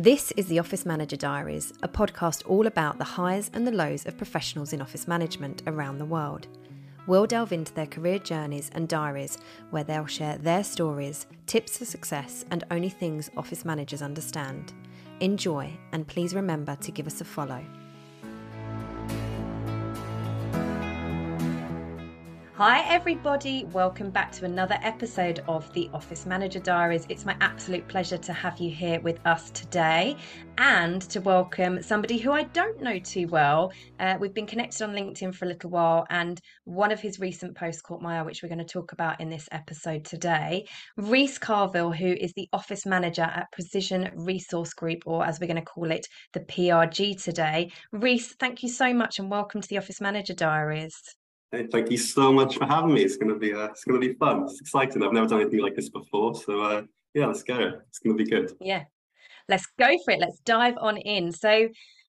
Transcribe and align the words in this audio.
This 0.00 0.30
is 0.36 0.46
the 0.46 0.60
Office 0.60 0.86
Manager 0.86 1.16
Diaries, 1.16 1.72
a 1.82 1.88
podcast 1.88 2.48
all 2.48 2.68
about 2.68 2.98
the 2.98 3.04
highs 3.04 3.50
and 3.52 3.66
the 3.66 3.72
lows 3.72 4.06
of 4.06 4.16
professionals 4.16 4.72
in 4.72 4.80
office 4.80 5.08
management 5.08 5.64
around 5.66 5.98
the 5.98 6.04
world. 6.04 6.46
We'll 7.08 7.26
delve 7.26 7.52
into 7.52 7.74
their 7.74 7.88
career 7.88 8.20
journeys 8.20 8.70
and 8.76 8.88
diaries 8.88 9.38
where 9.70 9.82
they'll 9.82 10.06
share 10.06 10.38
their 10.38 10.62
stories, 10.62 11.26
tips 11.46 11.78
for 11.78 11.84
success, 11.84 12.44
and 12.52 12.62
only 12.70 12.90
things 12.90 13.28
office 13.36 13.64
managers 13.64 14.00
understand. 14.00 14.72
Enjoy, 15.18 15.76
and 15.90 16.06
please 16.06 16.32
remember 16.32 16.76
to 16.76 16.92
give 16.92 17.08
us 17.08 17.20
a 17.20 17.24
follow. 17.24 17.64
Hi, 22.58 22.80
everybody. 22.92 23.66
Welcome 23.66 24.10
back 24.10 24.32
to 24.32 24.44
another 24.44 24.76
episode 24.82 25.44
of 25.46 25.72
the 25.74 25.88
Office 25.94 26.26
Manager 26.26 26.58
Diaries. 26.58 27.06
It's 27.08 27.24
my 27.24 27.36
absolute 27.40 27.86
pleasure 27.86 28.18
to 28.18 28.32
have 28.32 28.58
you 28.58 28.68
here 28.68 28.98
with 28.98 29.24
us 29.24 29.52
today 29.52 30.16
and 30.58 31.00
to 31.02 31.20
welcome 31.20 31.80
somebody 31.84 32.18
who 32.18 32.32
I 32.32 32.42
don't 32.42 32.82
know 32.82 32.98
too 32.98 33.28
well. 33.28 33.70
Uh, 34.00 34.16
we've 34.18 34.34
been 34.34 34.48
connected 34.48 34.82
on 34.82 34.92
LinkedIn 34.92 35.36
for 35.36 35.44
a 35.44 35.48
little 35.48 35.70
while, 35.70 36.04
and 36.10 36.40
one 36.64 36.90
of 36.90 36.98
his 36.98 37.20
recent 37.20 37.56
posts 37.56 37.80
caught 37.80 38.02
my 38.02 38.18
eye, 38.18 38.22
which 38.22 38.42
we're 38.42 38.48
going 38.48 38.58
to 38.58 38.64
talk 38.64 38.90
about 38.90 39.20
in 39.20 39.30
this 39.30 39.48
episode 39.52 40.04
today. 40.04 40.66
Rhys 40.96 41.38
Carvill, 41.38 41.96
who 41.96 42.12
is 42.12 42.32
the 42.32 42.48
Office 42.52 42.84
Manager 42.84 43.22
at 43.22 43.52
Precision 43.52 44.10
Resource 44.16 44.74
Group, 44.74 45.04
or 45.06 45.24
as 45.24 45.38
we're 45.38 45.46
going 45.46 45.60
to 45.60 45.62
call 45.62 45.92
it, 45.92 46.08
the 46.32 46.40
PRG 46.40 47.22
today. 47.22 47.70
Rhys, 47.92 48.34
thank 48.40 48.64
you 48.64 48.68
so 48.68 48.92
much 48.92 49.20
and 49.20 49.30
welcome 49.30 49.60
to 49.60 49.68
the 49.68 49.78
Office 49.78 50.00
Manager 50.00 50.34
Diaries. 50.34 51.00
Thank 51.50 51.90
you 51.90 51.96
so 51.96 52.30
much 52.30 52.58
for 52.58 52.66
having 52.66 52.92
me. 52.92 53.02
It's 53.02 53.16
gonna 53.16 53.34
be 53.38 53.54
uh, 53.54 53.68
it's 53.68 53.84
gonna 53.84 53.98
be 53.98 54.12
fun. 54.14 54.42
It's 54.42 54.60
exciting. 54.60 55.02
I've 55.02 55.12
never 55.12 55.26
done 55.26 55.40
anything 55.40 55.60
like 55.60 55.74
this 55.74 55.88
before, 55.88 56.34
so 56.34 56.60
uh, 56.60 56.82
yeah, 57.14 57.26
let's 57.26 57.42
go. 57.42 57.72
It's 57.88 57.98
gonna 58.00 58.16
be 58.16 58.26
good. 58.26 58.52
Yeah, 58.60 58.84
let's 59.48 59.66
go 59.78 59.88
for 60.04 60.12
it. 60.12 60.20
Let's 60.20 60.40
dive 60.40 60.76
on 60.78 60.98
in. 60.98 61.32
So, 61.32 61.68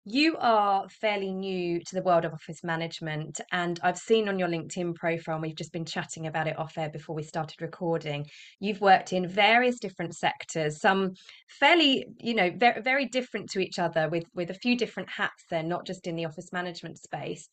you 0.05 0.37
are 0.37 0.87
fairly 0.87 1.31
new 1.31 1.79
to 1.79 1.95
the 1.95 2.03
world 2.03 2.25
of 2.25 2.33
office 2.33 2.63
management, 2.63 3.41
and 3.51 3.79
I've 3.81 3.97
seen 3.97 4.29
on 4.29 4.37
your 4.37 4.49
LinkedIn 4.49 4.93
profile, 4.93 5.41
we've 5.41 5.55
just 5.55 5.73
been 5.73 5.85
chatting 5.85 6.27
about 6.27 6.47
it 6.47 6.59
off 6.59 6.77
air 6.77 6.89
before 6.89 7.15
we 7.15 7.23
started 7.23 7.59
recording. 7.59 8.27
You've 8.59 8.81
worked 8.81 9.13
in 9.13 9.27
various 9.27 9.79
different 9.79 10.15
sectors, 10.15 10.79
some 10.79 11.13
fairly, 11.47 12.05
you 12.19 12.35
know, 12.35 12.51
very 12.55 12.81
very 12.83 13.05
different 13.07 13.49
to 13.51 13.59
each 13.59 13.79
other, 13.79 14.09
with 14.09 14.25
with 14.35 14.51
a 14.51 14.59
few 14.61 14.77
different 14.77 15.09
hats 15.09 15.45
there, 15.49 15.63
not 15.63 15.87
just 15.87 16.05
in 16.05 16.15
the 16.15 16.25
office 16.25 16.53
management 16.53 16.99
space. 16.99 17.49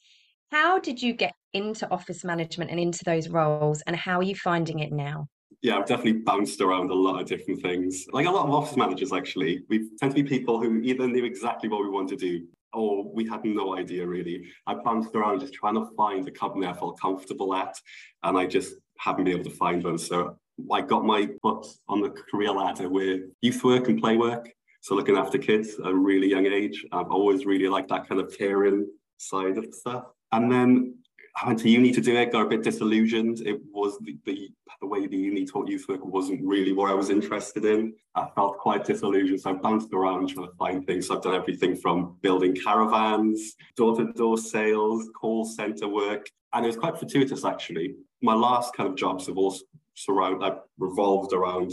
How 0.50 0.80
did 0.80 1.00
you 1.00 1.12
get 1.12 1.32
into 1.52 1.88
office 1.90 2.24
management 2.24 2.72
and 2.72 2.80
into 2.80 3.04
those 3.04 3.28
roles, 3.28 3.82
and 3.82 3.94
how 3.94 4.18
are 4.18 4.24
you 4.24 4.34
finding 4.34 4.80
it 4.80 4.92
now? 4.92 5.28
Yeah, 5.62 5.78
I've 5.78 5.86
definitely 5.86 6.22
bounced 6.22 6.60
around 6.60 6.90
a 6.90 6.94
lot 6.94 7.20
of 7.20 7.28
different 7.28 7.62
things. 7.62 8.06
Like 8.12 8.26
a 8.26 8.30
lot 8.30 8.46
of 8.46 8.54
office 8.54 8.76
managers, 8.76 9.12
actually, 9.12 9.62
we 9.68 9.88
tend 9.98 10.14
to 10.14 10.22
be 10.22 10.28
people 10.28 10.60
who 10.60 10.80
either 10.80 11.06
knew 11.06 11.24
exactly 11.24 11.68
what 11.68 11.82
we 11.82 11.88
want 11.88 12.08
to 12.08 12.16
do 12.16 12.46
or 12.72 13.04
we 13.12 13.28
had 13.28 13.44
no 13.44 13.76
idea 13.76 14.06
really. 14.06 14.44
I 14.66 14.74
bounced 14.74 15.14
around 15.14 15.40
just 15.40 15.54
trying 15.54 15.74
to 15.74 15.88
find 15.96 16.26
a 16.26 16.30
company 16.30 16.66
I 16.66 16.72
felt 16.72 17.00
comfortable 17.00 17.54
at, 17.54 17.76
and 18.22 18.36
I 18.36 18.46
just 18.46 18.74
haven't 18.98 19.24
been 19.24 19.34
able 19.34 19.50
to 19.50 19.56
find 19.56 19.84
one. 19.84 19.98
So 19.98 20.36
I 20.72 20.80
got 20.80 21.04
my 21.04 21.28
foot 21.42 21.66
on 21.88 22.00
the 22.00 22.10
career 22.10 22.50
ladder 22.52 22.88
with 22.88 23.22
youth 23.40 23.62
work 23.62 23.88
and 23.88 24.00
play 24.00 24.16
work. 24.16 24.50
So 24.80 24.94
looking 24.94 25.16
after 25.16 25.38
kids 25.38 25.78
at 25.78 25.90
a 25.90 25.94
really 25.94 26.28
young 26.28 26.46
age. 26.46 26.84
I've 26.90 27.10
always 27.10 27.46
really 27.46 27.68
liked 27.68 27.90
that 27.90 28.08
kind 28.08 28.20
of 28.20 28.36
caring 28.36 28.88
side 29.18 29.58
of 29.58 29.66
stuff. 29.72 30.06
And 30.32 30.50
then 30.50 30.94
I 31.40 31.46
went 31.46 31.60
to 31.60 31.70
uni 31.70 31.92
to 31.92 32.00
do 32.00 32.16
it, 32.16 32.32
got 32.32 32.46
a 32.46 32.48
bit 32.48 32.62
disillusioned. 32.62 33.40
It 33.46 33.60
was 33.72 33.98
the, 34.00 34.16
the, 34.26 34.50
the 34.80 34.86
way 34.86 35.06
the 35.06 35.16
uni 35.16 35.46
taught 35.46 35.68
youth 35.68 35.86
work 35.88 36.04
wasn't 36.04 36.42
really 36.44 36.72
what 36.72 36.90
I 36.90 36.94
was 36.94 37.10
interested 37.10 37.64
in. 37.64 37.94
I 38.14 38.28
felt 38.34 38.58
quite 38.58 38.84
disillusioned. 38.84 39.40
So 39.40 39.50
I 39.50 39.52
bounced 39.54 39.92
around 39.92 40.28
trying 40.28 40.46
to 40.46 40.54
find 40.54 40.86
things. 40.86 41.06
So 41.06 41.16
I've 41.16 41.22
done 41.22 41.34
everything 41.34 41.76
from 41.76 42.16
building 42.20 42.54
caravans, 42.54 43.54
door-to-door 43.76 44.38
sales, 44.38 45.08
call 45.18 45.44
center 45.44 45.88
work. 45.88 46.26
And 46.52 46.64
it 46.64 46.68
was 46.68 46.76
quite 46.76 46.98
fortuitous 46.98 47.44
actually. 47.44 47.94
My 48.22 48.34
last 48.34 48.74
kind 48.74 48.88
of 48.88 48.96
jobs 48.96 49.26
have 49.28 49.38
all 49.38 49.56
surround 49.94 50.40
like 50.40 50.58
revolved 50.78 51.32
around 51.32 51.72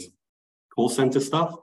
call 0.74 0.90
center 0.90 1.20
stuff. 1.20 1.56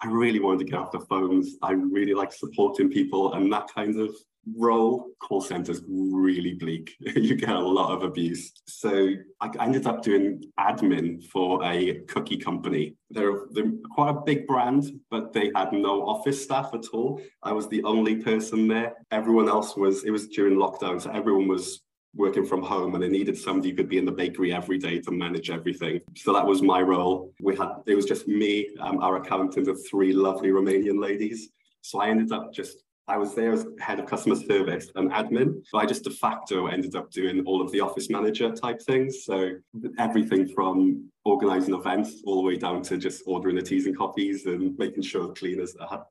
I 0.00 0.06
really 0.06 0.38
wanted 0.38 0.60
to 0.60 0.64
get 0.66 0.78
off 0.78 0.92
the 0.92 1.00
phones. 1.00 1.56
I 1.62 1.72
really 1.72 2.14
like 2.14 2.32
supporting 2.32 2.88
people 2.88 3.32
and 3.32 3.52
that 3.52 3.68
kind 3.74 3.98
of 3.98 4.14
role, 4.56 5.10
call 5.20 5.40
centers 5.40 5.82
really 5.88 6.54
bleak. 6.54 6.94
you 7.00 7.34
get 7.34 7.50
a 7.50 7.58
lot 7.58 7.92
of 7.92 8.02
abuse. 8.02 8.52
So 8.66 9.10
I 9.40 9.50
ended 9.60 9.86
up 9.86 10.02
doing 10.02 10.44
admin 10.58 11.24
for 11.24 11.64
a 11.64 12.00
cookie 12.08 12.36
company. 12.36 12.96
They're, 13.10 13.46
they're 13.50 13.72
quite 13.90 14.10
a 14.10 14.20
big 14.20 14.46
brand, 14.46 15.00
but 15.10 15.32
they 15.32 15.50
had 15.54 15.72
no 15.72 16.06
office 16.06 16.42
staff 16.42 16.70
at 16.74 16.86
all. 16.92 17.20
I 17.42 17.52
was 17.52 17.68
the 17.68 17.82
only 17.84 18.16
person 18.16 18.68
there. 18.68 18.94
Everyone 19.10 19.48
else 19.48 19.76
was, 19.76 20.04
it 20.04 20.10
was 20.10 20.28
during 20.28 20.56
lockdown, 20.56 21.00
so 21.00 21.10
everyone 21.10 21.48
was 21.48 21.80
working 22.14 22.44
from 22.44 22.62
home 22.62 22.94
and 22.94 23.02
they 23.02 23.08
needed 23.08 23.36
somebody 23.36 23.70
who 23.70 23.76
could 23.76 23.88
be 23.88 23.98
in 23.98 24.04
the 24.04 24.12
bakery 24.12 24.52
every 24.52 24.78
day 24.78 24.98
to 25.00 25.10
manage 25.10 25.50
everything. 25.50 26.00
So 26.16 26.32
that 26.32 26.46
was 26.46 26.62
my 26.62 26.80
role. 26.80 27.32
We 27.40 27.56
had, 27.56 27.68
it 27.86 27.94
was 27.94 28.06
just 28.06 28.26
me, 28.26 28.70
um, 28.80 28.98
our 28.98 29.16
accountant, 29.16 29.68
and 29.68 29.78
three 29.88 30.12
lovely 30.12 30.48
Romanian 30.48 31.00
ladies. 31.00 31.50
So 31.82 32.00
I 32.00 32.08
ended 32.08 32.32
up 32.32 32.52
just 32.52 32.82
I 33.08 33.16
was 33.16 33.34
there 33.34 33.52
as 33.52 33.66
head 33.80 33.98
of 33.98 34.06
customer 34.06 34.36
service 34.36 34.90
and 34.94 35.10
admin, 35.10 35.62
but 35.72 35.78
I 35.78 35.86
just 35.86 36.04
de 36.04 36.10
facto 36.10 36.66
ended 36.66 36.94
up 36.94 37.10
doing 37.10 37.42
all 37.46 37.62
of 37.62 37.72
the 37.72 37.80
office 37.80 38.10
manager 38.10 38.52
type 38.52 38.82
things. 38.82 39.24
So 39.24 39.52
everything 39.98 40.46
from 40.48 41.10
organizing 41.24 41.74
events 41.74 42.22
all 42.26 42.36
the 42.36 42.42
way 42.42 42.56
down 42.56 42.82
to 42.82 42.98
just 42.98 43.22
ordering 43.26 43.56
the 43.56 43.62
teas 43.62 43.86
and 43.86 43.96
coffees 43.96 44.44
and 44.44 44.76
making 44.78 45.02
sure 45.02 45.26
the 45.26 45.32
cleaners 45.32 45.74
are 45.80 46.06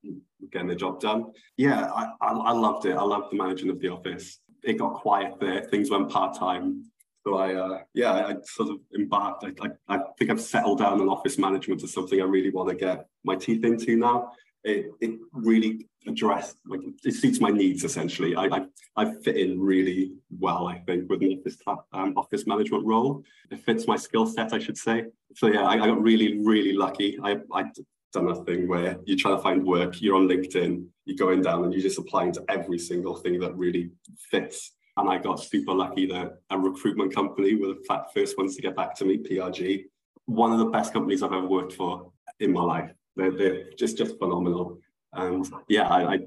getting 0.51 0.67
their 0.67 0.75
job 0.75 0.99
done. 0.99 1.31
Yeah, 1.55 1.91
I, 1.91 2.11
I, 2.19 2.31
I 2.31 2.51
loved 2.51 2.85
it. 2.85 2.95
I 2.95 3.03
loved 3.03 3.31
the 3.31 3.37
managing 3.37 3.69
of 3.69 3.79
the 3.79 3.89
office. 3.89 4.39
It 4.63 4.79
got 4.79 4.95
quiet 4.95 5.35
there. 5.39 5.65
Things 5.65 5.91
went 5.91 6.09
part 6.09 6.35
time. 6.37 6.83
So 7.23 7.35
I, 7.37 7.53
uh, 7.53 7.79
yeah, 7.93 8.13
I 8.13 8.35
sort 8.43 8.69
of 8.69 8.77
embarked. 8.95 9.43
I, 9.43 9.67
I, 9.87 9.95
I 9.95 9.99
think 10.17 10.31
I've 10.31 10.41
settled 10.41 10.79
down 10.79 10.99
on 10.99 11.09
office 11.09 11.37
management 11.37 11.83
as 11.83 11.93
something 11.93 12.19
I 12.19 12.25
really 12.25 12.49
want 12.49 12.69
to 12.69 12.75
get 12.75 13.05
my 13.23 13.35
teeth 13.35 13.63
into 13.63 13.97
now 13.97 14.31
it, 14.67 14.91
it 14.99 15.19
really 15.31 15.87
addressed 16.07 16.57
like 16.66 16.81
it 17.03 17.13
suits 17.13 17.40
my 17.40 17.50
needs 17.50 17.84
essentially. 17.84 18.35
I, 18.35 18.45
I, 18.45 18.66
I 18.95 19.13
fit 19.23 19.38
in 19.38 19.59
really 19.59 20.13
well, 20.40 20.68
I 20.68 20.79
think, 20.79 21.09
with 21.09 21.22
an 21.22 21.40
office 21.40 21.57
um, 21.94 22.13
office 22.16 22.47
management 22.47 22.85
role. 22.85 23.23
It 23.51 23.63
fits 23.63 23.88
my 23.88 23.95
skill 23.95 24.25
set, 24.25 24.53
I 24.53 24.59
should 24.59 24.78
say. 24.78 25.06
So 25.35 25.47
yeah, 25.47 25.63
I, 25.63 25.73
I 25.73 25.88
got 25.88 26.01
really 26.01 26.40
really 26.40 26.73
lucky. 26.73 27.19
I 27.23 27.38
I 27.53 27.66
done 28.13 28.29
a 28.29 28.35
thing 28.45 28.68
where 28.68 28.97
you 29.06 29.16
try 29.18 29.31
to 29.31 29.38
find 29.40 29.66
work, 29.66 30.01
you're 30.01 30.16
on 30.16 30.28
LinkedIn, 30.28 30.85
you're 31.06 31.18
going 31.18 31.41
down 31.41 31.63
and 31.63 31.73
you're 31.73 31.81
just 31.81 32.00
applying 32.00 32.31
to 32.34 32.44
every 32.50 32.79
single 32.79 33.16
thing 33.16 33.39
that 33.39 33.56
really 33.56 33.91
fits. 34.31 34.74
And 34.95 35.09
I 35.09 35.18
got 35.18 35.44
super 35.44 35.74
lucky 35.74 36.07
that 36.07 36.39
a 36.50 36.57
recruitment 36.57 37.13
company 37.13 37.56
were 37.56 37.68
the 37.68 38.03
first 38.13 38.38
ones 38.38 38.56
to 38.56 38.62
get 38.62 38.75
back 38.75 38.95
to 38.95 39.06
me, 39.06 39.18
PRG, 39.18 39.85
one 40.25 40.51
of 40.51 40.59
the 40.59 40.66
best 40.66 40.94
companies 40.94 41.22
I've 41.22 41.34
ever 41.34 41.47
worked 41.47 41.74
for 41.74 42.12
in 42.39 42.51
my 42.51 42.63
life. 42.63 42.91
They're, 43.16 43.31
they're 43.31 43.72
just 43.78 43.97
just 43.97 44.18
phenomenal. 44.18 44.79
And 45.17 45.50
yeah, 45.67 45.88
I, 45.88 46.13
I, 46.13 46.19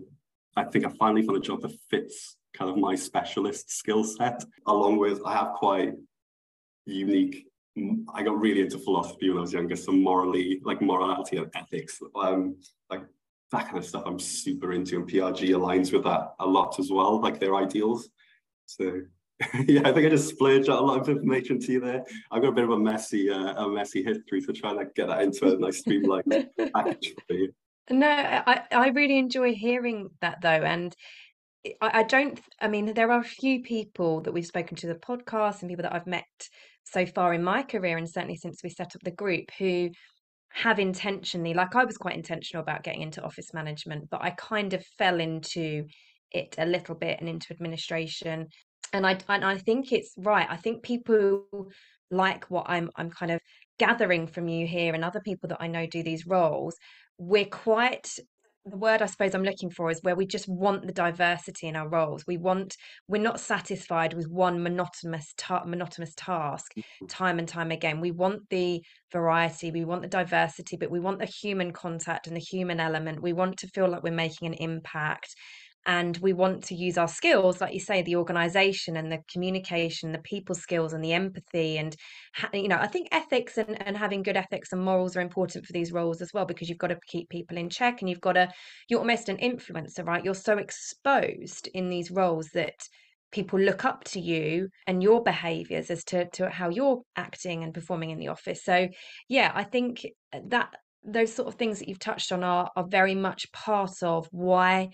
I 0.57 0.65
think 0.65 0.85
I 0.85 0.91
finally 0.99 1.23
found 1.23 1.39
a 1.39 1.41
job 1.41 1.63
that 1.63 1.73
fits 1.89 2.37
kind 2.55 2.71
of 2.71 2.77
my 2.77 2.95
specialist 2.95 3.71
skill 3.71 4.05
set, 4.05 4.45
along 4.67 4.99
with 4.99 5.21
I 5.25 5.33
have 5.35 5.53
quite 5.55 5.95
unique. 6.87 7.47
I 8.13 8.23
got 8.23 8.39
really 8.39 8.63
into 8.63 8.79
philosophy 8.79 9.29
when 9.29 9.39
I 9.39 9.43
was 9.43 9.53
younger, 9.53 9.77
so 9.77 9.93
morally, 9.93 10.61
like 10.65 10.83
morality 10.83 11.37
and 11.37 11.51
ethics, 11.55 12.01
um, 12.21 12.57
like 12.91 13.03
that 13.53 13.67
kind 13.67 13.79
of 13.79 13.87
stuff. 13.87 14.03
I'm 14.07 14.19
super 14.19 14.73
into, 14.73 14.97
and 14.97 15.09
PRG 15.09 15.51
aligns 15.51 15.93
with 15.93 16.05
that 16.05 16.35
a 16.41 16.47
lot 16.47 16.79
as 16.81 16.91
well, 16.91 17.21
like 17.21 17.39
their 17.39 17.55
ideals. 17.55 18.09
So 18.67 19.03
yeah, 19.67 19.83
I 19.85 19.93
think 19.93 20.07
I 20.07 20.11
just 20.11 20.29
splurged 20.29 20.69
out 20.69 20.81
a 20.81 20.85
lot 20.85 21.01
of 21.01 21.09
information 21.09 21.61
to 21.61 21.73
you 21.73 21.81
there. 21.81 22.05
I've 22.31 22.43
got 22.43 22.49
a 22.49 22.53
bit 22.53 22.65
of 22.65 22.71
a 22.71 22.79
messy, 22.79 23.31
uh, 23.31 23.65
a 23.65 23.69
messy 23.69 24.03
history, 24.03 24.41
so 24.41 24.53
trying 24.53 24.79
to 24.79 24.87
get 24.95 25.07
that 25.07 25.23
into 25.23 25.55
a 25.55 25.57
nice 25.57 25.79
streamlined 25.79 26.49
package 26.75 27.15
for 27.27 27.35
you. 27.35 27.53
No, 27.89 28.09
I, 28.09 28.63
I 28.71 28.89
really 28.89 29.19
enjoy 29.19 29.55
hearing 29.55 30.11
that 30.21 30.41
though, 30.43 30.49
and 30.49 30.95
I, 31.83 32.01
I 32.01 32.03
don't. 32.05 32.41
I 32.61 32.69
mean, 32.69 32.95
there 32.95 33.11
are 33.13 33.21
a 33.21 33.25
few 33.25 33.63
people 33.63 34.23
that 34.23 34.33
we've 34.33 34.47
spoken 34.47 34.77
to 34.79 34.87
the 34.87 34.95
podcast 34.97 35.63
and 35.63 35.71
people 35.71 35.85
that 35.85 35.95
I've 35.95 36.07
met 36.07 36.25
so 36.85 37.07
far 37.07 37.35
in 37.35 37.43
my 37.45 37.63
career, 37.63 37.99
and 37.99 38.09
certainly 38.09 38.37
since 38.37 38.63
we 38.63 38.71
set 38.71 38.95
up 38.97 39.03
the 39.05 39.11
group, 39.13 39.51
who 39.59 39.91
have 40.53 40.79
intentionally, 40.81 41.55
like 41.55 41.77
I 41.77 41.85
was 41.85 41.97
quite 41.99 42.17
intentional 42.17 42.63
about 42.63 42.85
getting 42.85 43.03
into 43.03 43.23
office 43.23 43.55
management, 43.55 44.11
but 44.11 44.23
I 44.23 44.31
kind 44.31 44.75
of 44.75 44.85
fell 44.99 45.21
into 45.21 45.85
it 46.33 46.57
a 46.59 46.67
little 46.67 46.95
bit 46.97 47.21
and 47.21 47.29
into 47.29 47.53
administration 47.53 48.49
and 48.93 49.07
I 49.07 49.19
and 49.29 49.45
I 49.45 49.59
think 49.59 49.93
it's 49.93 50.13
right. 50.19 50.47
I 50.49 50.57
think 50.57 50.83
people 50.83 51.47
like 52.11 52.45
what 52.51 52.67
I'm 52.69 52.91
I'm 52.97 53.11
kind 53.11 53.33
of 53.33 53.41
gathering 53.79 54.27
from 54.27 54.49
you 54.49 54.67
here 54.67 54.95
and 54.95 55.05
other 55.05 55.21
people 55.21 55.49
that 55.49 55.61
I 55.61 55.69
know 55.69 55.87
do 55.87 56.03
these 56.03 56.27
roles. 56.27 56.77
We're 57.21 57.45
quite 57.45 58.09
the 58.67 58.77
word 58.77 59.01
I 59.01 59.07
suppose 59.07 59.35
I'm 59.35 59.43
looking 59.43 59.71
for 59.71 59.91
is 59.91 60.01
where 60.03 60.15
we 60.15 60.27
just 60.27 60.49
want 60.49 60.87
the 60.87 60.93
diversity 60.93 61.67
in 61.67 61.77
our 61.77 61.89
roles. 61.89 62.25
We 62.27 62.37
want 62.37 62.77
we're 63.09 63.23
not 63.23 63.41
satisfied 63.41 64.13
with 64.13 64.29
one 64.29 64.63
monotonous 64.63 65.33
ta- 65.37 65.65
monotonous 65.65 66.13
task 66.17 66.73
mm-hmm. 66.77 67.07
time 67.07 67.39
and 67.39 67.49
time 67.49 67.71
again. 67.71 68.01
We 68.01 68.11
want 68.11 68.49
the 68.51 68.83
variety, 69.13 69.71
we 69.71 69.85
want 69.85 70.03
the 70.03 70.09
diversity, 70.09 70.77
but 70.77 70.91
we 70.91 71.01
want 71.01 71.19
the 71.19 71.27
human 71.27 71.73
contact 71.73 72.27
and 72.27 72.37
the 72.37 72.41
human 72.41 72.81
element. 72.81 73.23
We 73.23 73.33
want 73.33 73.59
to 73.59 73.69
feel 73.69 73.89
like 73.89 74.03
we're 74.03 74.13
making 74.13 74.49
an 74.49 74.55
impact 74.55 75.35
and 75.91 76.17
we 76.19 76.33
want 76.33 76.63
to 76.63 76.77
use 76.77 76.97
our 76.97 77.09
skills 77.09 77.61
like 77.61 77.75
you 77.75 77.81
say 77.81 78.01
the 78.03 78.15
organization 78.15 78.97
and 78.97 79.11
the 79.11 79.19
communication 79.31 80.13
the 80.13 80.19
people 80.21 80.55
skills 80.55 80.93
and 80.93 81.05
the 81.05 81.13
empathy 81.13 81.79
and 81.79 81.97
you 82.55 82.69
know 82.69 82.79
i 82.79 82.87
think 82.87 83.09
ethics 83.11 83.59
and, 83.59 83.77
and 83.87 83.97
having 83.97 84.23
good 84.23 84.37
ethics 84.37 84.73
and 84.73 84.81
morals 84.81 85.17
are 85.17 85.21
important 85.21 85.67
for 85.67 85.73
these 85.73 85.91
roles 85.91 86.23
as 86.23 86.33
well 86.33 86.47
because 86.47 86.69
you've 86.69 86.79
got 86.79 86.89
to 86.89 86.99
keep 87.09 87.29
people 87.29 87.57
in 87.57 87.69
check 87.69 88.01
and 88.01 88.09
you've 88.09 88.21
got 88.21 88.35
to 88.35 88.49
you're 88.89 89.01
almost 89.01 89.29
an 89.29 89.37
influencer 89.39 90.07
right? 90.07 90.25
You're 90.25 90.35
so 90.35 90.59
exposed 90.59 91.69
in 91.75 91.89
these 91.89 92.11
roles 92.11 92.49
that 92.55 92.75
people 93.33 93.59
look 93.59 93.85
up 93.85 94.05
to 94.05 94.21
you 94.21 94.69
and 94.87 95.03
your 95.03 95.23
behaviors 95.23 95.91
as 95.91 96.05
to, 96.05 96.29
to 96.31 96.49
how 96.51 96.69
you're 96.69 97.01
acting 97.17 97.65
and 97.65 97.75
performing 97.75 98.11
in 98.11 98.19
the 98.19 98.29
office. 98.29 98.65
So 98.65 98.89
yeah 99.29 99.51
i 99.55 99.65
think 99.65 100.07
uh, 100.33 100.39
that 100.47 100.73
those 101.03 101.35
sort 101.35 101.49
of 101.49 101.55
things 101.55 101.79
that 101.79 101.89
you've 101.89 101.99
touched 101.99 102.31
on 102.31 102.45
are 102.45 102.71
are 102.77 102.87
very 102.87 103.15
much 103.15 103.51
part 103.53 104.03
of 104.03 104.29
why 104.31 104.91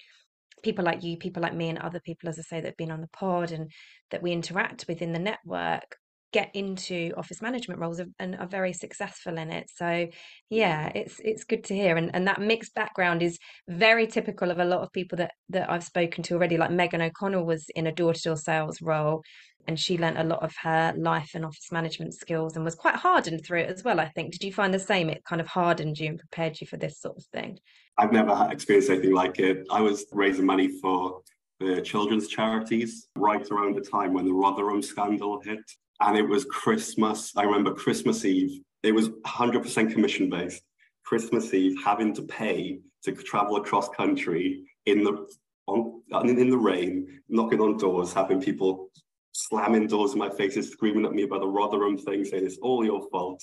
people 0.63 0.85
like 0.85 1.03
you, 1.03 1.17
people 1.17 1.43
like 1.43 1.55
me, 1.55 1.69
and 1.69 1.79
other 1.79 2.01
people, 2.01 2.29
as 2.29 2.39
I 2.39 2.43
say, 2.43 2.61
that 2.61 2.69
have 2.69 2.77
been 2.77 2.91
on 2.91 3.01
the 3.01 3.09
pod 3.09 3.53
and 3.53 3.71
that 4.11 4.23
we 4.23 4.33
interact 4.33 4.87
with 4.89 5.03
in 5.03 5.13
the 5.13 5.19
network 5.19 5.97
get 6.33 6.51
into 6.55 7.13
office 7.17 7.41
management 7.41 7.81
roles 7.81 8.01
and 8.19 8.37
are 8.37 8.47
very 8.47 8.73
successful 8.73 9.39
in 9.39 9.51
it. 9.51 9.71
So 9.75 10.07
yeah 10.51 10.91
it's 10.95 11.21
it's 11.21 11.45
good 11.45 11.65
to 11.65 11.75
hear. 11.75 11.97
And 11.97 12.11
and 12.15 12.27
that 12.27 12.41
mixed 12.41 12.75
background 12.75 13.23
is 13.23 13.39
very 13.69 14.07
typical 14.07 14.51
of 14.51 14.59
a 14.59 14.65
lot 14.65 14.83
of 14.83 14.93
people 14.93 15.17
that 15.19 15.33
that 15.51 15.71
I've 15.71 15.85
spoken 15.85 16.23
to 16.25 16.35
already. 16.35 16.59
Like 16.59 16.71
Megan 16.73 17.01
O'Connell 17.01 17.47
was 17.47 17.65
in 17.75 17.87
a 17.87 17.93
door-to-door 17.93 18.37
sales 18.37 18.83
role 18.83 19.23
and 19.69 19.79
she 19.81 19.99
learnt 19.99 20.19
a 20.19 20.25
lot 20.25 20.43
of 20.43 20.55
her 20.63 20.93
life 20.97 21.31
and 21.35 21.45
office 21.45 21.73
management 21.73 22.15
skills 22.15 22.55
and 22.55 22.65
was 22.65 22.75
quite 22.75 22.95
hardened 22.97 23.41
through 23.45 23.61
it 23.61 23.71
as 23.71 23.83
well 23.83 23.99
i 23.99 24.09
think. 24.11 24.33
Did 24.33 24.45
you 24.45 24.53
find 24.53 24.73
the 24.75 24.79
same? 24.79 25.09
It 25.09 25.25
kind 25.25 25.41
of 25.41 25.49
hardened 25.49 25.99
you 25.99 26.09
and 26.09 26.19
prepared 26.19 26.61
you 26.61 26.67
for 26.67 26.77
this 26.77 27.01
sort 27.01 27.17
of 27.17 27.25
thing 27.33 27.59
i've 27.99 28.13
never 28.13 28.49
experienced 28.51 28.91
anything 28.91 29.15
like 29.15 29.39
it 29.39 29.67
i 29.71 29.81
was 29.81 30.07
raising 30.13 30.47
money 30.47 30.69
for 30.81 31.23
the 31.61 31.81
children's 31.81 32.29
charities 32.29 33.09
right 33.17 33.51
around 33.51 33.75
the 33.75 33.81
time 33.81 34.13
when 34.13 34.27
the 34.27 34.33
rotherham 34.33 34.83
scandal 34.83 35.41
hit 35.41 35.61
and 36.01 36.17
it 36.17 36.29
was 36.29 36.45
christmas 36.47 37.33
i 37.37 37.43
remember 37.43 37.73
christmas 37.75 38.25
eve 38.25 38.61
it 38.83 38.93
was 38.93 39.09
100% 39.09 39.93
commission 39.93 40.29
based 40.29 40.63
christmas 41.05 41.53
eve 41.55 41.77
having 41.85 42.15
to 42.15 42.23
pay 42.23 42.79
to 43.03 43.13
travel 43.13 43.57
across 43.57 43.89
country 43.91 44.65
in 44.87 45.05
the 45.05 45.27
on, 45.67 46.03
in 46.13 46.51
the 46.51 46.59
rain, 46.59 47.21
knocking 47.29 47.61
on 47.61 47.77
doors, 47.77 48.13
having 48.13 48.41
people 48.41 48.91
slamming 49.33 49.87
doors 49.87 50.13
in 50.13 50.19
my 50.19 50.31
faces, 50.31 50.71
screaming 50.71 51.05
at 51.05 51.13
me 51.13 51.23
about 51.23 51.41
the 51.41 51.49
Rotherham 51.49 51.99
thing, 51.99 52.25
saying 52.25 52.47
it's 52.47 52.59
all 52.59 52.85
your 52.85 53.09
fault. 53.11 53.43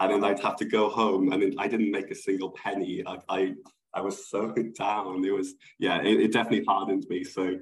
And 0.00 0.12
then 0.12 0.24
I'd 0.24 0.40
have 0.40 0.56
to 0.56 0.64
go 0.64 0.88
home, 0.88 1.32
and 1.32 1.54
I 1.58 1.68
didn't 1.68 1.90
make 1.90 2.10
a 2.10 2.14
single 2.14 2.50
penny. 2.50 3.02
I, 3.06 3.18
I, 3.28 3.54
I 3.94 4.00
was 4.00 4.28
so 4.28 4.52
down. 4.78 5.24
It 5.24 5.32
was, 5.32 5.54
yeah, 5.78 6.00
it, 6.02 6.20
it 6.20 6.32
definitely 6.32 6.64
hardened 6.66 7.06
me. 7.08 7.24
So 7.24 7.58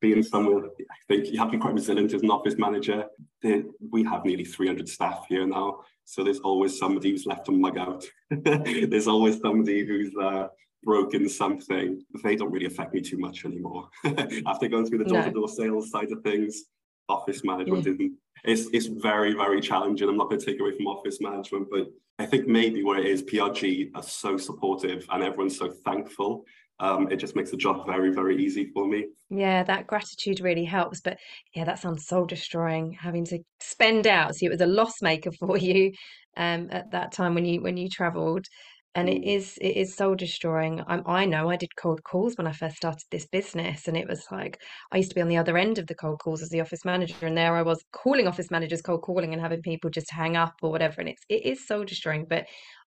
being 0.00 0.22
somewhere, 0.22 0.64
I 0.64 0.96
think 1.08 1.28
you 1.28 1.38
have 1.38 1.48
to 1.48 1.52
be 1.52 1.60
quite 1.60 1.74
resilient 1.74 2.14
as 2.14 2.22
an 2.22 2.30
office 2.30 2.56
manager. 2.56 3.04
We 3.42 4.04
have 4.04 4.24
nearly 4.24 4.44
300 4.44 4.88
staff 4.88 5.26
here 5.28 5.46
now. 5.46 5.80
So 6.04 6.24
there's 6.24 6.40
always 6.40 6.78
somebody 6.78 7.10
who's 7.10 7.26
left 7.26 7.48
a 7.48 7.52
mug 7.52 7.78
out. 7.78 8.04
there's 8.30 9.06
always 9.06 9.40
somebody 9.40 9.86
who's 9.86 10.12
uh, 10.20 10.48
broken 10.82 11.28
something. 11.28 12.02
They 12.22 12.36
don't 12.36 12.50
really 12.50 12.66
affect 12.66 12.94
me 12.94 13.00
too 13.00 13.18
much 13.18 13.44
anymore. 13.44 13.88
After 14.46 14.68
going 14.68 14.86
through 14.86 14.98
the 14.98 15.04
door-to-door 15.04 15.48
sales 15.48 15.90
side 15.90 16.10
of 16.10 16.22
things, 16.22 16.64
office 17.10 17.44
management 17.44 17.84
yeah. 17.84 17.92
isn't 17.92 18.12
it's 18.44 18.68
it's 18.72 18.86
very 18.86 19.34
very 19.34 19.60
challenging. 19.60 20.08
I'm 20.08 20.16
not 20.16 20.28
going 20.28 20.40
to 20.40 20.46
take 20.46 20.60
away 20.60 20.76
from 20.76 20.86
office 20.86 21.20
management 21.20 21.68
but 21.70 21.88
i 22.18 22.26
think 22.26 22.46
maybe 22.46 22.82
where 22.82 22.98
it 22.98 23.06
is 23.06 23.22
prg 23.22 23.90
are 23.94 24.02
so 24.02 24.36
supportive 24.36 25.06
and 25.10 25.22
everyone's 25.22 25.58
so 25.58 25.70
thankful. 25.70 26.44
Um, 26.78 27.12
it 27.12 27.16
just 27.16 27.36
makes 27.36 27.50
the 27.50 27.58
job 27.58 27.84
very 27.86 28.10
very 28.10 28.42
easy 28.42 28.70
for 28.72 28.86
me. 28.86 29.08
Yeah 29.28 29.62
that 29.64 29.86
gratitude 29.86 30.40
really 30.40 30.64
helps 30.64 31.00
but 31.00 31.18
yeah 31.54 31.64
that 31.64 31.78
sounds 31.78 32.06
soul 32.06 32.24
destroying 32.24 32.92
having 32.92 33.24
to 33.26 33.40
spend 33.60 34.06
out 34.06 34.34
see 34.34 34.46
it 34.46 34.50
was 34.50 34.62
a 34.62 34.66
loss 34.66 35.02
maker 35.02 35.30
for 35.38 35.58
you 35.58 35.92
um, 36.36 36.68
at 36.70 36.90
that 36.92 37.12
time 37.12 37.34
when 37.34 37.44
you 37.44 37.60
when 37.60 37.76
you 37.76 37.88
traveled 37.88 38.46
and 38.94 39.08
it 39.08 39.22
mm. 39.22 39.36
is 39.36 39.58
it 39.60 39.76
is 39.76 39.94
soul 39.94 40.14
destroying. 40.14 40.82
I'm, 40.86 41.02
I 41.06 41.24
know 41.24 41.48
i 41.48 41.56
did 41.56 41.76
cold 41.76 42.02
calls 42.02 42.36
when 42.36 42.46
i 42.46 42.52
first 42.52 42.76
started 42.76 43.04
this 43.10 43.26
business 43.26 43.88
and 43.88 43.96
it 43.96 44.08
was 44.08 44.24
like 44.30 44.60
i 44.92 44.96
used 44.96 45.10
to 45.10 45.14
be 45.14 45.20
on 45.20 45.28
the 45.28 45.36
other 45.36 45.56
end 45.56 45.78
of 45.78 45.86
the 45.86 45.94
cold 45.94 46.20
calls 46.20 46.42
as 46.42 46.48
the 46.48 46.60
office 46.60 46.84
manager 46.84 47.26
and 47.26 47.36
there 47.36 47.56
i 47.56 47.62
was 47.62 47.84
calling 47.92 48.26
office 48.26 48.50
managers 48.50 48.82
cold 48.82 49.02
calling 49.02 49.32
and 49.32 49.42
having 49.42 49.62
people 49.62 49.90
just 49.90 50.10
hang 50.10 50.36
up 50.36 50.54
or 50.62 50.70
whatever 50.70 51.00
and 51.00 51.08
it's 51.08 51.22
it 51.28 51.44
is 51.44 51.66
soul 51.66 51.84
destroying 51.84 52.26
but 52.28 52.46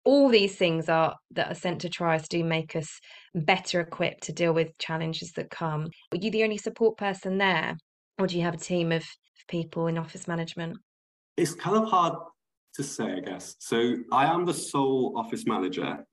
all 0.04 0.28
these 0.28 0.56
things 0.56 0.88
are 0.88 1.14
that 1.30 1.50
are 1.50 1.54
sent 1.54 1.80
to 1.80 1.88
try 1.88 2.16
us 2.16 2.28
do 2.28 2.42
make 2.42 2.74
us 2.74 3.00
better 3.34 3.80
equipped 3.80 4.24
to 4.24 4.32
deal 4.32 4.52
with 4.52 4.76
challenges 4.78 5.32
that 5.32 5.50
come. 5.50 5.88
Are 6.12 6.18
you 6.18 6.30
the 6.30 6.42
only 6.42 6.58
support 6.58 6.96
person 6.96 7.38
there 7.38 7.76
or 8.18 8.26
do 8.26 8.36
you 8.36 8.42
have 8.42 8.54
a 8.54 8.58
team 8.58 8.92
of 8.92 9.04
people 9.48 9.86
in 9.86 9.98
office 9.98 10.26
management? 10.26 10.76
It's 11.36 11.54
kind 11.54 11.76
of 11.76 11.88
hard 11.88 12.14
to 12.74 12.82
say, 12.82 13.12
I 13.12 13.20
guess. 13.20 13.56
So 13.58 13.96
I 14.10 14.26
am 14.26 14.44
the 14.44 14.54
sole 14.54 15.14
office 15.16 15.46
manager, 15.46 16.04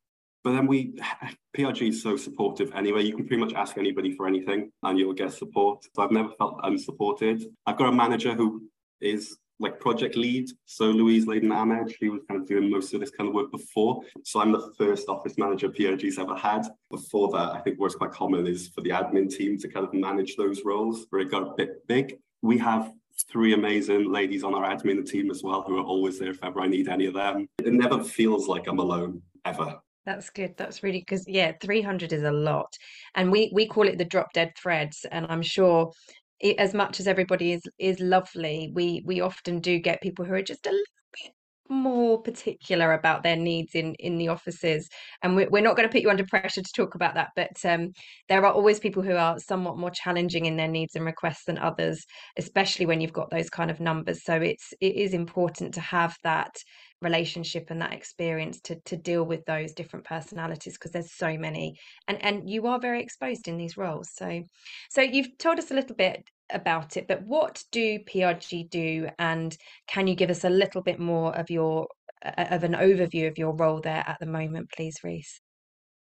but 0.44 0.54
then 0.54 0.68
we 0.68 0.94
PRG 1.58 1.90
is 1.90 2.04
so 2.04 2.18
supportive 2.18 2.72
anyway. 2.74 3.04
You 3.04 3.16
can 3.16 3.28
pretty 3.28 3.42
much 3.42 3.54
ask 3.54 3.78
anybody 3.78 4.16
for 4.16 4.28
anything 4.28 4.72
and 4.84 4.98
you'll 4.98 5.14
get 5.14 5.34
support. 5.34 5.86
So 5.96 6.04
I've 6.04 6.12
never 6.12 6.30
felt 6.30 6.60
unsupported. 6.64 7.44
I've 7.66 7.78
got 7.78 7.90
a 7.90 7.92
manager 7.92 8.34
who 8.34 8.70
is 9.02 9.38
like 9.60 9.80
project 9.80 10.16
lead. 10.16 10.50
So 10.66 10.86
Louise 10.86 11.26
Layden 11.26 11.54
Ahmed, 11.54 11.94
she 11.98 12.10
was 12.10 12.22
kind 12.30 12.42
of 12.42 12.48
doing 12.48 12.70
most 12.70 12.94
of 12.94 13.02
this 13.02 13.12
kind 13.12 13.28
of 13.28 13.36
work 13.36 13.52
before. 13.52 14.02
So 14.24 14.40
I'm 14.40 14.52
the 14.52 14.74
first 14.78 15.10
office 15.10 15.38
manager 15.38 15.70
PRG's 15.70 16.18
ever 16.18 16.36
had. 16.36 16.66
Before 16.90 17.30
that, 17.32 17.56
I 17.56 17.60
think 17.60 17.80
what's 17.80 17.96
quite 17.96 18.12
common 18.12 18.48
is 18.48 18.70
for 18.70 18.82
the 18.82 18.92
admin 18.92 19.30
team 19.30 19.58
to 19.60 19.68
kind 19.68 19.86
of 19.86 19.94
manage 19.94 20.36
those 20.38 20.62
roles 20.64 21.06
where 21.10 21.22
it 21.22 21.30
got 21.30 21.44
a 21.44 21.54
bit 21.58 21.86
big. 21.88 22.18
We 22.42 22.58
have 22.60 22.94
three 23.24 23.54
amazing 23.54 24.12
ladies 24.12 24.44
on 24.44 24.56
our 24.56 24.64
admin 24.64 25.08
team 25.08 25.32
as 25.32 25.44
well 25.44 25.62
who 25.62 25.78
are 25.78 25.84
always 25.84 26.20
there 26.20 26.32
if 26.32 26.44
ever 26.44 26.62
I 26.62 26.68
need 26.68 26.88
any 26.88 27.06
of 27.06 27.14
them. 27.14 27.48
It 27.60 27.74
never 27.74 28.04
feels 28.04 28.48
like 28.48 28.68
I'm 28.68 28.80
alone 28.80 29.22
ever. 29.46 29.80
That's 30.06 30.30
good. 30.30 30.56
That's 30.58 30.82
really 30.82 31.00
because 31.00 31.28
yeah, 31.28 31.52
300 31.62 32.14
is 32.14 32.24
a 32.24 32.32
lot, 32.32 32.76
and 33.16 33.32
we 33.32 33.52
we 33.54 33.68
call 33.68 33.88
it 33.88 33.98
the 33.98 34.06
drop 34.06 34.34
dead 34.34 34.54
threads. 34.58 35.06
And 35.12 35.28
I'm 35.30 35.42
sure, 35.42 35.92
it, 36.40 36.58
as 36.58 36.74
much 36.74 37.00
as 37.00 37.08
everybody 37.08 37.52
is 37.52 37.62
is 37.78 38.00
lovely, 38.00 38.72
we 38.74 39.04
we 39.06 39.22
often 39.22 39.60
do 39.60 39.78
get 39.78 40.02
people 40.02 40.26
who 40.26 40.34
are 40.34 40.42
just 40.42 40.66
a 40.66 40.72
little 40.72 40.86
bit 41.14 41.32
more 41.70 42.22
particular 42.22 42.94
about 42.94 43.24
their 43.24 43.36
needs 43.36 43.76
in 43.76 43.96
in 43.96 44.18
the 44.18 44.28
offices 44.28 44.88
and 45.24 45.36
we're, 45.36 45.50
we're 45.50 45.62
not 45.62 45.76
going 45.76 45.88
to 45.88 45.92
put 45.92 46.02
you 46.02 46.10
under 46.10 46.26
pressure 46.26 46.62
to 46.62 46.74
talk 46.76 46.96
about 46.96 47.16
that 47.16 47.30
but 47.36 47.52
um, 47.66 47.92
there 48.28 48.46
are 48.46 48.54
always 48.54 48.80
people 48.80 49.04
who 49.04 49.16
are 49.16 49.38
somewhat 49.40 49.78
more 49.78 49.92
challenging 49.92 50.46
in 50.46 50.58
their 50.58 50.68
needs 50.68 50.96
and 50.96 51.06
requests 51.06 51.44
than 51.46 51.58
others 51.58 52.06
especially 52.38 52.86
when 52.86 53.02
you've 53.02 53.14
got 53.14 53.30
those 53.30 53.50
kind 53.50 53.72
of 53.72 53.80
numbers. 53.80 54.24
So 54.24 54.34
it's 54.34 54.74
it 54.82 54.96
is 54.96 55.14
important 55.14 55.74
to 55.76 55.82
have 55.82 56.16
that 56.24 56.56
relationship 57.02 57.68
and 57.70 57.82
that 57.82 57.94
experience 57.94 58.60
to 58.62 58.76
to 58.86 58.98
deal 58.98 59.24
with 59.24 59.46
those 59.46 59.74
different 59.74 60.06
personalities 60.06 60.78
because 60.78 60.92
there's 60.92 61.16
so 61.16 61.38
many 61.38 61.76
and 62.08 62.22
and 62.24 62.50
you 62.50 62.68
are 62.68 62.80
very 62.80 63.02
exposed 63.02 63.48
in 63.48 63.58
these 63.58 63.78
roles. 63.78 64.10
So 64.14 64.44
so 64.90 65.02
you've 65.02 65.38
told 65.38 65.60
us 65.60 65.72
a 65.72 65.76
little 65.76 65.96
bit 65.96 66.24
about 66.52 66.98
it, 66.98 67.08
but 67.08 67.24
what 67.24 67.64
do 67.72 68.00
PRG 68.00 68.70
do? 68.70 69.10
And 69.18 69.56
can 69.88 70.08
you 70.08 70.16
give 70.16 70.30
us 70.30 70.44
a 70.44 70.50
little 70.50 70.82
bit 70.82 71.00
more 71.00 71.36
of 71.36 71.50
your 71.50 71.88
of 72.22 72.64
an 72.64 72.74
overview 72.74 73.28
of 73.28 73.38
your 73.38 73.56
role 73.56 73.80
there 73.80 74.04
at 74.06 74.18
the 74.20 74.26
moment, 74.26 74.70
please, 74.76 74.98
Rhys? 75.04 75.40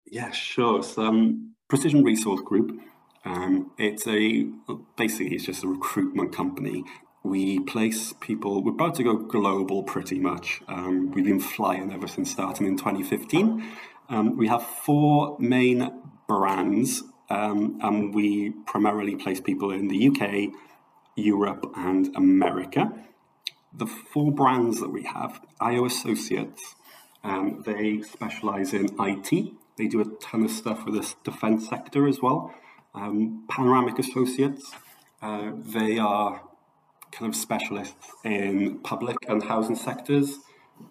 Yeah, 0.07 0.31
sure. 0.33 0.83
So, 0.83 1.03
um, 1.03 1.55
Precision 1.69 2.03
Resource 2.03 2.41
Group. 2.41 2.81
Um, 3.25 3.73
it's 3.79 4.07
a 4.07 4.49
basically 4.97 5.35
it's 5.35 5.45
just 5.45 5.65
a 5.65 5.69
recruitment 5.69 6.35
company. 6.35 6.85
We 7.25 7.61
place 7.61 8.15
people. 8.21 8.63
We're 8.63 8.73
about 8.73 8.95
to 8.97 9.03
go 9.03 9.17
global, 9.17 9.83
pretty 9.83 10.19
much. 10.19 10.63
Um, 10.67 11.11
we've 11.11 11.25
been 11.25 11.41
flying 11.41 11.93
ever 11.93 12.09
since 12.09 12.31
starting 12.31 12.67
in 12.67 12.77
2015. 12.77 13.71
Um, 14.09 14.37
we 14.37 14.49
have 14.49 14.63
four 14.63 15.37
main 15.39 15.91
brands 16.27 17.03
um, 17.31 17.79
and 17.83 18.15
we 18.15 18.51
primarily 18.67 19.17
place 19.17 19.41
people 19.41 19.71
in 19.71 19.89
the 19.89 20.09
UK, 20.09 20.53
Europe, 21.17 21.73
and 21.77 22.15
America. 22.17 22.93
The 23.73 23.87
four 23.87 24.33
brands 24.33 24.81
that 24.81 24.91
we 24.91 25.03
have, 25.05 25.41
IO 25.61 25.85
Associates, 25.85 26.75
um, 27.23 27.63
they 27.67 28.03
specialize 28.03 28.73
in 28.73 28.89
IT. 28.99 29.53
They 29.77 29.87
do 29.87 30.01
a 30.01 30.05
ton 30.21 30.45
of 30.45 30.51
stuff 30.51 30.85
for 30.85 30.91
the 30.91 31.15
defense 31.25 31.69
sector 31.69 32.09
as 32.09 32.21
well. 32.23 32.55
Um, 32.95 33.45
Panoramic 33.49 33.99
Associates, 33.99 34.73
uh, 35.21 35.53
they 35.55 35.99
are 35.99 36.43
kind 37.13 37.33
of 37.33 37.37
specialists 37.37 38.13
in 38.25 38.79
public 38.81 39.17
and 39.29 39.43
housing 39.43 39.77
sectors. 39.77 40.39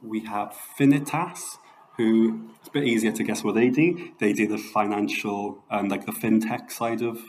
We 0.02 0.22
have 0.26 0.56
Finitas, 0.78 1.58
who 1.98 2.50
it's 2.60 2.70
a 2.70 2.72
bit 2.72 2.86
easier 2.86 3.12
to 3.12 3.24
guess 3.24 3.44
what 3.44 3.56
they 3.56 3.70
do. 3.70 4.12
They 4.20 4.34
do 4.34 4.48
the 4.48 4.58
financial 4.58 5.64
and 5.70 5.90
like 5.90 6.06
the 6.06 6.12
fintech 6.12 6.72
side 6.72 7.02
of 7.02 7.20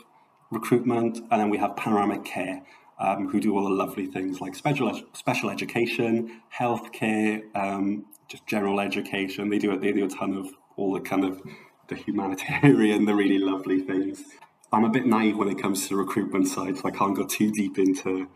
recruitment, 0.51 1.17
and 1.17 1.41
then 1.41 1.49
we 1.49 1.57
have 1.57 1.75
Panoramic 1.75 2.25
Care, 2.25 2.61
um, 2.99 3.29
who 3.29 3.39
do 3.39 3.55
all 3.55 3.63
the 3.63 3.69
lovely 3.69 4.05
things 4.05 4.41
like 4.41 4.55
special 4.55 5.01
special 5.13 5.49
education, 5.49 6.41
healthcare, 6.53 7.43
um, 7.55 8.05
just 8.27 8.45
general 8.47 8.79
education. 8.79 9.49
They 9.49 9.59
do. 9.59 9.77
They 9.77 9.91
do 9.91 10.05
a 10.05 10.09
ton 10.09 10.33
of 10.33 10.47
all 10.75 10.93
the 10.93 11.01
kind 11.01 11.25
of 11.25 11.41
the 11.87 11.95
humanitarian, 11.95 13.05
the 13.05 13.15
really 13.15 13.39
lovely 13.39 13.81
things. 13.81 14.23
I'm 14.71 14.83
a 14.83 14.89
bit 14.89 15.07
naive 15.07 15.37
when 15.37 15.49
it 15.49 15.59
comes 15.59 15.83
to 15.83 15.89
the 15.89 15.95
recruitment 15.95 16.47
side, 16.47 16.77
so 16.77 16.83
I 16.85 16.91
can't 16.91 17.15
go 17.15 17.25
too 17.25 17.51
deep 17.51 17.79
into 17.79 18.29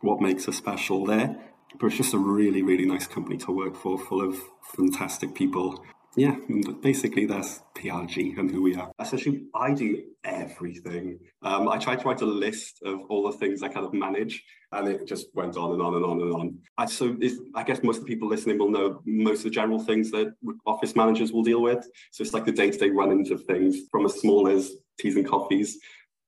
what 0.00 0.20
makes 0.20 0.46
us 0.48 0.56
special 0.56 1.04
there. 1.04 1.51
But 1.78 1.86
it's 1.86 1.96
just 1.96 2.14
a 2.14 2.18
really, 2.18 2.62
really 2.62 2.86
nice 2.86 3.06
company 3.06 3.36
to 3.38 3.52
work 3.52 3.74
for, 3.74 3.98
full 3.98 4.26
of 4.26 4.36
fantastic 4.76 5.34
people 5.34 5.84
yeah, 6.14 6.36
basically 6.82 7.24
that's 7.24 7.62
PRG 7.74 8.38
and 8.38 8.50
who 8.50 8.62
we 8.62 8.76
are. 8.76 8.92
Essentially, 9.00 9.46
I 9.54 9.72
do 9.72 10.02
everything. 10.24 11.18
Um, 11.42 11.68
I 11.68 11.78
tried 11.78 12.00
to 12.00 12.04
write 12.04 12.20
a 12.20 12.26
list 12.26 12.82
of 12.84 13.00
all 13.08 13.30
the 13.30 13.38
things 13.38 13.62
I 13.62 13.68
kind 13.68 13.86
of 13.86 13.94
manage, 13.94 14.44
and 14.72 14.88
it 14.88 15.06
just 15.06 15.28
went 15.34 15.56
on 15.56 15.72
and 15.72 15.80
on 15.80 15.94
and 15.94 16.04
on 16.04 16.20
and 16.20 16.34
on. 16.78 16.88
So 16.88 17.16
I 17.54 17.62
guess 17.62 17.82
most 17.82 17.98
of 17.98 18.04
the 18.04 18.08
people 18.08 18.28
listening 18.28 18.58
will 18.58 18.70
know 18.70 19.00
most 19.06 19.38
of 19.38 19.44
the 19.44 19.50
general 19.50 19.78
things 19.78 20.10
that 20.10 20.34
office 20.66 20.94
managers 20.94 21.32
will 21.32 21.42
deal 21.42 21.62
with. 21.62 21.82
So 22.10 22.22
it's 22.22 22.34
like 22.34 22.44
the 22.44 22.52
day-to-day 22.52 22.90
run-ins 22.90 23.30
of 23.30 23.44
things, 23.44 23.78
from 23.90 24.04
as 24.04 24.14
small 24.20 24.48
as 24.48 24.72
teas 24.98 25.16
and 25.16 25.26
coffees, 25.26 25.78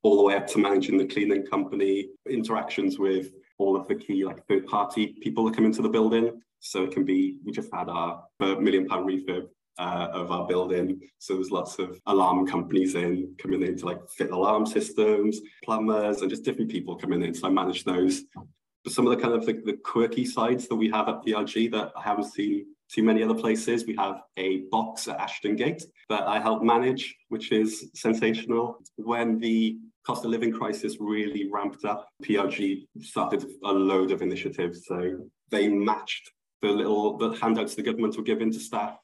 all 0.03 0.17
the 0.17 0.23
way 0.23 0.35
up 0.35 0.47
to 0.47 0.59
managing 0.59 0.97
the 0.97 1.07
cleaning 1.07 1.45
company, 1.45 2.09
interactions 2.29 2.99
with 2.99 3.33
all 3.59 3.77
of 3.77 3.87
the 3.89 3.95
key 3.95 4.25
like 4.25 4.47
third-party 4.47 5.17
people 5.23 5.45
that 5.45 5.55
come 5.55 5.65
into 5.65 5.83
the 5.83 5.89
building. 5.89 6.41
So 6.61 6.85
it 6.85 6.93
can 6.93 7.05
be, 7.05 7.37
we 7.45 7.53
just 7.53 7.73
had 7.73 7.89
our 7.89 8.25
million 8.41 8.87
pound 8.87 9.09
refurb 9.09 9.49
uh, 9.79 10.09
of 10.13 10.31
our 10.31 10.47
building. 10.47 11.01
So 11.19 11.35
there's 11.35 11.51
lots 11.51 11.79
of 11.79 12.01
alarm 12.07 12.47
companies 12.47 12.95
in 12.95 13.35
coming 13.39 13.63
in 13.63 13.77
to 13.79 13.87
like 13.87 13.99
fit 14.09 14.31
alarm 14.31 14.67
systems, 14.67 15.41
plumbers, 15.65 16.21
and 16.21 16.31
just 16.31 16.45
different 16.45 16.71
people 16.71 16.97
coming 16.97 17.23
in. 17.23 17.35
So 17.35 17.49
I 17.49 17.51
manage 17.51 17.85
those. 17.85 18.23
But 18.85 18.93
some 18.93 19.07
of 19.07 19.17
the 19.17 19.23
kind 19.23 19.35
of 19.35 19.47
the, 19.47 19.55
the 19.65 19.79
quirky 19.85 20.25
sides 20.25 20.69
that 20.69 20.77
we 20.77 20.91
have 20.91 21.09
at 21.09 21.23
PRG 21.23 21.71
that 21.73 21.93
I 21.97 22.03
haven't 22.03 22.33
seen 22.33 22.67
too 22.91 23.03
many 23.03 23.23
other 23.23 23.35
places. 23.35 23.87
We 23.87 23.97
have 23.97 24.21
a 24.37 24.61
box 24.71 25.09
at 25.09 25.19
Ashton 25.19 25.57
Gate 25.57 25.85
that 26.11 26.25
I 26.25 26.39
help 26.39 26.63
manage, 26.63 27.15
which 27.29 27.51
is 27.51 27.91
sensational. 27.95 28.79
When 28.97 29.39
the 29.39 29.79
cost 30.07 30.25
of 30.25 30.31
living 30.31 30.53
crisis 30.53 30.97
really 31.01 31.51
ramped 31.51 31.85
up, 31.85 32.09
PRG 32.23 32.87
started 33.01 33.45
a 33.65 33.73
load 33.73 34.11
of 34.11 34.23
initiatives. 34.23 34.87
So 34.87 35.29
they 35.51 35.69
matched 35.69 36.31
the 36.63 36.69
little 36.69 37.19
the 37.19 37.31
handouts 37.41 37.75
the 37.75 37.83
government 37.83 38.17
were 38.17 38.23
giving 38.23 38.53
to 38.53 38.61
staff 38.61 38.97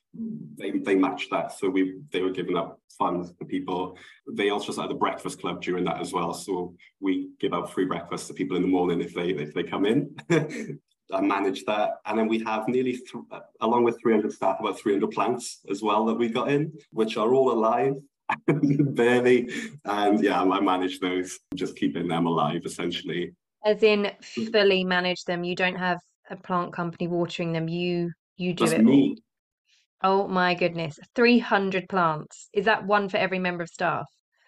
they 0.56 0.72
they 0.72 0.94
matched 0.94 1.30
that. 1.30 1.52
So 1.52 1.68
we 1.68 2.00
they 2.12 2.22
were 2.22 2.30
giving 2.30 2.56
up 2.56 2.80
funds 2.98 3.32
to 3.38 3.44
people. 3.44 3.96
They 4.30 4.50
also 4.50 4.72
started 4.72 4.94
the 4.94 4.98
breakfast 4.98 5.40
club 5.40 5.62
during 5.62 5.84
that 5.84 6.00
as 6.00 6.12
well. 6.12 6.34
So 6.34 6.74
we 7.00 7.30
give 7.40 7.54
out 7.54 7.72
free 7.72 7.84
breakfast 7.84 8.26
to 8.28 8.34
people 8.34 8.56
in 8.56 8.62
the 8.62 8.68
morning 8.68 9.00
if 9.00 9.14
they 9.14 9.30
if 9.30 9.54
they 9.54 9.62
come 9.62 9.86
in. 9.86 10.16
I 11.12 11.20
manage 11.20 11.64
that, 11.64 11.94
and 12.06 12.16
then 12.16 12.28
we 12.28 12.38
have 12.44 12.68
nearly, 12.68 12.92
th- 12.92 13.42
along 13.60 13.82
with 13.82 14.00
300 14.00 14.32
staff, 14.32 14.60
about 14.60 14.78
300 14.78 15.10
plants 15.10 15.58
as 15.68 15.82
well 15.82 16.04
that 16.04 16.14
we 16.14 16.28
got 16.28 16.52
in, 16.52 16.72
which 16.92 17.16
are 17.16 17.34
all 17.34 17.50
alive, 17.50 17.94
barely. 18.94 19.50
And 19.84 20.22
yeah, 20.22 20.42
I 20.42 20.60
manage 20.60 21.00
those, 21.00 21.38
just 21.54 21.76
keeping 21.76 22.08
them 22.08 22.26
alive 22.26 22.62
essentially. 22.64 23.32
As 23.64 23.82
in, 23.82 24.10
fully 24.52 24.84
manage 24.84 25.24
them. 25.24 25.44
You 25.44 25.54
don't 25.54 25.76
have 25.76 25.98
a 26.30 26.36
plant 26.36 26.72
company 26.72 27.08
watering 27.08 27.52
them. 27.52 27.68
You 27.68 28.12
you 28.36 28.54
do 28.54 28.64
That's 28.64 28.78
it 28.78 28.84
me. 28.84 29.16
Oh 30.02 30.26
my 30.26 30.54
goodness. 30.54 30.98
300 31.14 31.88
plants. 31.88 32.48
Is 32.54 32.64
that 32.64 32.86
one 32.86 33.08
for 33.08 33.18
every 33.18 33.38
member 33.38 33.62
of 33.62 33.68
staff? 33.68 34.06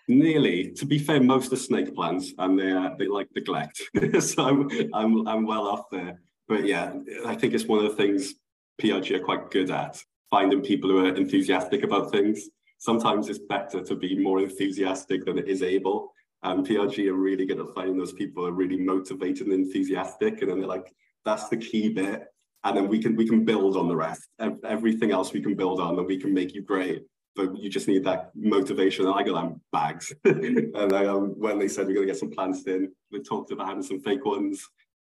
Nearly. 0.08 0.72
To 0.72 0.86
be 0.86 0.98
fair, 0.98 1.22
most 1.22 1.52
are 1.52 1.56
snake 1.56 1.94
plants 1.94 2.32
and 2.38 2.58
they 2.58 2.70
are, 2.70 2.96
they 2.98 3.06
like 3.06 3.28
neglect. 3.34 3.82
so 4.20 4.44
I'm, 4.44 4.70
I'm, 4.94 5.28
I'm 5.28 5.46
well 5.46 5.66
off 5.68 5.90
there. 5.90 6.20
But 6.48 6.64
yeah, 6.64 6.94
I 7.26 7.34
think 7.34 7.52
it's 7.52 7.66
one 7.66 7.84
of 7.84 7.90
the 7.90 7.96
things 7.96 8.34
PRG 8.80 9.16
are 9.16 9.24
quite 9.24 9.50
good 9.50 9.70
at 9.70 10.02
finding 10.30 10.62
people 10.62 10.88
who 10.90 11.04
are 11.04 11.14
enthusiastic 11.14 11.82
about 11.82 12.10
things. 12.10 12.48
Sometimes 12.82 13.28
it's 13.28 13.38
better 13.38 13.80
to 13.82 13.94
be 13.94 14.18
more 14.18 14.40
enthusiastic 14.40 15.24
than 15.24 15.38
it 15.38 15.48
is 15.48 15.62
able. 15.62 16.12
And 16.42 16.66
PRG 16.66 17.08
are 17.08 17.14
really 17.14 17.46
good 17.46 17.60
at 17.60 17.74
finding 17.74 17.96
those 17.96 18.12
people 18.12 18.42
who 18.42 18.48
are 18.48 18.52
really 18.52 18.76
motivated 18.76 19.46
and 19.46 19.54
enthusiastic. 19.54 20.40
And 20.40 20.50
then 20.50 20.58
they're 20.58 20.68
like, 20.68 20.92
that's 21.24 21.48
the 21.48 21.56
key 21.56 21.90
bit 21.90 22.26
and 22.64 22.76
then 22.76 22.88
we 22.88 23.00
can 23.00 23.16
we 23.16 23.28
can 23.28 23.44
build 23.44 23.76
on 23.76 23.88
the 23.88 23.96
rest. 23.96 24.28
Everything 24.64 25.10
else 25.10 25.32
we 25.32 25.42
can 25.42 25.54
build 25.54 25.80
on, 25.80 25.98
and 25.98 26.06
we 26.06 26.18
can 26.18 26.32
make 26.32 26.54
you 26.54 26.62
great. 26.62 27.04
But 27.34 27.56
you 27.56 27.70
just 27.70 27.88
need 27.88 28.04
that 28.04 28.30
motivation. 28.34 29.06
And 29.06 29.14
I 29.14 29.22
got 29.22 29.40
them 29.40 29.60
bags. 29.72 30.12
and 30.24 30.92
um, 30.92 31.34
when 31.38 31.58
they 31.58 31.68
said 31.68 31.86
we're 31.86 31.94
going 31.94 32.06
to 32.06 32.12
get 32.12 32.20
some 32.20 32.30
plants 32.30 32.62
in, 32.64 32.92
we 33.10 33.22
talked 33.22 33.50
about 33.50 33.68
having 33.68 33.82
some 33.82 34.00
fake 34.00 34.24
ones. 34.26 34.68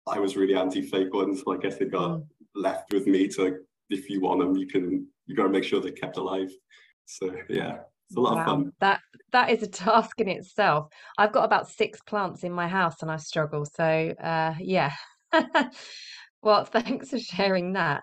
I 0.06 0.18
was 0.18 0.36
really 0.36 0.54
anti-fake 0.54 1.14
ones. 1.14 1.42
So 1.42 1.54
I 1.54 1.56
guess 1.56 1.78
they 1.78 1.86
got 1.86 2.10
mm. 2.10 2.24
left 2.54 2.92
with 2.92 3.06
me 3.06 3.26
to 3.28 3.60
if 3.88 4.10
you 4.10 4.20
want 4.20 4.40
them, 4.40 4.56
you 4.56 4.66
can 4.66 5.06
you 5.26 5.34
got 5.34 5.44
to 5.44 5.48
make 5.48 5.64
sure 5.64 5.80
they're 5.80 5.92
kept 5.92 6.18
alive. 6.18 6.50
So 7.18 7.34
yeah, 7.48 7.78
it's 8.08 8.16
a 8.16 8.20
lot 8.20 8.34
wow. 8.34 8.40
of 8.40 8.46
fun. 8.46 8.72
That 8.80 9.00
that 9.32 9.50
is 9.50 9.62
a 9.62 9.68
task 9.68 10.20
in 10.20 10.28
itself. 10.28 10.88
I've 11.18 11.32
got 11.32 11.44
about 11.44 11.68
six 11.68 12.00
plants 12.02 12.44
in 12.44 12.52
my 12.52 12.68
house, 12.68 13.02
and 13.02 13.10
I 13.10 13.16
struggle. 13.16 13.64
So 13.64 13.84
uh, 13.84 14.54
yeah. 14.58 14.92
Well, 16.42 16.64
thanks 16.64 17.10
for 17.10 17.18
sharing 17.18 17.74
that. 17.74 18.02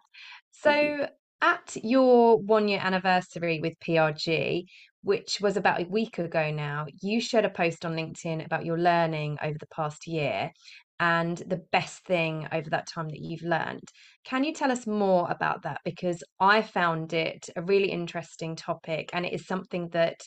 So, 0.51 1.07
at 1.41 1.75
your 1.75 2.39
one 2.39 2.67
year 2.67 2.79
anniversary 2.81 3.59
with 3.61 3.73
PRG, 3.79 4.65
which 5.01 5.39
was 5.41 5.57
about 5.57 5.81
a 5.81 5.89
week 5.89 6.19
ago 6.19 6.51
now, 6.51 6.85
you 7.01 7.19
shared 7.19 7.45
a 7.45 7.49
post 7.49 7.85
on 7.85 7.95
LinkedIn 7.95 8.45
about 8.45 8.65
your 8.65 8.77
learning 8.77 9.37
over 9.41 9.57
the 9.59 9.67
past 9.67 10.07
year 10.07 10.51
and 10.99 11.37
the 11.47 11.61
best 11.71 12.03
thing 12.05 12.47
over 12.51 12.69
that 12.69 12.87
time 12.87 13.09
that 13.09 13.21
you've 13.21 13.43
learned. 13.43 13.87
Can 14.25 14.43
you 14.43 14.53
tell 14.53 14.71
us 14.71 14.87
more 14.87 15.29
about 15.29 15.63
that? 15.63 15.79
Because 15.85 16.23
I 16.39 16.61
found 16.61 17.13
it 17.13 17.49
a 17.55 17.61
really 17.61 17.91
interesting 17.91 18.55
topic 18.55 19.09
and 19.13 19.25
it 19.25 19.33
is 19.33 19.45
something 19.45 19.89
that 19.89 20.19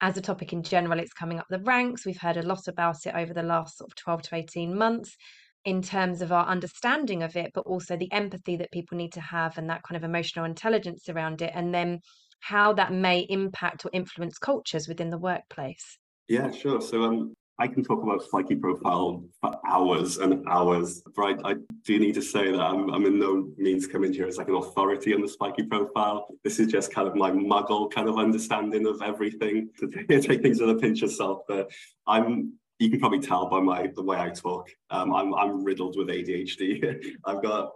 as 0.00 0.16
a 0.16 0.20
topic 0.20 0.52
in 0.52 0.62
general, 0.62 0.98
it's 0.98 1.12
coming 1.12 1.38
up 1.38 1.46
the 1.48 1.60
ranks. 1.60 2.04
We've 2.04 2.20
heard 2.20 2.36
a 2.36 2.42
lot 2.42 2.68
about 2.68 3.06
it 3.06 3.14
over 3.14 3.32
the 3.32 3.42
last 3.42 3.78
sort 3.78 3.90
of 3.90 3.96
12 3.96 4.22
to 4.22 4.34
18 4.36 4.76
months 4.76 5.16
in 5.64 5.82
terms 5.82 6.22
of 6.22 6.32
our 6.32 6.46
understanding 6.46 7.22
of 7.22 7.34
it, 7.36 7.50
but 7.54 7.66
also 7.66 7.96
the 7.96 8.12
empathy 8.12 8.56
that 8.56 8.70
people 8.70 8.98
need 8.98 9.12
to 9.12 9.20
have 9.20 9.58
and 9.58 9.70
that 9.70 9.82
kind 9.82 9.96
of 9.96 10.04
emotional 10.04 10.44
intelligence 10.44 11.08
around 11.08 11.42
it, 11.42 11.50
and 11.54 11.74
then 11.74 12.00
how 12.40 12.72
that 12.74 12.92
may 12.92 13.26
impact 13.28 13.84
or 13.84 13.90
influence 13.92 14.38
cultures 14.38 14.86
within 14.86 15.10
the 15.10 15.18
workplace. 15.18 15.98
Yeah, 16.28 16.50
sure. 16.50 16.80
So 16.80 17.02
um, 17.04 17.34
I 17.58 17.66
can 17.68 17.82
talk 17.82 18.02
about 18.02 18.22
spiky 18.22 18.54
profile 18.54 19.24
for 19.40 19.58
hours 19.66 20.18
and 20.18 20.46
hours, 20.46 21.02
but 21.14 21.22
I, 21.22 21.52
I 21.52 21.54
do 21.84 21.98
need 21.98 22.14
to 22.14 22.22
say 22.22 22.52
that 22.52 22.60
I'm, 22.60 22.90
I'm, 22.92 23.06
in 23.06 23.18
no 23.18 23.48
means 23.56 23.86
coming 23.86 24.12
here 24.12 24.26
as 24.26 24.36
like 24.36 24.48
an 24.48 24.56
authority 24.56 25.14
on 25.14 25.22
the 25.22 25.28
spiky 25.28 25.62
profile. 25.62 26.28
This 26.44 26.60
is 26.60 26.70
just 26.70 26.92
kind 26.92 27.08
of 27.08 27.14
my 27.14 27.30
muggle 27.30 27.90
kind 27.90 28.08
of 28.08 28.18
understanding 28.18 28.86
of 28.86 29.00
everything 29.00 29.70
to 29.78 29.88
take 30.20 30.42
things 30.42 30.60
with 30.60 30.70
a 30.70 30.74
pinch 30.74 31.00
of 31.02 31.10
salt. 31.10 31.44
But 31.48 31.70
I'm 32.06 32.52
you 32.78 32.90
can 32.90 33.00
probably 33.00 33.20
tell 33.20 33.48
by 33.48 33.60
my 33.60 33.86
the 33.94 34.02
way 34.02 34.18
I 34.18 34.28
talk. 34.28 34.68
Um, 34.90 35.14
I'm 35.14 35.34
I'm 35.34 35.64
riddled 35.64 35.96
with 35.96 36.08
ADHD. 36.08 37.14
I've 37.24 37.42
got 37.42 37.72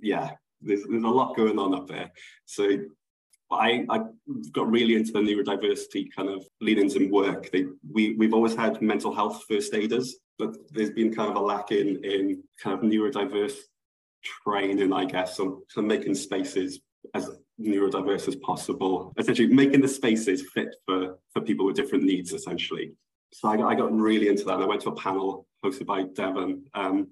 yeah, 0.00 0.32
there's 0.60 0.82
there's 0.88 1.04
a 1.04 1.08
lot 1.08 1.36
going 1.36 1.58
on 1.58 1.72
up 1.72 1.86
there. 1.86 2.10
So 2.46 2.78
I 3.60 3.84
I 3.90 4.00
got 4.52 4.70
really 4.70 4.94
into 4.94 5.12
the 5.12 5.20
neurodiversity 5.20 6.14
kind 6.14 6.28
of 6.28 6.44
leanings 6.60 6.96
in 6.96 7.10
work. 7.10 7.50
They, 7.50 7.66
we 7.92 8.14
we've 8.14 8.34
always 8.34 8.54
had 8.54 8.80
mental 8.82 9.14
health 9.14 9.44
first 9.48 9.74
aiders, 9.74 10.16
but 10.38 10.56
there's 10.70 10.90
been 10.90 11.14
kind 11.14 11.30
of 11.30 11.36
a 11.36 11.40
lack 11.40 11.70
in 11.70 12.04
in 12.04 12.42
kind 12.62 12.78
of 12.78 12.84
neurodiverse 12.84 13.56
training, 14.22 14.92
I 14.92 15.04
guess, 15.04 15.38
on 15.40 15.62
making 15.76 16.14
spaces 16.14 16.80
as 17.14 17.30
neurodiverse 17.60 18.26
as 18.28 18.36
possible. 18.36 19.12
Essentially, 19.18 19.48
making 19.48 19.80
the 19.80 19.88
spaces 19.88 20.44
fit 20.54 20.74
for 20.86 21.18
for 21.32 21.42
people 21.42 21.66
with 21.66 21.76
different 21.76 22.04
needs, 22.04 22.32
essentially 22.32 22.94
so 23.34 23.48
I 23.48 23.56
got, 23.56 23.66
I 23.66 23.74
got 23.74 23.92
really 23.92 24.28
into 24.28 24.44
that. 24.44 24.60
I 24.60 24.64
went 24.64 24.80
to 24.82 24.90
a 24.90 24.94
panel 24.94 25.44
hosted 25.64 25.86
by 25.86 26.04
Devon, 26.04 26.64
um, 26.74 27.08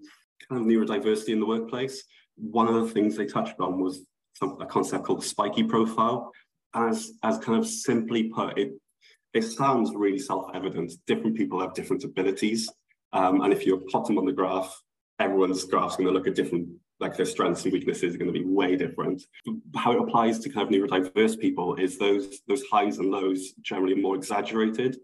kind 0.49 0.61
of 0.61 0.69
neurodiversity 0.69 1.31
in 1.31 1.41
the 1.41 1.47
workplace. 1.47 2.05
One 2.37 2.69
of 2.69 2.75
the 2.75 2.89
things 2.89 3.17
they 3.17 3.27
touched 3.27 3.59
on 3.59 3.81
was 3.81 4.07
some, 4.35 4.61
a 4.61 4.67
concept 4.67 5.05
called 5.05 5.23
the 5.23 5.27
spiky 5.27 5.65
profile. 5.65 6.33
As, 6.75 7.13
as 7.23 7.39
kind 7.39 7.59
of 7.59 7.67
simply 7.67 8.25
put, 8.25 8.59
it, 8.59 8.73
it 9.35 9.43
sounds 9.43 9.93
really 9.95 10.19
self-evident. 10.19 10.93
Different 11.07 11.37
people 11.37 11.61
have 11.61 11.75
different 11.75 12.05
abilities. 12.05 12.71
Um, 13.13 13.43
and 13.43 13.53
if 13.53 13.67
you 13.67 13.77
plot 13.91 14.07
them 14.07 14.19
on 14.19 14.25
the 14.25 14.33
graph, 14.33 14.75
everyone's 15.19 15.65
graph's 15.65 15.97
going 15.97 16.07
to 16.07 16.13
look 16.13 16.27
at 16.27 16.35
different, 16.35 16.69
like 16.99 17.17
their 17.17 17.27
strengths 17.27 17.65
and 17.65 17.73
weaknesses 17.73 18.15
are 18.15 18.19
going 18.19 18.33
to 18.33 18.39
be 18.39 18.45
way 18.45 18.77
different. 18.77 19.23
How 19.77 19.93
it 19.93 20.01
applies 20.01 20.39
to 20.41 20.49
kind 20.49 20.67
of 20.67 20.73
neurodiverse 20.73 21.39
people 21.39 21.75
is 21.75 21.99
those, 21.99 22.41
those 22.49 22.63
highs 22.71 22.99
and 22.99 23.11
lows 23.11 23.53
generally 23.61 23.95
more 23.95 24.17
exaggerated. 24.17 24.97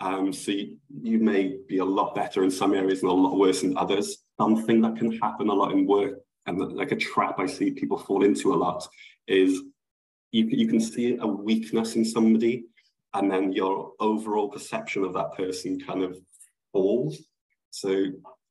Um, 0.00 0.32
so 0.32 0.50
you, 0.50 0.76
you, 1.02 1.18
may 1.18 1.56
be 1.68 1.78
a 1.78 1.84
lot 1.84 2.14
better 2.14 2.42
in 2.42 2.50
some 2.50 2.74
areas 2.74 3.02
and 3.02 3.10
a 3.10 3.14
lot 3.14 3.38
worse 3.38 3.62
in 3.62 3.78
others. 3.78 4.24
Something 4.38 4.80
that 4.82 4.96
can 4.96 5.12
happen 5.18 5.48
a 5.48 5.54
lot 5.54 5.72
in 5.72 5.86
work 5.86 6.18
and 6.46 6.58
like 6.76 6.92
a 6.92 6.96
trap 6.96 7.38
I 7.38 7.46
see 7.46 7.70
people 7.70 7.98
fall 7.98 8.24
into 8.24 8.52
a 8.52 8.56
lot 8.56 8.86
is 9.26 9.62
you, 10.32 10.46
you 10.46 10.68
can 10.68 10.80
see 10.80 11.16
a 11.20 11.26
weakness 11.26 11.96
in 11.96 12.04
somebody 12.04 12.64
and 13.14 13.30
then 13.30 13.52
your 13.52 13.92
overall 14.00 14.48
perception 14.48 15.04
of 15.04 15.14
that 15.14 15.32
person 15.34 15.80
kind 15.80 16.02
of 16.02 16.18
falls. 16.72 17.18
So 17.70 18.06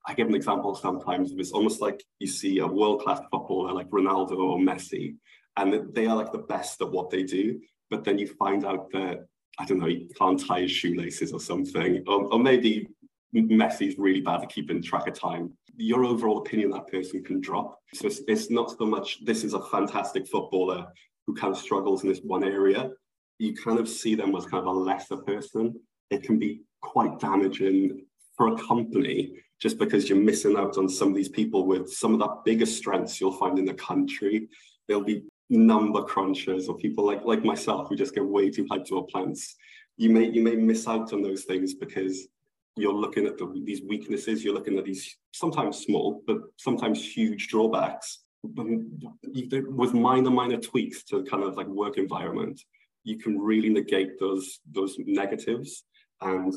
I 0.06 0.14
give 0.14 0.28
an 0.28 0.36
example 0.36 0.76
sometimes. 0.76 1.34
It's 1.34 1.52
almost 1.52 1.82
like 1.82 2.04
you 2.20 2.28
see 2.28 2.60
a 2.60 2.68
world-class 2.68 3.22
footballer 3.32 3.74
like 3.74 3.90
Ronaldo 3.90 4.38
or 4.38 4.58
Messi, 4.58 5.16
and 5.58 5.94
they 5.94 6.08
are 6.08 6.16
like 6.16 6.32
the 6.32 6.40
best 6.40 6.82
at 6.82 6.92
what 6.92 7.10
they 7.10 7.24
do. 7.24 7.60
But 7.90 8.04
then 8.04 8.18
you 8.18 8.28
find 8.28 8.66
out 8.66 8.92
that 8.92 9.26
I 9.60 9.66
don't 9.66 9.80
know, 9.80 9.88
he 9.88 10.10
can't 10.18 10.44
tie 10.44 10.62
his 10.62 10.72
shoelaces 10.72 11.32
or 11.32 11.40
something, 11.40 12.04
or, 12.08 12.26
or 12.34 12.40
maybe 12.40 12.88
Messi's 13.34 13.98
really 13.98 14.22
bad 14.22 14.44
at 14.44 14.50
keeping 14.50 14.82
track 14.82 15.08
of 15.08 15.14
time. 15.14 15.54
Your 15.76 16.06
overall 16.06 16.40
opinion 16.40 16.70
that 16.72 16.88
person 16.88 17.24
can 17.24 17.42
drop. 17.42 17.80
So 17.94 18.08
it's, 18.08 18.22
it's 18.28 18.50
not 18.50 18.78
so 18.78 18.86
much 18.86 19.26
this 19.26 19.44
is 19.44 19.54
a 19.54 19.64
fantastic 19.66 20.28
footballer 20.28 20.88
who 21.26 21.34
kind 21.34 21.54
of 21.54 21.60
struggles 21.60 22.04
in 22.04 22.10
this 22.10 22.20
one 22.20 22.44
area. 22.44 22.92
You 23.40 23.56
kind 23.56 23.80
of 23.80 23.90
see 23.90 24.16
them 24.16 24.36
as 24.36 24.46
kind 24.46 24.66
of 24.66 24.68
a 24.68 24.80
lesser 24.80 25.18
person. 25.18 25.80
It 26.10 26.24
can 26.24 26.38
be 26.38 26.62
quite 26.82 27.20
damaging 27.20 28.06
for 28.38 28.50
a 28.50 28.58
company 28.58 29.34
just 29.60 29.80
because 29.80 30.10
you're 30.10 30.18
missing 30.18 30.58
out 30.58 30.78
on 30.78 30.90
some 30.90 31.10
of 31.10 31.16
these 31.16 31.30
people 31.30 31.66
with 31.66 31.92
some 31.92 32.14
of 32.14 32.20
the 32.20 32.30
biggest 32.46 32.78
strengths 32.78 33.20
you'll 33.20 33.32
find 33.32 33.58
in 33.58 33.66
the 33.66 33.74
country. 33.74 34.50
There'll 34.88 35.04
be 35.04 35.24
number 35.50 36.02
crunchers 36.02 36.68
or 36.68 36.76
people 36.78 37.06
like 37.06 37.24
like 37.24 37.44
myself 37.44 37.88
who 37.88 37.96
just 37.96 38.16
get 38.16 38.26
way 38.26 38.50
too 38.50 38.66
hyped 38.66 38.88
to 38.88 38.98
our 38.98 39.04
plants. 39.04 39.56
You 39.98 40.10
may 40.10 40.30
you 40.30 40.44
may 40.44 40.56
miss 40.56 40.88
out 40.88 41.14
on 41.14 41.22
those 41.22 41.44
things 41.44 41.74
because 41.74 42.28
you're 42.76 42.94
looking 42.94 43.26
at 43.26 43.38
the, 43.38 43.62
these 43.66 43.82
weaknesses. 43.82 44.44
You're 44.44 44.54
looking 44.54 44.78
at 44.78 44.86
these 44.86 45.18
sometimes 45.32 45.80
small 45.80 46.22
but 46.26 46.38
sometimes 46.58 47.04
huge 47.04 47.48
drawbacks. 47.48 48.20
With 48.44 49.94
minor 49.94 50.30
minor 50.30 50.58
tweaks 50.58 51.04
to 51.06 51.24
kind 51.24 51.44
of 51.44 51.56
like 51.56 51.68
work 51.68 51.98
environment, 51.98 52.62
you 53.04 53.18
can 53.18 53.40
really 53.40 53.70
negate 53.70 54.20
those 54.20 54.60
those 54.70 54.98
negatives 55.06 55.84
and 56.22 56.54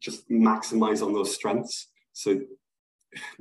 just 0.00 0.28
maximize 0.30 1.04
on 1.04 1.12
those 1.12 1.34
strengths. 1.34 1.88
So 2.12 2.40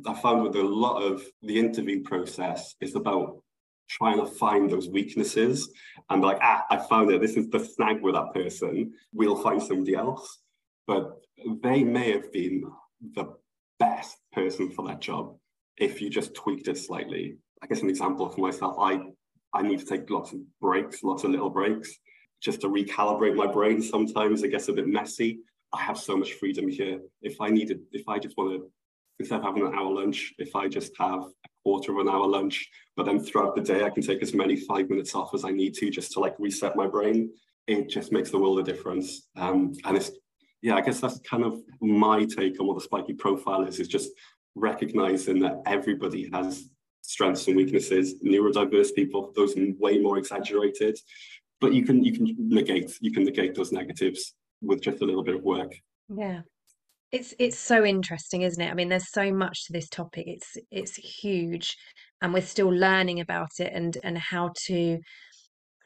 I 0.06 0.14
found 0.22 0.44
with 0.44 0.56
a 0.56 0.64
lot 0.64 1.02
of 1.02 1.24
the 1.42 1.60
interview 1.60 2.04
process 2.04 2.76
is 2.82 2.96
about 2.96 3.42
trying 3.90 4.18
to 4.20 4.26
find 4.26 4.70
those 4.70 4.88
weaknesses 4.88 5.70
and 6.10 6.22
like, 6.22 6.38
ah, 6.42 6.64
I 6.70 6.78
found 6.78 7.12
it. 7.12 7.22
This 7.22 7.38
is 7.38 7.50
the 7.50 7.60
snag 7.60 8.02
with 8.02 8.16
that 8.16 8.34
person. 8.34 8.94
We'll 9.14 9.42
find 9.42 9.62
somebody 9.62 9.96
else. 9.96 10.39
But 10.90 11.22
they 11.62 11.84
may 11.84 12.12
have 12.14 12.34
been 12.34 12.64
the 13.14 13.36
best 13.78 14.18
person 14.34 14.72
for 14.72 14.88
that 14.88 15.00
job 15.00 15.38
if 15.78 16.02
you 16.02 16.10
just 16.10 16.34
tweaked 16.34 16.68
it 16.68 16.80
slightly. 16.80 17.38
I 17.62 17.68
guess 17.68 17.84
an 17.84 17.92
example 17.92 18.28
for 18.28 18.42
myself, 18.42 18.76
I 18.80 19.00
I 19.54 19.62
need 19.62 19.80
to 19.82 19.86
take 19.86 20.10
lots 20.10 20.34
of 20.34 20.40
breaks, 20.60 21.04
lots 21.04 21.24
of 21.24 21.30
little 21.30 21.52
breaks, 21.52 21.92
just 22.42 22.62
to 22.62 22.70
recalibrate 22.70 23.36
my 23.36 23.46
brain. 23.46 23.84
Sometimes 23.84 24.42
it 24.42 24.50
gets 24.50 24.68
a 24.68 24.74
bit 24.74 24.88
messy. 24.88 25.42
I 25.72 25.80
have 25.80 26.00
so 26.00 26.18
much 26.18 26.34
freedom 26.34 26.68
here. 26.68 27.00
If 27.22 27.40
I 27.40 27.50
needed, 27.50 27.82
if 27.92 28.10
I 28.10 28.18
just 28.18 28.36
want 28.36 28.50
to, 28.54 28.72
instead 29.20 29.42
of 29.42 29.46
having 29.46 29.68
an 29.68 29.76
hour 29.76 29.92
lunch, 29.92 30.34
if 30.40 30.56
I 30.56 30.68
just 30.68 30.94
have 30.98 31.22
a 31.22 31.50
quarter 31.64 31.92
of 31.92 32.00
an 32.00 32.10
hour 32.10 32.28
lunch, 32.28 32.68
but 32.96 33.06
then 33.06 33.20
throughout 33.20 33.56
the 33.56 33.62
day 33.62 33.84
I 33.84 33.92
can 33.92 34.02
take 34.02 34.24
as 34.24 34.34
many 34.34 34.56
five 34.56 34.90
minutes 34.90 35.14
off 35.14 35.36
as 35.36 35.46
I 35.46 35.52
need 35.52 35.76
to 35.76 35.92
just 35.92 36.14
to 36.14 36.20
like 36.20 36.36
reset 36.40 36.76
my 36.76 36.88
brain, 36.88 37.32
it 37.68 37.90
just 37.90 38.12
makes 38.12 38.32
the 38.32 38.40
world 38.40 38.60
a 38.60 38.64
difference. 38.64 39.28
Um, 39.36 39.74
and 39.86 39.96
it's, 39.96 40.10
yeah, 40.62 40.76
I 40.76 40.82
guess 40.82 41.00
that's 41.00 41.20
kind 41.20 41.44
of 41.44 41.62
my 41.82 42.26
take 42.26 42.60
on 42.60 42.68
what 42.68 42.76
the 42.76 42.84
spiky 42.84 43.14
profile 43.14 43.64
is, 43.64 43.80
is 43.80 43.88
just 43.88 44.12
recognizing 44.56 45.40
that 45.40 45.62
everybody 45.66 46.30
has 46.34 46.70
strengths 47.02 47.48
and 47.48 47.56
weaknesses. 47.56 48.16
Neurodiverse 48.24 48.94
people, 48.94 49.32
those 49.36 49.56
way 49.80 49.98
more 49.98 50.18
exaggerated, 50.18 50.98
but 51.62 51.74
you 51.74 51.84
can 51.84 52.04
you 52.04 52.14
can 52.14 52.36
negate 52.38 52.98
you 53.02 53.12
can 53.12 53.24
negate 53.24 53.56
those 53.56 53.72
negatives 53.72 54.34
with 54.62 54.82
just 54.82 55.02
a 55.02 55.06
little 55.06 55.24
bit 55.24 55.36
of 55.36 55.44
work. 55.44 55.74
Yeah. 56.10 56.42
It's 57.12 57.34
it's 57.40 57.58
so 57.58 57.86
interesting, 57.86 58.44
isn't 58.44 58.62
it? 58.62 58.70
I 58.70 58.74
mean, 58.76 58.90
there's 58.90 59.12
so 59.12 59.34
much 59.34 59.66
to 59.66 59.74
this 59.74 59.90
topic. 59.90 60.26
It's 60.28 60.58
it's 60.72 60.96
huge 60.96 61.76
and 62.22 62.34
we're 62.34 62.42
still 62.42 62.70
learning 62.70 63.20
about 63.20 63.52
it 63.60 63.72
and 63.74 63.98
and 64.04 64.18
how 64.18 64.52
to 64.68 65.00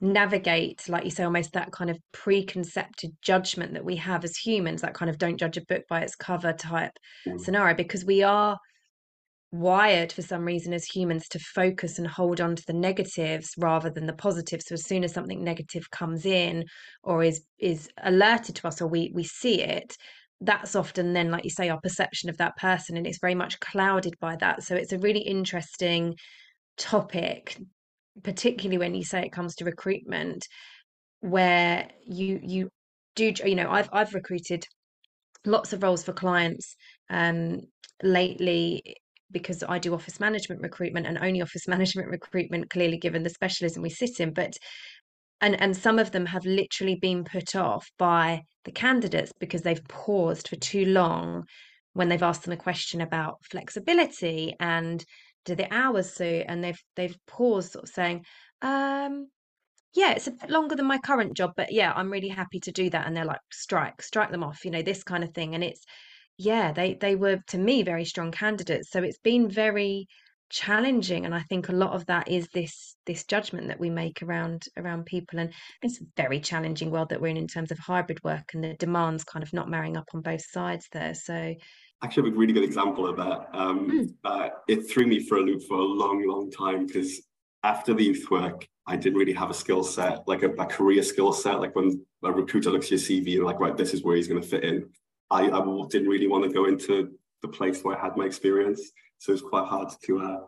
navigate 0.03 0.87
like 0.89 1.05
you 1.05 1.09
say 1.09 1.23
almost 1.23 1.53
that 1.53 1.71
kind 1.71 1.89
of 1.89 1.97
preconcepted 2.11 3.09
judgment 3.21 3.73
that 3.73 3.85
we 3.85 3.95
have 3.95 4.25
as 4.25 4.35
humans 4.35 4.81
that 4.81 4.93
kind 4.93 5.09
of 5.09 5.17
don't 5.17 5.37
judge 5.37 5.55
a 5.55 5.65
book 5.69 5.83
by 5.89 6.01
its 6.01 6.13
cover 6.13 6.51
type 6.51 6.91
mm. 7.25 7.39
scenario 7.39 7.73
because 7.73 8.03
we 8.03 8.21
are 8.21 8.57
wired 9.53 10.11
for 10.11 10.21
some 10.21 10.43
reason 10.43 10.73
as 10.73 10.83
humans 10.83 11.29
to 11.29 11.39
focus 11.39 11.99
and 11.99 12.07
hold 12.07 12.41
on 12.41 12.53
to 12.53 12.63
the 12.67 12.73
negatives 12.73 13.51
rather 13.57 13.89
than 13.89 14.05
the 14.05 14.13
positives 14.13 14.65
so 14.67 14.73
as 14.73 14.83
soon 14.83 15.05
as 15.05 15.13
something 15.13 15.41
negative 15.41 15.89
comes 15.89 16.25
in 16.25 16.65
or 17.03 17.23
is 17.23 17.41
is 17.57 17.87
alerted 18.03 18.55
to 18.55 18.67
us 18.67 18.81
or 18.81 18.87
we 18.87 19.09
we 19.13 19.23
see 19.23 19.61
it 19.61 19.95
that's 20.41 20.75
often 20.75 21.13
then 21.13 21.31
like 21.31 21.45
you 21.45 21.49
say 21.49 21.69
our 21.69 21.79
perception 21.79 22.29
of 22.29 22.37
that 22.37 22.57
person 22.57 22.97
and 22.97 23.07
it's 23.07 23.19
very 23.21 23.35
much 23.35 23.59
clouded 23.61 24.15
by 24.19 24.35
that 24.35 24.63
so 24.63 24.75
it's 24.75 24.91
a 24.91 24.99
really 24.99 25.21
interesting 25.21 26.13
topic 26.77 27.57
particularly 28.21 28.77
when 28.77 28.93
you 28.95 29.03
say 29.03 29.21
it 29.23 29.31
comes 29.31 29.55
to 29.55 29.65
recruitment 29.65 30.45
where 31.21 31.87
you 32.05 32.39
you 32.43 32.69
do 33.15 33.33
you 33.45 33.55
know 33.55 33.69
I've 33.69 33.89
I've 33.93 34.13
recruited 34.13 34.65
lots 35.45 35.73
of 35.73 35.83
roles 35.83 36.03
for 36.03 36.13
clients 36.13 36.75
um 37.09 37.61
lately 38.01 38.81
because 39.33 39.63
I 39.67 39.79
do 39.79 39.93
office 39.93 40.19
management 40.19 40.61
recruitment 40.61 41.07
and 41.07 41.17
only 41.17 41.41
office 41.41 41.67
management 41.67 42.09
recruitment, 42.09 42.69
clearly 42.69 42.97
given 42.97 43.23
the 43.23 43.29
specialism 43.29 43.81
we 43.81 43.89
sit 43.89 44.21
in. 44.21 44.31
But 44.31 44.53
and 45.41 45.59
and 45.61 45.75
some 45.75 45.99
of 45.99 46.11
them 46.11 46.25
have 46.27 46.45
literally 46.45 46.95
been 46.95 47.25
put 47.25 47.55
off 47.55 47.89
by 47.97 48.43
the 48.63 48.71
candidates 48.71 49.33
because 49.39 49.63
they've 49.63 49.83
paused 49.89 50.47
for 50.47 50.55
too 50.55 50.85
long 50.85 51.43
when 51.93 52.07
they've 52.07 52.23
asked 52.23 52.43
them 52.43 52.53
a 52.53 52.57
question 52.57 53.01
about 53.01 53.37
flexibility 53.51 54.55
and 54.59 55.03
do 55.45 55.55
the 55.55 55.73
hours 55.73 56.11
suit 56.13 56.45
and 56.47 56.63
they've 56.63 56.81
they've 56.95 57.17
paused 57.27 57.73
sort 57.73 57.83
of 57.83 57.89
saying 57.89 58.23
um 58.61 59.27
yeah 59.93 60.11
it's 60.11 60.27
a 60.27 60.31
bit 60.31 60.49
longer 60.49 60.75
than 60.75 60.85
my 60.85 60.97
current 60.97 61.35
job 61.35 61.51
but 61.55 61.71
yeah 61.71 61.93
i'm 61.95 62.11
really 62.11 62.29
happy 62.29 62.59
to 62.59 62.71
do 62.71 62.89
that 62.89 63.05
and 63.05 63.15
they're 63.15 63.25
like 63.25 63.41
strike 63.51 64.01
strike 64.01 64.31
them 64.31 64.43
off 64.43 64.65
you 64.65 64.71
know 64.71 64.81
this 64.81 65.03
kind 65.03 65.23
of 65.23 65.33
thing 65.33 65.53
and 65.55 65.63
it's 65.63 65.85
yeah, 66.37 66.71
they 66.71 66.95
they 66.95 67.15
were 67.15 67.39
to 67.47 67.57
me 67.57 67.83
very 67.83 68.05
strong 68.05 68.31
candidates. 68.31 68.89
So 68.91 69.03
it's 69.03 69.19
been 69.19 69.49
very 69.49 70.07
challenging 70.49 71.25
and 71.25 71.33
I 71.33 71.41
think 71.41 71.69
a 71.69 71.73
lot 71.73 71.93
of 71.93 72.05
that 72.07 72.27
is 72.27 72.47
this 72.53 72.95
this 73.05 73.25
judgment 73.25 73.67
that 73.67 73.79
we 73.79 73.89
make 73.89 74.21
around 74.21 74.65
around 74.77 75.05
people 75.05 75.39
and 75.39 75.51
it's 75.81 75.99
a 75.99 76.05
very 76.15 76.39
challenging 76.39 76.91
world 76.91 77.09
that 77.09 77.19
we're 77.21 77.29
in 77.29 77.37
in 77.37 77.47
terms 77.47 77.71
of 77.71 77.79
hybrid 77.79 78.23
work 78.23 78.53
and 78.53 78.63
the 78.63 78.75
demands 78.75 79.23
kind 79.23 79.41
of 79.41 79.51
not 79.53 79.69
marrying 79.69 79.97
up 79.97 80.05
on 80.13 80.21
both 80.21 80.43
sides 80.43 80.87
there. 80.91 81.13
So 81.15 81.55
actually 82.03 82.29
have 82.29 82.35
a 82.35 82.39
really 82.39 82.53
good 82.53 82.63
example 82.63 83.07
of 83.07 83.17
that. 83.17 83.49
Um, 83.53 83.89
mm. 83.89 84.13
uh, 84.23 84.49
it 84.67 84.89
threw 84.89 85.07
me 85.07 85.19
for 85.25 85.37
a 85.37 85.41
loop 85.41 85.63
for 85.63 85.77
a 85.77 85.83
long, 85.83 86.27
long 86.27 86.51
time 86.51 86.85
because 86.85 87.21
after 87.63 87.93
the 87.93 88.03
youth 88.03 88.29
work, 88.29 88.67
I 88.85 88.97
didn't 88.97 89.17
really 89.17 89.33
have 89.33 89.49
a 89.49 89.53
skill 89.53 89.83
set, 89.83 90.27
like 90.27 90.43
a, 90.43 90.49
a 90.49 90.65
career 90.65 91.01
skill 91.03 91.31
set. 91.31 91.61
Like 91.61 91.75
when 91.75 92.05
a 92.23 92.31
recruiter 92.31 92.69
looks 92.69 92.87
at 92.87 92.91
your 92.91 92.99
CV 92.99 93.35
and 93.35 93.45
like, 93.45 93.59
right, 93.59 93.77
this 93.77 93.93
is 93.93 94.03
where 94.03 94.17
he's 94.17 94.27
going 94.27 94.41
to 94.41 94.47
fit 94.47 94.65
in. 94.65 94.89
I, 95.31 95.49
I 95.49 95.87
didn't 95.89 96.09
really 96.09 96.27
want 96.27 96.43
to 96.43 96.49
go 96.49 96.65
into 96.65 97.11
the 97.41 97.47
place 97.47 97.81
where 97.83 97.97
I 97.97 98.01
had 98.01 98.17
my 98.17 98.25
experience, 98.25 98.91
so 99.17 99.31
it 99.31 99.33
was 99.33 99.41
quite 99.41 99.67
hard 99.67 99.89
to 100.05 100.19
uh, 100.19 100.39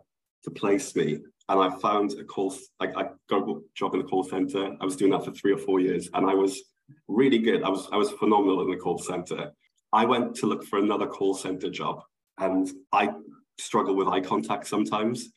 to 0.44 0.52
place 0.52 0.96
me. 0.96 1.20
And 1.48 1.60
I 1.60 1.70
found 1.80 2.14
a 2.14 2.24
call, 2.24 2.54
like 2.80 2.96
I 2.98 3.10
got 3.30 3.48
a 3.48 3.60
job 3.76 3.94
in 3.94 4.02
the 4.02 4.08
call 4.08 4.24
center. 4.24 4.76
I 4.80 4.86
was 4.86 4.96
doing 4.96 5.12
that 5.12 5.24
for 5.24 5.32
three 5.32 5.54
or 5.54 5.58
four 5.58 5.80
years, 5.80 6.10
and 6.14 6.30
I 6.30 6.34
was 6.34 6.62
really 7.08 7.40
good. 7.40 7.64
I 7.64 7.70
was 7.70 7.88
I 7.92 7.98
was 7.98 8.12
phenomenal 8.12 8.62
in 8.62 8.70
the 8.70 8.78
call 8.78 8.98
center. 8.98 9.52
I 9.96 10.04
went 10.04 10.36
to 10.36 10.46
look 10.46 10.66
for 10.66 10.78
another 10.78 11.08
call 11.08 11.34
center 11.34 11.70
job, 11.70 12.04
and 12.38 12.70
I 12.92 13.12
struggle 13.58 13.96
with 13.96 14.10
eye 14.10 14.20
contact 14.20 14.68
sometimes. 14.68 15.30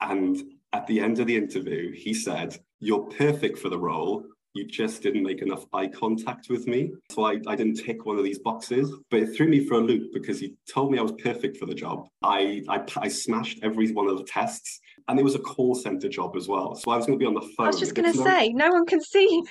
And 0.00 0.36
at 0.72 0.86
the 0.88 0.98
end 0.98 1.20
of 1.20 1.28
the 1.28 1.36
interview, 1.36 1.92
he 1.92 2.12
said, 2.12 2.58
"You're 2.80 3.06
perfect 3.06 3.56
for 3.60 3.68
the 3.68 3.78
role 3.78 4.24
you 4.58 4.64
just 4.64 5.02
didn't 5.02 5.22
make 5.22 5.40
enough 5.40 5.64
eye 5.72 5.86
contact 5.86 6.48
with 6.50 6.66
me. 6.66 6.90
So 7.10 7.24
I, 7.24 7.38
I 7.46 7.54
didn't 7.54 7.76
tick 7.76 8.04
one 8.04 8.18
of 8.18 8.24
these 8.24 8.38
boxes, 8.38 8.92
but 9.10 9.20
it 9.20 9.36
threw 9.36 9.46
me 9.48 9.64
for 9.64 9.74
a 9.74 9.80
loop 9.80 10.12
because 10.12 10.40
he 10.40 10.54
told 10.68 10.90
me 10.90 10.98
I 10.98 11.02
was 11.02 11.12
perfect 11.12 11.56
for 11.58 11.66
the 11.66 11.74
job. 11.74 12.08
I, 12.22 12.64
I, 12.68 12.82
I 12.96 13.08
smashed 13.08 13.60
every 13.62 13.92
one 13.92 14.08
of 14.08 14.18
the 14.18 14.24
tests 14.24 14.80
and 15.06 15.18
it 15.18 15.22
was 15.22 15.34
a 15.34 15.38
call 15.38 15.74
center 15.74 16.08
job 16.08 16.36
as 16.36 16.48
well. 16.48 16.74
So 16.74 16.90
I 16.90 16.96
was 16.96 17.06
going 17.06 17.18
to 17.18 17.22
be 17.22 17.26
on 17.26 17.34
the 17.34 17.48
phone. 17.56 17.66
I 17.66 17.68
was 17.68 17.78
just 17.78 17.94
going 17.94 18.12
to 18.12 18.18
say, 18.22 18.52
no 18.52 18.70
one 18.70 18.84
can 18.84 19.00
see. 19.00 19.42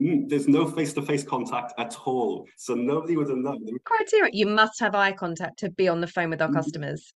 Mm, 0.00 0.28
there's 0.28 0.48
no 0.48 0.66
face-to-face 0.66 1.24
contact 1.24 1.74
at 1.78 1.96
all, 2.04 2.46
so 2.56 2.74
nobody 2.74 3.16
would 3.16 3.28
have 3.28 3.38
known. 3.38 3.66
Criteria: 3.84 4.30
you 4.32 4.46
must 4.46 4.80
have 4.80 4.94
eye 4.94 5.12
contact 5.12 5.58
to 5.58 5.70
be 5.70 5.88
on 5.88 6.00
the 6.00 6.06
phone 6.06 6.30
with 6.30 6.40
our 6.40 6.48
mm. 6.48 6.54
customers. 6.54 7.12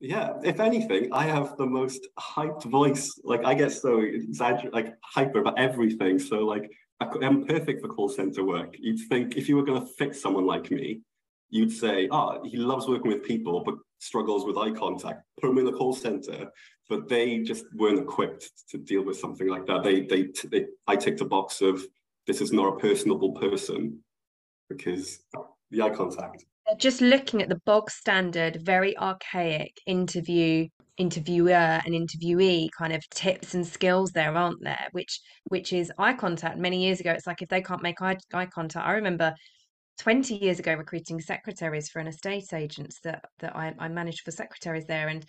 Yeah, 0.00 0.34
if 0.44 0.60
anything, 0.60 1.08
I 1.12 1.24
have 1.24 1.56
the 1.56 1.64
most 1.64 2.06
hyped 2.18 2.64
voice. 2.64 3.18
Like 3.24 3.44
I 3.44 3.54
get 3.54 3.72
so 3.72 4.00
exaggerated, 4.00 4.74
like 4.74 4.94
hyper 5.02 5.40
about 5.40 5.58
everything. 5.58 6.18
So 6.18 6.40
like 6.40 6.70
I'm 7.00 7.46
perfect 7.46 7.80
for 7.80 7.88
call 7.88 8.08
center 8.08 8.44
work. 8.44 8.76
You'd 8.78 9.08
think 9.08 9.36
if 9.36 9.48
you 9.48 9.56
were 9.56 9.64
going 9.64 9.80
to 9.80 9.86
fix 9.94 10.20
someone 10.20 10.46
like 10.46 10.70
me, 10.70 11.00
you'd 11.48 11.72
say, 11.72 12.08
oh, 12.10 12.42
he 12.44 12.56
loves 12.56 12.86
working 12.86 13.10
with 13.10 13.22
people, 13.22 13.62
but 13.64 13.76
struggles 13.98 14.44
with 14.44 14.58
eye 14.58 14.72
contact. 14.72 15.22
Put 15.40 15.50
him 15.50 15.58
in 15.58 15.66
a 15.68 15.72
call 15.72 15.94
center, 15.94 16.50
but 16.88 17.08
they 17.08 17.38
just 17.38 17.64
weren't 17.74 17.98
equipped 17.98 18.50
to 18.70 18.78
deal 18.78 19.02
with 19.02 19.18
something 19.18 19.48
like 19.48 19.66
that. 19.66 19.82
They, 19.82 20.02
they, 20.02 20.28
they 20.48 20.66
I 20.86 20.96
ticked 20.96 21.20
a 21.20 21.24
box 21.24 21.60
of 21.60 21.82
this 22.26 22.40
is 22.40 22.52
not 22.52 22.74
a 22.74 22.76
personable 22.76 23.32
person 23.32 24.00
because 24.68 25.20
the 25.70 25.82
eye 25.82 25.90
contact. 25.90 26.44
Just 26.78 27.00
looking 27.00 27.40
at 27.42 27.48
the 27.48 27.60
bog 27.64 27.90
standard, 27.90 28.58
very 28.62 28.96
archaic 28.98 29.72
interview 29.86 30.66
interviewer 30.98 31.52
and 31.84 31.94
interviewee 31.94 32.68
kind 32.76 32.94
of 32.94 33.06
tips 33.10 33.52
and 33.52 33.66
skills 33.66 34.12
there 34.12 34.34
aren't 34.34 34.62
there? 34.62 34.88
Which 34.92 35.20
which 35.48 35.72
is 35.72 35.92
eye 35.98 36.14
contact. 36.14 36.58
Many 36.58 36.82
years 36.82 37.00
ago 37.00 37.12
it's 37.12 37.26
like 37.26 37.42
if 37.42 37.48
they 37.48 37.62
can't 37.62 37.82
make 37.82 38.00
eye, 38.02 38.16
eye 38.32 38.46
contact. 38.46 38.86
I 38.86 38.92
remember 38.92 39.34
20 39.98 40.36
years 40.36 40.58
ago 40.58 40.74
recruiting 40.74 41.20
secretaries 41.20 41.88
for 41.88 42.00
an 42.00 42.06
estate 42.08 42.52
agents 42.52 42.98
that 43.04 43.24
that 43.40 43.54
I, 43.54 43.74
I 43.78 43.88
managed 43.88 44.22
for 44.24 44.30
secretaries 44.30 44.86
there. 44.86 45.08
And 45.08 45.24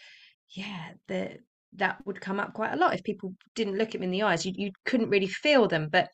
yeah 0.55 0.91
the 1.07 1.37
that 1.75 1.97
would 2.05 2.21
come 2.21 2.39
up 2.39 2.53
quite 2.53 2.73
a 2.73 2.77
lot 2.77 2.93
if 2.93 3.03
people 3.03 3.33
didn't 3.53 3.77
look 3.77 3.89
at 3.89 3.93
them 3.93 4.03
in 4.03 4.11
the 4.11 4.23
eyes. 4.23 4.45
You, 4.45 4.53
you 4.55 4.71
couldn't 4.85 5.09
really 5.09 5.27
feel 5.27 5.67
them. 5.67 5.89
But 5.91 6.09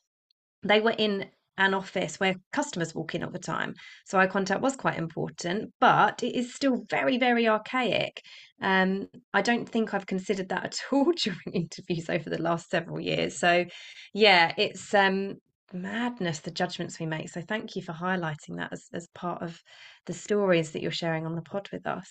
they 0.64 0.80
were 0.80 0.94
in 0.96 1.26
an 1.56 1.74
office 1.74 2.18
where 2.18 2.34
customers 2.52 2.94
walk 2.94 3.14
in 3.14 3.22
all 3.22 3.30
the 3.30 3.38
time. 3.38 3.74
So 4.06 4.18
eye 4.18 4.26
contact 4.26 4.60
was 4.60 4.76
quite 4.76 4.98
important, 4.98 5.72
but 5.80 6.22
it 6.22 6.34
is 6.34 6.54
still 6.54 6.84
very, 6.90 7.18
very 7.18 7.46
archaic. 7.46 8.20
Um, 8.60 9.06
I 9.32 9.42
don't 9.42 9.68
think 9.68 9.94
I've 9.94 10.06
considered 10.06 10.48
that 10.48 10.64
at 10.64 10.80
all 10.92 11.12
during 11.12 11.52
interviews 11.52 12.10
over 12.10 12.28
the 12.28 12.42
last 12.42 12.70
several 12.70 13.00
years. 13.00 13.38
So 13.38 13.64
yeah, 14.12 14.52
it's 14.56 14.92
um 14.94 15.36
madness 15.72 16.40
the 16.40 16.50
judgments 16.50 16.98
we 16.98 17.06
make. 17.06 17.28
So 17.28 17.40
thank 17.40 17.76
you 17.76 17.82
for 17.82 17.92
highlighting 17.92 18.56
that 18.56 18.72
as, 18.72 18.84
as 18.92 19.08
part 19.14 19.42
of 19.42 19.60
the 20.06 20.12
stories 20.12 20.72
that 20.72 20.82
you're 20.82 20.90
sharing 20.90 21.26
on 21.26 21.34
the 21.34 21.42
pod 21.42 21.68
with 21.72 21.86
us. 21.86 22.08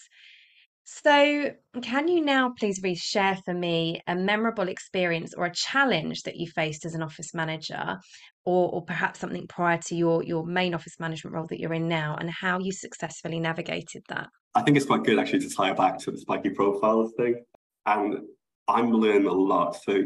So, 0.86 1.52
can 1.82 2.10
you 2.10 2.26
now 2.26 2.54
please 2.60 2.82
reshare 2.82 3.42
for 3.46 3.54
me 3.54 4.02
a 4.06 4.16
memorable 4.16 4.68
experience 4.68 5.34
or 5.34 5.46
a 5.46 5.54
challenge 5.54 6.24
that 6.24 6.36
you 6.36 6.48
faced 6.48 6.86
as 6.86 6.94
an 6.94 7.02
office 7.02 7.34
manager, 7.34 8.00
or, 8.46 8.72
or 8.72 8.84
perhaps 8.84 9.20
something 9.20 9.48
prior 9.48 9.80
to 9.88 9.96
your, 9.96 10.24
your 10.24 10.46
main 10.46 10.74
office 10.74 10.96
management 11.00 11.36
role 11.36 11.48
that 11.48 11.60
you're 11.60 11.74
in 11.74 11.88
now, 11.88 12.18
and 12.20 12.30
how 12.30 12.60
you 12.60 12.72
successfully 12.72 13.40
navigated 13.40 14.04
that? 14.10 14.28
I 14.56 14.62
think 14.62 14.78
it's 14.78 14.86
quite 14.86 15.04
good 15.04 15.20
actually 15.20 15.40
to 15.40 15.50
tie 15.50 15.72
it 15.72 15.78
back 15.78 15.98
to 16.00 16.12
the 16.12 16.18
spiky 16.18 16.50
profiles 16.50 17.14
thing. 17.18 17.44
And 17.86 18.20
I'm 18.68 18.92
learning 18.92 19.28
a 19.28 19.34
lot. 19.34 19.76
So, 19.84 20.06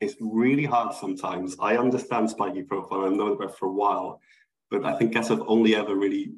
it's 0.00 0.16
really 0.20 0.64
hard 0.64 0.94
sometimes. 0.94 1.56
I 1.60 1.76
understand 1.76 2.30
spiky 2.30 2.62
profile, 2.62 3.06
I've 3.06 3.12
known 3.12 3.32
about 3.32 3.58
for 3.58 3.66
a 3.66 3.72
while, 3.72 4.20
but 4.70 4.84
I 4.84 4.96
think 4.98 5.12
guess 5.12 5.30
I've 5.30 5.42
only 5.46 5.74
ever 5.74 5.94
really 5.94 6.32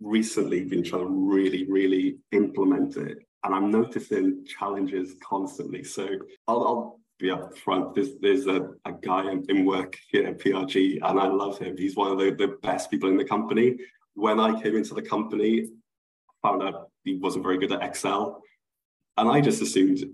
recently 0.00 0.64
been 0.64 0.82
trying 0.82 1.02
to 1.02 1.08
really, 1.08 1.66
really 1.70 2.16
implement 2.32 2.96
it. 2.96 3.18
And 3.44 3.54
I'm 3.54 3.70
noticing 3.70 4.44
challenges 4.46 5.16
constantly. 5.22 5.84
So 5.84 6.08
I'll, 6.48 6.66
I'll 6.66 7.00
be 7.24 7.30
up 7.30 7.56
front. 7.56 7.94
There's, 7.94 8.10
there's 8.20 8.46
a, 8.46 8.68
a 8.84 8.92
guy 8.92 9.30
in, 9.32 9.44
in, 9.48 9.64
work 9.64 9.96
here 10.10 10.26
at 10.26 10.38
PRG, 10.38 10.98
and 11.02 11.18
I 11.18 11.26
love 11.26 11.58
him. 11.58 11.74
He's 11.76 11.96
one 11.96 12.12
of 12.12 12.18
the, 12.18 12.30
the 12.32 12.58
best 12.62 12.90
people 12.90 13.08
in 13.08 13.16
the 13.16 13.24
company. 13.24 13.76
When 14.12 14.38
I 14.38 14.60
came 14.60 14.76
into 14.76 14.92
the 14.92 15.02
company, 15.02 15.68
found 16.42 16.62
out 16.62 16.90
he 17.02 17.16
wasn't 17.16 17.44
very 17.44 17.58
good 17.58 17.72
at 17.72 17.82
Excel. 17.82 18.42
And 19.16 19.30
I 19.30 19.40
just 19.40 19.62
assumed, 19.62 20.04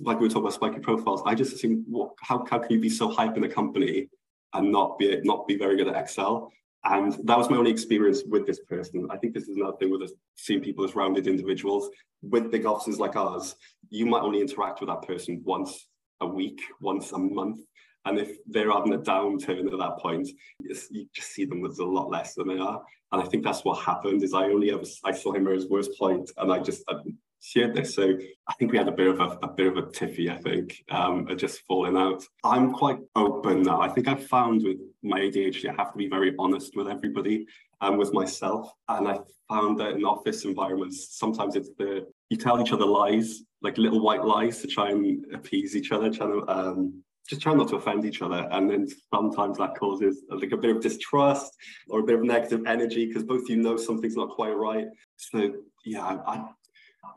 like 0.00 0.18
we 0.18 0.26
were 0.26 0.28
talking 0.30 0.44
about 0.44 0.54
spiky 0.54 0.78
profiles, 0.78 1.22
I 1.26 1.34
just 1.34 1.52
assumed, 1.52 1.84
what, 1.88 2.12
how, 2.22 2.44
how 2.48 2.58
can 2.58 2.72
you 2.72 2.80
be 2.80 2.88
so 2.88 3.10
hype 3.10 3.36
in 3.36 3.44
a 3.44 3.48
company 3.48 4.08
and 4.54 4.72
not 4.72 4.98
be 4.98 5.20
not 5.24 5.46
be 5.46 5.58
very 5.58 5.76
good 5.76 5.88
at 5.88 5.96
Excel? 5.96 6.50
And 6.84 7.12
that 7.24 7.36
was 7.36 7.50
my 7.50 7.56
only 7.56 7.70
experience 7.70 8.22
with 8.26 8.46
this 8.46 8.60
person. 8.60 9.08
I 9.10 9.18
think 9.18 9.34
this 9.34 9.48
is 9.48 9.56
another 9.56 9.76
thing 9.76 9.90
with 9.90 10.02
us 10.02 10.12
seeing 10.36 10.62
people 10.62 10.84
as 10.84 10.94
rounded 10.94 11.26
individuals. 11.26 11.90
With 12.22 12.50
big 12.50 12.64
offices 12.64 12.98
like 12.98 13.14
ours, 13.16 13.56
you 13.90 14.06
might 14.06 14.22
only 14.22 14.40
interact 14.40 14.80
with 14.80 14.88
that 14.88 15.02
person 15.02 15.42
once 15.44 15.86
a 16.20 16.26
week, 16.26 16.60
once 16.80 17.12
a 17.12 17.18
month. 17.18 17.60
And 18.04 18.18
if 18.18 18.36
they're 18.46 18.70
having 18.70 18.94
a 18.94 18.98
downturn 18.98 19.70
at 19.72 19.78
that 19.78 19.98
point, 19.98 20.28
you 20.60 21.08
just 21.14 21.32
see 21.32 21.44
them 21.44 21.64
as 21.66 21.78
a 21.78 21.84
lot 21.84 22.08
less 22.08 22.34
than 22.34 22.48
they 22.48 22.58
are. 22.58 22.80
And 23.12 23.22
I 23.22 23.26
think 23.26 23.42
that's 23.42 23.64
what 23.64 23.84
happened 23.84 24.22
is 24.22 24.32
I 24.32 24.44
only 24.44 24.70
ever 24.72 24.84
I 25.04 25.12
saw 25.12 25.32
him 25.32 25.48
at 25.48 25.54
his 25.54 25.68
worst 25.68 25.98
point 25.98 26.30
and 26.36 26.52
I 26.52 26.60
just 26.60 26.84
I 26.88 26.94
shared 27.40 27.74
this. 27.74 27.94
So 27.94 28.16
I 28.48 28.54
think 28.54 28.72
we 28.72 28.78
had 28.78 28.88
a 28.88 28.92
bit 28.92 29.08
of 29.08 29.20
a, 29.20 29.38
a 29.42 29.48
bit 29.48 29.66
of 29.68 29.76
a 29.76 29.82
tiffy, 29.82 30.30
I 30.30 30.36
think, 30.36 30.82
um, 30.90 31.28
just 31.36 31.60
falling 31.62 31.96
out. 31.96 32.24
I'm 32.44 32.72
quite 32.72 32.98
open 33.14 33.62
now. 33.62 33.80
I 33.80 33.88
think 33.88 34.08
I've 34.08 34.26
found 34.26 34.62
with 34.64 34.78
my 35.02 35.20
ADHD, 35.20 35.68
I 35.68 35.74
have 35.74 35.92
to 35.92 35.98
be 35.98 36.08
very 36.08 36.34
honest 36.38 36.74
with 36.74 36.88
everybody 36.88 37.46
and 37.80 37.98
with 37.98 38.12
myself. 38.12 38.70
And 38.88 39.06
I 39.06 39.18
found 39.48 39.78
that 39.80 39.92
in 39.92 40.04
office 40.04 40.44
environments, 40.44 41.16
sometimes 41.16 41.56
it's 41.56 41.70
the 41.78 42.06
you 42.30 42.36
tell 42.36 42.60
each 42.60 42.72
other 42.72 42.86
lies, 42.86 43.42
like 43.62 43.78
little 43.78 44.00
white 44.00 44.24
lies 44.24 44.60
to 44.60 44.66
try 44.66 44.90
and 44.90 45.24
appease 45.32 45.76
each 45.76 45.92
other, 45.92 46.10
trying 46.10 46.32
to 46.32 46.48
um, 46.48 47.02
just 47.28 47.42
try 47.42 47.54
not 47.54 47.68
to 47.68 47.76
offend 47.76 48.04
each 48.04 48.22
other. 48.22 48.48
And 48.50 48.70
then 48.70 48.86
sometimes 49.12 49.58
that 49.58 49.76
causes 49.76 50.22
like 50.30 50.52
a 50.52 50.56
bit 50.56 50.74
of 50.74 50.82
distrust 50.82 51.52
or 51.88 52.00
a 52.00 52.02
bit 52.02 52.16
of 52.16 52.24
negative 52.24 52.62
energy 52.66 53.06
because 53.06 53.24
both 53.24 53.48
you 53.48 53.56
know 53.56 53.76
something's 53.76 54.16
not 54.16 54.30
quite 54.30 54.52
right. 54.52 54.86
So 55.16 55.54
yeah, 55.84 56.04
I, 56.04 56.44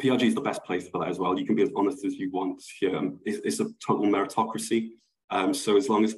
PRG 0.02 0.24
is 0.24 0.36
the 0.36 0.42
best 0.42 0.64
place 0.64 0.88
for 0.88 1.00
that 1.02 1.10
as 1.10 1.20
well. 1.20 1.38
You 1.38 1.46
can 1.46 1.56
be 1.56 1.64
as 1.64 1.72
honest 1.76 2.06
as 2.06 2.16
you 2.16 2.32
want 2.32 2.64
here. 2.80 3.12
It's, 3.26 3.40
it's 3.44 3.60
a 3.60 3.72
total 3.86 4.06
meritocracy. 4.06 4.90
Um, 5.32 5.54
so 5.54 5.78
as 5.78 5.90
long 5.90 6.04
as 6.04 6.16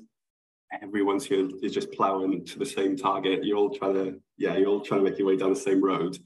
everyone's 0.81 1.25
here 1.25 1.49
is 1.61 1.73
just 1.73 1.91
plowing 1.91 2.45
to 2.45 2.59
the 2.59 2.65
same 2.65 2.95
target, 2.95 3.43
you're 3.43 3.57
all 3.57 3.69
trying 3.69 3.93
to, 3.95 4.21
yeah, 4.37 4.55
you're 4.55 4.69
all 4.69 4.81
trying 4.81 5.03
to 5.03 5.09
make 5.09 5.17
your 5.17 5.27
way 5.27 5.35
down 5.35 5.53
the 5.53 5.59
same 5.59 5.83
road. 5.83 6.17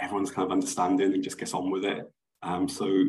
Everyone's 0.00 0.30
kind 0.30 0.46
of 0.46 0.52
understanding 0.52 1.12
and 1.12 1.22
just 1.22 1.38
gets 1.38 1.54
on 1.54 1.70
with 1.70 1.84
it. 1.84 2.10
Um, 2.42 2.68
so 2.68 3.06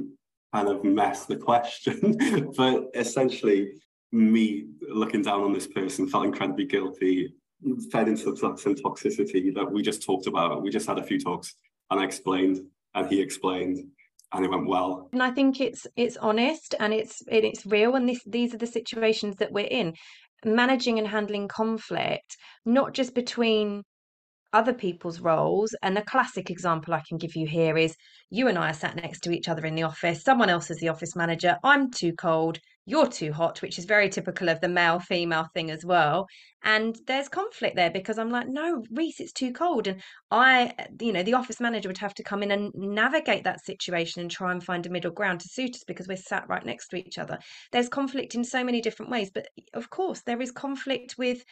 kind 0.53 0.67
of 0.67 0.83
mess 0.83 1.25
the 1.25 1.37
question, 1.37 2.51
but 2.57 2.89
essentially 2.93 3.73
me 4.11 4.67
looking 4.89 5.21
down 5.21 5.41
on 5.41 5.53
this 5.53 5.67
person 5.67 6.07
felt 6.07 6.25
incredibly 6.25 6.65
guilty, 6.65 7.33
fed 7.91 8.09
into 8.09 8.35
some 8.35 8.55
toxicity 8.55 9.53
that 9.55 9.71
we 9.71 9.81
just 9.81 10.03
talked 10.03 10.27
about. 10.27 10.61
We 10.61 10.69
just 10.69 10.87
had 10.87 10.99
a 10.99 11.03
few 11.03 11.19
talks 11.19 11.55
and 11.89 11.99
I 11.99 12.03
explained 12.03 12.61
and 12.93 13.07
he 13.07 13.21
explained 13.21 13.79
and 14.33 14.45
it 14.45 14.49
went 14.49 14.67
well 14.67 15.09
and 15.13 15.21
i 15.21 15.31
think 15.31 15.59
it's 15.59 15.85
it's 15.95 16.17
honest 16.17 16.75
and 16.79 16.93
it's 16.93 17.21
it's 17.27 17.65
real 17.65 17.95
and 17.95 18.07
this 18.07 18.21
these 18.25 18.53
are 18.53 18.57
the 18.57 18.67
situations 18.67 19.35
that 19.37 19.51
we're 19.51 19.65
in 19.65 19.93
managing 20.45 20.97
and 20.97 21.07
handling 21.07 21.47
conflict 21.47 22.37
not 22.65 22.93
just 22.93 23.13
between 23.13 23.83
other 24.53 24.73
people's 24.73 25.19
roles. 25.19 25.73
And 25.81 25.95
the 25.95 26.01
classic 26.01 26.49
example 26.49 26.93
I 26.93 27.03
can 27.07 27.17
give 27.17 27.35
you 27.35 27.47
here 27.47 27.77
is 27.77 27.95
you 28.29 28.47
and 28.47 28.57
I 28.57 28.69
are 28.69 28.73
sat 28.73 28.95
next 28.95 29.21
to 29.21 29.31
each 29.31 29.49
other 29.49 29.65
in 29.65 29.75
the 29.75 29.83
office. 29.83 30.23
Someone 30.23 30.49
else 30.49 30.69
is 30.71 30.79
the 30.79 30.89
office 30.89 31.15
manager. 31.15 31.57
I'm 31.63 31.91
too 31.91 32.13
cold. 32.13 32.59
You're 32.85 33.07
too 33.07 33.31
hot, 33.31 33.61
which 33.61 33.77
is 33.77 33.85
very 33.85 34.09
typical 34.09 34.49
of 34.49 34.59
the 34.59 34.67
male 34.67 34.99
female 34.99 35.47
thing 35.53 35.69
as 35.69 35.85
well. 35.85 36.25
And 36.63 36.97
there's 37.07 37.29
conflict 37.29 37.75
there 37.75 37.91
because 37.91 38.17
I'm 38.17 38.31
like, 38.31 38.47
no, 38.47 38.83
Rhys, 38.91 39.19
it's 39.19 39.33
too 39.33 39.53
cold. 39.53 39.87
And 39.87 40.01
I, 40.31 40.73
you 40.99 41.13
know, 41.13 41.23
the 41.23 41.35
office 41.35 41.59
manager 41.59 41.89
would 41.89 41.97
have 41.99 42.15
to 42.15 42.23
come 42.23 42.43
in 42.43 42.51
and 42.51 42.71
navigate 42.75 43.43
that 43.43 43.63
situation 43.63 44.21
and 44.21 44.31
try 44.31 44.51
and 44.51 44.63
find 44.63 44.85
a 44.85 44.89
middle 44.89 45.11
ground 45.11 45.41
to 45.41 45.49
suit 45.49 45.75
us 45.75 45.83
because 45.85 46.07
we're 46.07 46.17
sat 46.17 46.47
right 46.49 46.65
next 46.65 46.87
to 46.89 46.97
each 46.97 47.17
other. 47.17 47.37
There's 47.71 47.89
conflict 47.89 48.35
in 48.35 48.43
so 48.43 48.63
many 48.63 48.81
different 48.81 49.11
ways. 49.11 49.29
But 49.33 49.47
of 49.73 49.89
course, 49.89 50.21
there 50.25 50.41
is 50.41 50.51
conflict 50.51 51.15
with 51.17 51.43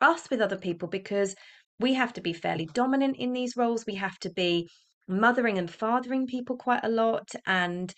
us 0.00 0.30
with 0.30 0.40
other 0.40 0.56
people 0.56 0.88
because 0.88 1.34
we 1.80 1.94
have 1.94 2.12
to 2.14 2.20
be 2.20 2.32
fairly 2.32 2.66
dominant 2.72 3.16
in 3.16 3.32
these 3.32 3.56
roles. 3.56 3.86
We 3.86 3.96
have 3.96 4.18
to 4.20 4.30
be 4.30 4.68
mothering 5.08 5.58
and 5.58 5.70
fathering 5.70 6.26
people 6.26 6.56
quite 6.56 6.84
a 6.84 6.88
lot 6.88 7.28
and 7.46 7.92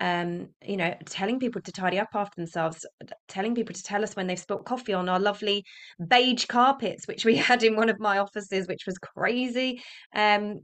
um, 0.00 0.48
you 0.62 0.76
know, 0.76 0.94
telling 1.06 1.38
people 1.38 1.62
to 1.62 1.72
tidy 1.72 1.98
up 1.98 2.08
after 2.14 2.34
themselves, 2.36 2.84
telling 3.28 3.54
people 3.54 3.74
to 3.74 3.82
tell 3.82 4.02
us 4.02 4.14
when 4.14 4.26
they've 4.26 4.38
spilt 4.38 4.66
coffee 4.66 4.92
on 4.92 5.08
our 5.08 5.18
lovely 5.18 5.64
beige 6.08 6.44
carpets, 6.46 7.08
which 7.08 7.24
we 7.24 7.36
had 7.48 7.62
in 7.62 7.76
one 7.76 7.88
of 7.88 7.98
my 7.98 8.18
offices, 8.18 8.68
which 8.68 8.84
was 8.86 8.98
crazy. 8.98 9.80
Um, 10.14 10.60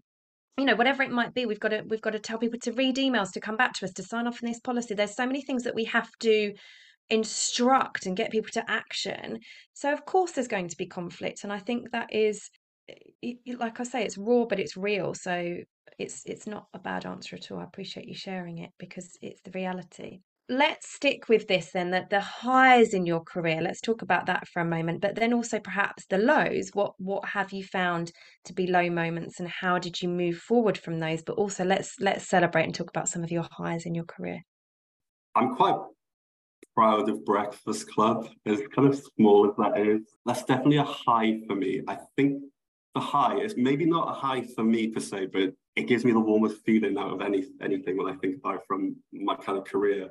you 0.58 0.66
know, 0.66 0.76
whatever 0.76 1.02
it 1.02 1.10
might 1.10 1.32
be, 1.32 1.46
we've 1.46 1.60
got 1.60 1.70
to 1.70 1.82
we've 1.88 2.02
got 2.02 2.12
to 2.12 2.18
tell 2.18 2.38
people 2.38 2.58
to 2.62 2.72
read 2.72 2.96
emails, 2.96 3.32
to 3.32 3.40
come 3.40 3.56
back 3.56 3.72
to 3.74 3.86
us, 3.86 3.92
to 3.94 4.02
sign 4.02 4.26
off 4.26 4.42
on 4.42 4.50
this 4.50 4.60
policy. 4.60 4.94
There's 4.94 5.16
so 5.16 5.26
many 5.26 5.40
things 5.40 5.62
that 5.62 5.74
we 5.74 5.84
have 5.84 6.10
to 6.20 6.52
instruct 7.08 8.04
and 8.04 8.16
get 8.16 8.30
people 8.30 8.50
to 8.52 8.70
action. 8.70 9.38
So 9.72 9.92
of 9.92 10.04
course 10.04 10.32
there's 10.32 10.48
going 10.48 10.68
to 10.68 10.76
be 10.76 10.86
conflict, 10.86 11.42
and 11.42 11.52
I 11.52 11.58
think 11.58 11.90
that 11.92 12.08
is 12.12 12.50
it, 12.88 13.58
like 13.58 13.80
I 13.80 13.84
say, 13.84 14.04
it's 14.04 14.18
raw, 14.18 14.44
but 14.44 14.58
it's 14.58 14.76
real. 14.76 15.14
So 15.14 15.58
it's 15.98 16.22
it's 16.26 16.46
not 16.46 16.66
a 16.74 16.78
bad 16.78 17.06
answer 17.06 17.36
at 17.36 17.50
all. 17.50 17.58
I 17.58 17.64
appreciate 17.64 18.08
you 18.08 18.14
sharing 18.14 18.58
it 18.58 18.70
because 18.78 19.16
it's 19.20 19.40
the 19.42 19.50
reality. 19.52 20.20
Let's 20.48 20.92
stick 20.92 21.28
with 21.28 21.46
this 21.46 21.70
then. 21.72 21.90
That 21.90 22.10
the 22.10 22.20
highs 22.20 22.94
in 22.94 23.06
your 23.06 23.20
career. 23.20 23.60
Let's 23.62 23.80
talk 23.80 24.02
about 24.02 24.26
that 24.26 24.48
for 24.48 24.60
a 24.60 24.64
moment. 24.64 25.00
But 25.00 25.14
then 25.14 25.32
also 25.32 25.60
perhaps 25.60 26.06
the 26.06 26.18
lows. 26.18 26.70
What 26.72 26.94
what 26.98 27.24
have 27.26 27.52
you 27.52 27.64
found 27.64 28.12
to 28.46 28.52
be 28.52 28.66
low 28.66 28.90
moments, 28.90 29.40
and 29.40 29.48
how 29.48 29.78
did 29.78 30.02
you 30.02 30.08
move 30.08 30.38
forward 30.38 30.76
from 30.76 30.98
those? 30.98 31.22
But 31.22 31.36
also 31.36 31.64
let's 31.64 31.94
let's 32.00 32.28
celebrate 32.28 32.64
and 32.64 32.74
talk 32.74 32.90
about 32.90 33.08
some 33.08 33.22
of 33.22 33.30
your 33.30 33.46
highs 33.52 33.86
in 33.86 33.94
your 33.94 34.04
career. 34.04 34.40
I'm 35.34 35.54
quite 35.54 35.76
proud 36.74 37.08
of 37.08 37.24
Breakfast 37.24 37.90
Club, 37.90 38.28
as 38.46 38.60
kind 38.74 38.88
of 38.88 39.00
small 39.16 39.48
as 39.48 39.56
that 39.56 39.78
is. 39.78 40.02
That's 40.26 40.44
definitely 40.44 40.78
a 40.78 40.84
high 40.84 41.40
for 41.46 41.54
me. 41.54 41.82
I 41.86 41.98
think 42.16 42.42
the 42.94 43.00
high 43.00 43.38
is 43.38 43.56
maybe 43.56 43.86
not 43.86 44.08
a 44.08 44.12
high 44.12 44.42
for 44.42 44.64
me 44.64 44.88
per 44.88 45.00
se, 45.00 45.26
but 45.32 45.54
it 45.76 45.88
gives 45.88 46.04
me 46.04 46.12
the 46.12 46.20
warmest 46.20 46.64
feeling 46.64 46.98
out 46.98 47.12
of 47.12 47.22
any 47.22 47.46
anything 47.62 47.96
when 47.96 48.12
I 48.12 48.16
think 48.18 48.36
about 48.36 48.56
it 48.56 48.60
from 48.66 48.96
my 49.12 49.34
kind 49.34 49.58
of 49.58 49.64
career. 49.64 50.10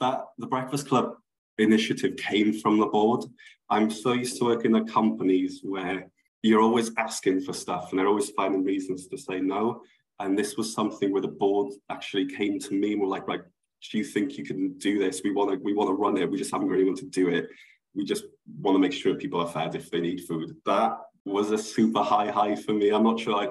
That 0.00 0.26
the 0.36 0.46
Breakfast 0.46 0.88
Club 0.88 1.14
initiative 1.58 2.16
came 2.16 2.52
from 2.52 2.78
the 2.78 2.86
board. 2.86 3.24
I'm 3.70 3.90
so 3.90 4.12
used 4.12 4.38
to 4.38 4.44
working 4.44 4.76
at 4.76 4.88
companies 4.88 5.60
where 5.62 6.08
you're 6.42 6.62
always 6.62 6.92
asking 6.96 7.40
for 7.40 7.52
stuff 7.52 7.90
and 7.90 7.98
they're 7.98 8.06
always 8.06 8.30
finding 8.30 8.64
reasons 8.64 9.08
to 9.08 9.18
say 9.18 9.40
no. 9.40 9.82
And 10.20 10.38
this 10.38 10.56
was 10.56 10.72
something 10.72 11.12
where 11.12 11.22
the 11.22 11.28
board 11.28 11.72
actually 11.90 12.26
came 12.26 12.58
to 12.60 12.74
me 12.74 12.92
and 12.92 13.00
were 13.00 13.08
like, 13.08 13.28
like, 13.28 13.42
do 13.90 13.98
you 13.98 14.04
think 14.04 14.36
you 14.36 14.44
can 14.44 14.76
do 14.78 14.98
this? 14.98 15.20
We 15.22 15.32
want 15.32 15.52
to 15.52 15.58
we 15.58 15.72
want 15.72 15.88
to 15.88 15.94
run 15.94 16.16
it. 16.16 16.30
We 16.30 16.38
just 16.38 16.50
haven't 16.50 16.68
really 16.68 16.84
want 16.84 16.98
to 16.98 17.06
do 17.06 17.28
it. 17.28 17.48
We 17.94 18.04
just 18.04 18.24
want 18.60 18.74
to 18.74 18.80
make 18.80 18.92
sure 18.92 19.14
people 19.14 19.40
are 19.40 19.48
fed 19.48 19.74
if 19.74 19.90
they 19.90 20.00
need 20.00 20.24
food. 20.26 20.56
That 20.66 20.98
was 21.24 21.50
a 21.50 21.58
super 21.58 22.02
high 22.02 22.30
high 22.30 22.56
for 22.56 22.72
me. 22.72 22.90
I'm 22.90 23.04
not 23.04 23.20
sure. 23.20 23.36
I, 23.36 23.48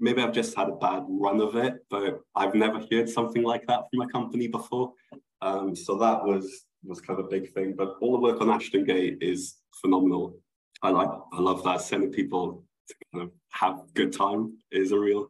maybe 0.00 0.22
I've 0.22 0.32
just 0.32 0.56
had 0.56 0.68
a 0.68 0.76
bad 0.76 1.04
run 1.08 1.40
of 1.40 1.56
it, 1.56 1.84
but 1.90 2.20
I've 2.34 2.54
never 2.54 2.80
heard 2.90 3.08
something 3.08 3.42
like 3.42 3.66
that 3.66 3.84
from 3.90 4.00
a 4.02 4.08
company 4.08 4.48
before. 4.48 4.92
Um, 5.40 5.74
so 5.74 5.96
that 5.98 6.24
was 6.24 6.64
was 6.84 7.00
kind 7.00 7.18
of 7.18 7.26
a 7.26 7.28
big 7.28 7.52
thing. 7.52 7.74
But 7.76 7.96
all 8.00 8.12
the 8.12 8.20
work 8.20 8.40
on 8.40 8.50
Ashton 8.50 8.84
Gate 8.84 9.18
is 9.20 9.56
phenomenal. 9.80 10.38
I 10.82 10.90
like 10.90 11.10
I 11.32 11.40
love 11.40 11.64
that 11.64 11.80
sending 11.80 12.12
people 12.12 12.64
to 12.88 12.94
kind 13.12 13.24
of 13.24 13.32
have 13.50 13.82
good 13.94 14.12
time 14.12 14.56
is 14.70 14.92
a 14.92 14.98
real 14.98 15.28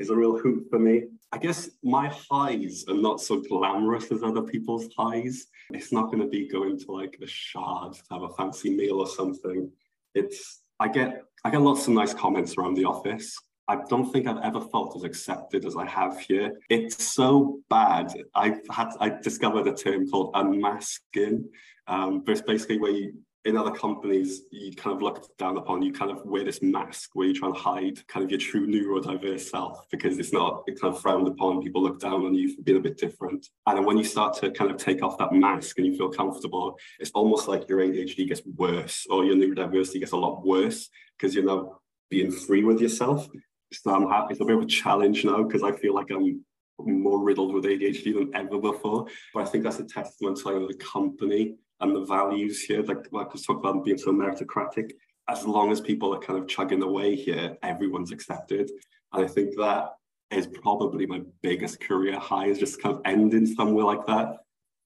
is 0.00 0.10
a 0.10 0.16
real 0.16 0.38
hoot 0.38 0.66
for 0.70 0.78
me. 0.78 1.04
I 1.32 1.38
guess 1.38 1.70
my 1.82 2.12
highs 2.30 2.84
are 2.88 2.96
not 2.96 3.20
so 3.20 3.40
glamorous 3.40 4.10
as 4.12 4.22
other 4.22 4.42
people's 4.42 4.88
highs. 4.96 5.46
It's 5.70 5.92
not 5.92 6.06
going 6.06 6.20
to 6.20 6.28
be 6.28 6.48
going 6.48 6.78
to 6.78 6.92
like 6.92 7.18
a 7.22 7.26
shard 7.26 7.94
to 7.94 8.02
have 8.12 8.22
a 8.22 8.28
fancy 8.30 8.70
meal 8.74 9.00
or 9.00 9.06
something. 9.06 9.70
It's 10.14 10.60
I 10.80 10.88
get 10.88 11.22
I 11.44 11.50
get 11.50 11.60
lots 11.60 11.86
of 11.86 11.94
nice 11.94 12.14
comments 12.14 12.56
around 12.56 12.74
the 12.74 12.84
office. 12.84 13.36
I 13.66 13.78
don't 13.88 14.10
think 14.12 14.26
I've 14.26 14.42
ever 14.42 14.60
felt 14.60 14.94
as 14.96 15.04
accepted 15.04 15.64
as 15.64 15.76
I 15.76 15.86
have 15.86 16.20
here. 16.20 16.60
It's 16.68 17.02
so 17.02 17.60
bad. 17.70 18.12
I've 18.34 18.60
had 18.70 18.90
I 19.00 19.08
discovered 19.08 19.66
a 19.66 19.74
term 19.74 20.08
called 20.08 20.32
unmasking, 20.34 21.48
um, 21.86 22.22
but 22.24 22.32
it's 22.32 22.42
basically 22.42 22.78
where 22.78 22.90
you 22.90 23.14
in 23.44 23.58
other 23.58 23.70
companies 23.70 24.42
you 24.50 24.74
kind 24.74 24.96
of 24.96 25.02
look 25.02 25.36
down 25.36 25.56
upon 25.56 25.82
you 25.82 25.92
kind 25.92 26.10
of 26.10 26.24
wear 26.24 26.44
this 26.44 26.62
mask 26.62 27.10
where 27.12 27.26
you 27.26 27.34
try 27.34 27.48
and 27.48 27.56
hide 27.56 28.06
kind 28.08 28.24
of 28.24 28.30
your 28.30 28.40
true 28.40 28.66
neurodiverse 28.66 29.40
self 29.40 29.86
because 29.90 30.18
it's 30.18 30.32
not 30.32 30.62
it's 30.66 30.80
kind 30.80 30.94
of 30.94 31.00
frowned 31.00 31.28
upon 31.28 31.62
people 31.62 31.82
look 31.82 32.00
down 32.00 32.24
on 32.24 32.34
you 32.34 32.54
for 32.54 32.62
being 32.62 32.78
a 32.78 32.80
bit 32.80 32.96
different. 32.96 33.46
And 33.66 33.76
then 33.76 33.84
when 33.84 33.98
you 33.98 34.04
start 34.04 34.34
to 34.38 34.50
kind 34.50 34.70
of 34.70 34.78
take 34.78 35.02
off 35.02 35.18
that 35.18 35.32
mask 35.32 35.78
and 35.78 35.86
you 35.86 35.96
feel 35.96 36.08
comfortable 36.08 36.78
it's 36.98 37.10
almost 37.10 37.46
like 37.46 37.68
your 37.68 37.80
adhd 37.80 38.28
gets 38.28 38.42
worse 38.56 39.06
or 39.10 39.24
your 39.24 39.36
neurodiversity 39.36 40.00
gets 40.00 40.12
a 40.12 40.16
lot 40.16 40.44
worse 40.46 40.88
because 41.16 41.34
you're 41.34 41.44
now 41.44 41.80
being 42.10 42.30
free 42.30 42.64
with 42.64 42.80
yourself. 42.80 43.28
So 43.72 43.94
i'm 43.94 44.08
happy 44.08 44.32
it's 44.32 44.40
a 44.40 44.44
bit 44.44 44.56
of 44.56 44.62
a 44.62 44.66
challenge 44.66 45.24
now 45.24 45.42
because 45.42 45.62
i 45.62 45.72
feel 45.72 45.94
like 45.94 46.10
i'm 46.10 46.44
more 46.78 47.22
riddled 47.22 47.54
with 47.54 47.64
adhd 47.64 48.04
than 48.04 48.30
ever 48.34 48.58
before. 48.58 49.06
But 49.34 49.42
i 49.42 49.46
think 49.46 49.64
that's 49.64 49.80
a 49.80 49.84
testament 49.84 50.38
to 50.38 50.48
like, 50.48 50.68
the 50.68 50.82
company 50.82 51.56
and 51.80 51.94
the 51.94 52.04
values 52.04 52.62
here, 52.62 52.82
like, 52.82 53.06
like 53.12 53.26
I 53.26 53.32
was 53.32 53.42
talking 53.42 53.60
about 53.60 53.84
being 53.84 53.98
so 53.98 54.12
meritocratic, 54.12 54.92
as 55.28 55.46
long 55.46 55.72
as 55.72 55.80
people 55.80 56.14
are 56.14 56.20
kind 56.20 56.38
of 56.38 56.48
chugging 56.48 56.82
away 56.82 57.16
here, 57.16 57.56
everyone's 57.62 58.12
accepted. 58.12 58.70
And 59.12 59.24
I 59.24 59.28
think 59.28 59.56
that 59.56 59.94
is 60.30 60.46
probably 60.46 61.06
my 61.06 61.22
biggest 61.42 61.80
career 61.80 62.18
high 62.18 62.46
is 62.46 62.58
just 62.58 62.82
kind 62.82 62.96
of 62.96 63.02
ending 63.04 63.46
somewhere 63.46 63.84
like 63.84 64.06
that. 64.06 64.36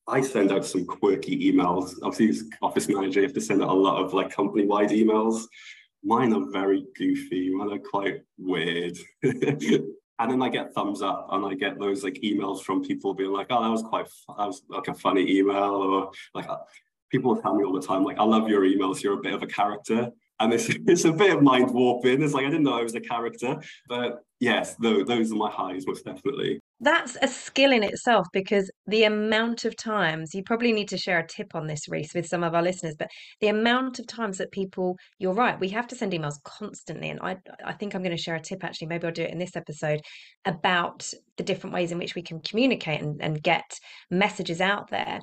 I 0.06 0.22
send 0.22 0.52
out 0.52 0.64
some 0.64 0.86
quirky 0.86 1.52
emails. 1.52 1.94
Obviously, 2.02 2.30
as 2.30 2.44
office 2.62 2.88
manager, 2.88 3.20
you 3.20 3.26
have 3.26 3.34
to 3.34 3.40
send 3.40 3.62
out 3.62 3.68
a 3.68 3.72
lot 3.72 4.02
of 4.02 4.14
like 4.14 4.34
company-wide 4.34 4.90
emails. 4.90 5.42
Mine 6.02 6.32
are 6.32 6.50
very 6.50 6.86
goofy. 6.96 7.50
Mine 7.54 7.72
are 7.72 7.78
quite 7.78 8.22
weird. 8.38 8.96
and 10.18 10.30
then 10.30 10.42
I 10.42 10.48
get 10.48 10.74
thumbs 10.74 11.00
up 11.02 11.28
and 11.30 11.46
I 11.46 11.54
get 11.54 11.78
those 11.78 12.02
like 12.02 12.14
emails 12.24 12.62
from 12.62 12.82
people 12.82 13.14
being 13.14 13.32
like, 13.32 13.46
oh, 13.50 13.62
that 13.62 13.70
was 13.70 13.82
quite, 13.82 14.06
that 14.36 14.46
was 14.46 14.62
like 14.68 14.88
a 14.88 14.94
funny 14.94 15.38
email 15.38 15.74
or 15.74 16.10
like, 16.34 16.48
uh, 16.48 16.58
people 17.10 17.36
tell 17.36 17.54
me 17.54 17.64
all 17.64 17.72
the 17.72 17.86
time, 17.86 18.04
like, 18.04 18.18
I 18.18 18.24
love 18.24 18.48
your 18.48 18.62
emails, 18.62 19.02
you're 19.02 19.18
a 19.18 19.22
bit 19.22 19.34
of 19.34 19.42
a 19.42 19.46
character. 19.46 20.10
And 20.40 20.52
it's, 20.52 20.68
it's 20.86 21.04
a 21.04 21.12
bit 21.12 21.36
of 21.36 21.42
mind 21.42 21.70
warping. 21.70 22.22
It's 22.22 22.34
like, 22.34 22.46
I 22.46 22.50
didn't 22.50 22.64
know 22.64 22.78
I 22.78 22.82
was 22.82 22.94
a 22.94 23.00
character. 23.00 23.60
But 23.88 24.22
yes, 24.40 24.74
those, 24.76 25.06
those 25.06 25.32
are 25.32 25.36
my 25.36 25.50
highs, 25.50 25.86
most 25.86 26.04
definitely. 26.04 26.60
That's 26.80 27.16
a 27.20 27.26
skill 27.26 27.72
in 27.72 27.82
itself 27.82 28.28
because 28.32 28.70
the 28.86 29.02
amount 29.02 29.64
of 29.64 29.76
times 29.76 30.32
you 30.32 30.44
probably 30.44 30.72
need 30.72 30.88
to 30.90 30.96
share 30.98 31.18
a 31.18 31.26
tip 31.26 31.54
on 31.54 31.66
this, 31.66 31.88
Rhys, 31.88 32.14
with 32.14 32.26
some 32.26 32.44
of 32.44 32.54
our 32.54 32.62
listeners. 32.62 32.94
But 32.96 33.08
the 33.40 33.48
amount 33.48 33.98
of 33.98 34.06
times 34.06 34.38
that 34.38 34.52
people, 34.52 34.96
you're 35.18 35.34
right, 35.34 35.58
we 35.58 35.70
have 35.70 35.88
to 35.88 35.96
send 35.96 36.12
emails 36.12 36.40
constantly. 36.44 37.10
And 37.10 37.18
I, 37.20 37.36
I 37.64 37.72
think 37.72 37.94
I'm 37.94 38.02
going 38.02 38.16
to 38.16 38.22
share 38.22 38.36
a 38.36 38.40
tip 38.40 38.62
actually, 38.62 38.86
maybe 38.86 39.08
I'll 39.08 39.12
do 39.12 39.22
it 39.22 39.32
in 39.32 39.38
this 39.38 39.56
episode 39.56 40.00
about 40.44 41.10
the 41.36 41.42
different 41.42 41.74
ways 41.74 41.90
in 41.90 41.98
which 41.98 42.14
we 42.14 42.22
can 42.22 42.40
communicate 42.40 43.00
and, 43.00 43.20
and 43.20 43.42
get 43.42 43.78
messages 44.10 44.60
out 44.60 44.90
there. 44.90 45.20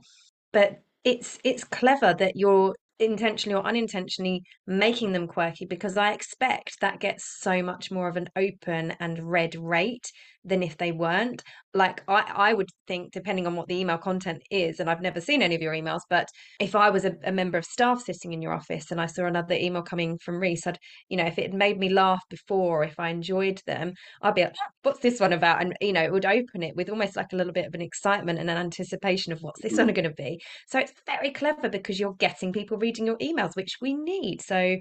But 0.52 0.82
it's 1.06 1.38
it's 1.44 1.64
clever 1.64 2.14
that 2.16 2.36
you're 2.36 2.76
intentionally 3.00 3.56
or 3.56 3.66
unintentionally 3.66 4.42
making 4.66 5.12
them 5.12 5.28
quirky 5.28 5.66
because 5.66 5.98
I 5.98 6.14
expect 6.14 6.80
that 6.80 7.00
gets 7.00 7.40
so 7.42 7.62
much 7.62 7.92
more 7.92 8.08
of 8.08 8.16
an 8.16 8.30
open 8.38 8.92
and 9.00 9.30
read 9.30 9.56
rate 9.56 10.12
than 10.46 10.64
if 10.64 10.78
they 10.78 10.92
weren't. 10.92 11.44
Like 11.74 12.04
I, 12.08 12.32
I 12.34 12.54
would 12.54 12.70
think, 12.88 13.12
depending 13.12 13.48
on 13.48 13.56
what 13.56 13.68
the 13.68 13.76
email 13.76 13.98
content 13.98 14.42
is, 14.50 14.80
and 14.80 14.90
I've 14.90 15.02
never 15.02 15.20
seen 15.20 15.42
any 15.42 15.56
of 15.56 15.62
your 15.62 15.74
emails, 15.74 16.02
but 16.10 16.28
if 16.60 16.76
I 16.76 16.90
was 16.90 17.04
a, 17.04 17.16
a 17.24 17.32
member 17.32 17.58
of 17.58 17.66
staff 17.66 18.02
sitting 18.02 18.32
in 18.32 18.42
your 18.42 18.54
office 18.54 18.92
and 18.92 19.02
I 19.02 19.08
saw 19.08 19.26
another 19.26 19.56
email 19.56 19.82
coming 19.82 20.18
from 20.24 20.40
Rhys, 20.40 20.66
I'd, 20.66 20.78
you 21.10 21.18
know, 21.18 21.26
if 21.26 21.38
it 21.38 21.54
made 21.54 21.78
me 21.78 21.90
laugh 21.90 22.22
before, 22.30 22.84
if 22.84 23.00
I 23.00 23.10
enjoyed 23.10 23.60
them, 23.66 23.94
I'd 24.22 24.36
be 24.36 24.44
like, 24.44 24.56
what's 24.84 25.00
this 25.00 25.20
one 25.20 25.34
about? 25.34 25.62
And, 25.62 25.76
you 25.82 25.94
know, 25.94 26.04
it 26.04 26.12
would 26.12 26.26
open 26.26 26.64
it 26.64 26.76
with 26.76 26.90
almost 26.90 27.16
like 27.16 27.34
a 27.34 27.36
little 27.36 27.54
bit 27.54 27.66
of 27.66 27.74
an 27.74 27.82
excitement 27.82 28.40
and 28.40 28.50
an 28.50 28.58
anticipation 28.58 29.34
of 29.34 29.40
what's 29.42 29.62
this 29.62 29.74
mm. 29.74 29.78
one 29.80 29.94
going 29.94 30.10
to 30.10 30.16
be. 30.16 30.40
So 30.68 30.80
it's 30.80 30.94
very 31.06 31.32
clever 31.32 31.70
because 31.70 32.00
you're 32.00 32.14
getting 32.14 32.54
people 32.54 32.78
reading 32.78 33.06
your 33.06 33.18
emails, 33.18 33.56
which 33.56 33.78
we 33.82 33.96
need. 33.96 34.42
So 34.42 34.78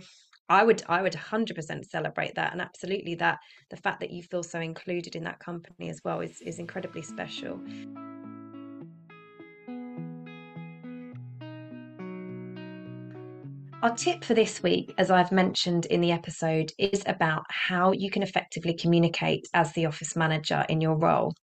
I 0.49 0.65
would 0.65 0.83
I 0.89 1.03
would 1.03 1.15
100% 1.15 1.85
celebrate 1.87 2.35
that 2.35 2.53
and 2.53 2.61
absolutely 2.61 3.15
that 3.17 3.41
the 3.71 3.77
fact 3.77 4.01
that 4.01 4.11
you 4.11 4.23
feel 4.23 4.43
so 4.43 4.61
included 4.61 5.17
in 5.17 5.25
that 5.25 5.41
company 5.41 5.89
as 5.91 6.01
well 6.05 6.21
is 6.21 6.41
is 6.43 6.59
incredibly 6.59 7.03
special. 7.03 7.63
Our 13.85 13.95
tip 13.95 14.25
for 14.25 14.33
this 14.33 14.63
week, 14.63 14.95
as 14.97 15.11
I've 15.11 15.31
mentioned 15.31 15.85
in 15.85 16.01
the 16.01 16.11
episode, 16.11 16.73
is 16.79 17.03
about 17.05 17.45
how 17.51 17.93
you 17.93 18.11
can 18.11 18.23
effectively 18.23 18.73
communicate 18.73 19.47
as 19.53 19.75
the 19.75 19.85
office 19.85 20.17
manager 20.17 20.65
in 20.71 20.81
your 20.81 20.97
role. 20.97 21.35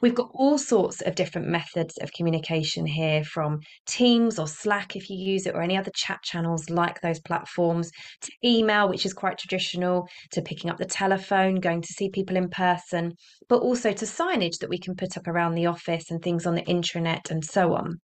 We've 0.00 0.14
got 0.14 0.30
all 0.32 0.56
sorts 0.56 1.02
of 1.02 1.14
different 1.14 1.48
methods 1.48 1.98
of 1.98 2.10
communication 2.14 2.86
here 2.86 3.22
from 3.22 3.60
Teams 3.84 4.38
or 4.38 4.48
Slack 4.48 4.96
if 4.96 5.10
you 5.10 5.18
use 5.18 5.44
it, 5.44 5.54
or 5.54 5.60
any 5.60 5.76
other 5.76 5.90
chat 5.94 6.22
channels 6.22 6.70
like 6.70 7.02
those 7.02 7.20
platforms, 7.20 7.90
to 8.22 8.32
email, 8.42 8.88
which 8.88 9.04
is 9.04 9.12
quite 9.12 9.36
traditional, 9.36 10.08
to 10.32 10.40
picking 10.40 10.70
up 10.70 10.78
the 10.78 10.86
telephone, 10.86 11.56
going 11.56 11.82
to 11.82 11.92
see 11.92 12.08
people 12.08 12.38
in 12.38 12.48
person, 12.48 13.12
but 13.46 13.60
also 13.60 13.92
to 13.92 14.06
signage 14.06 14.56
that 14.60 14.70
we 14.70 14.78
can 14.78 14.96
put 14.96 15.18
up 15.18 15.28
around 15.28 15.54
the 15.54 15.66
office 15.66 16.10
and 16.10 16.22
things 16.22 16.46
on 16.46 16.54
the 16.54 16.62
intranet 16.62 17.30
and 17.30 17.44
so 17.44 17.74
on. 17.74 18.00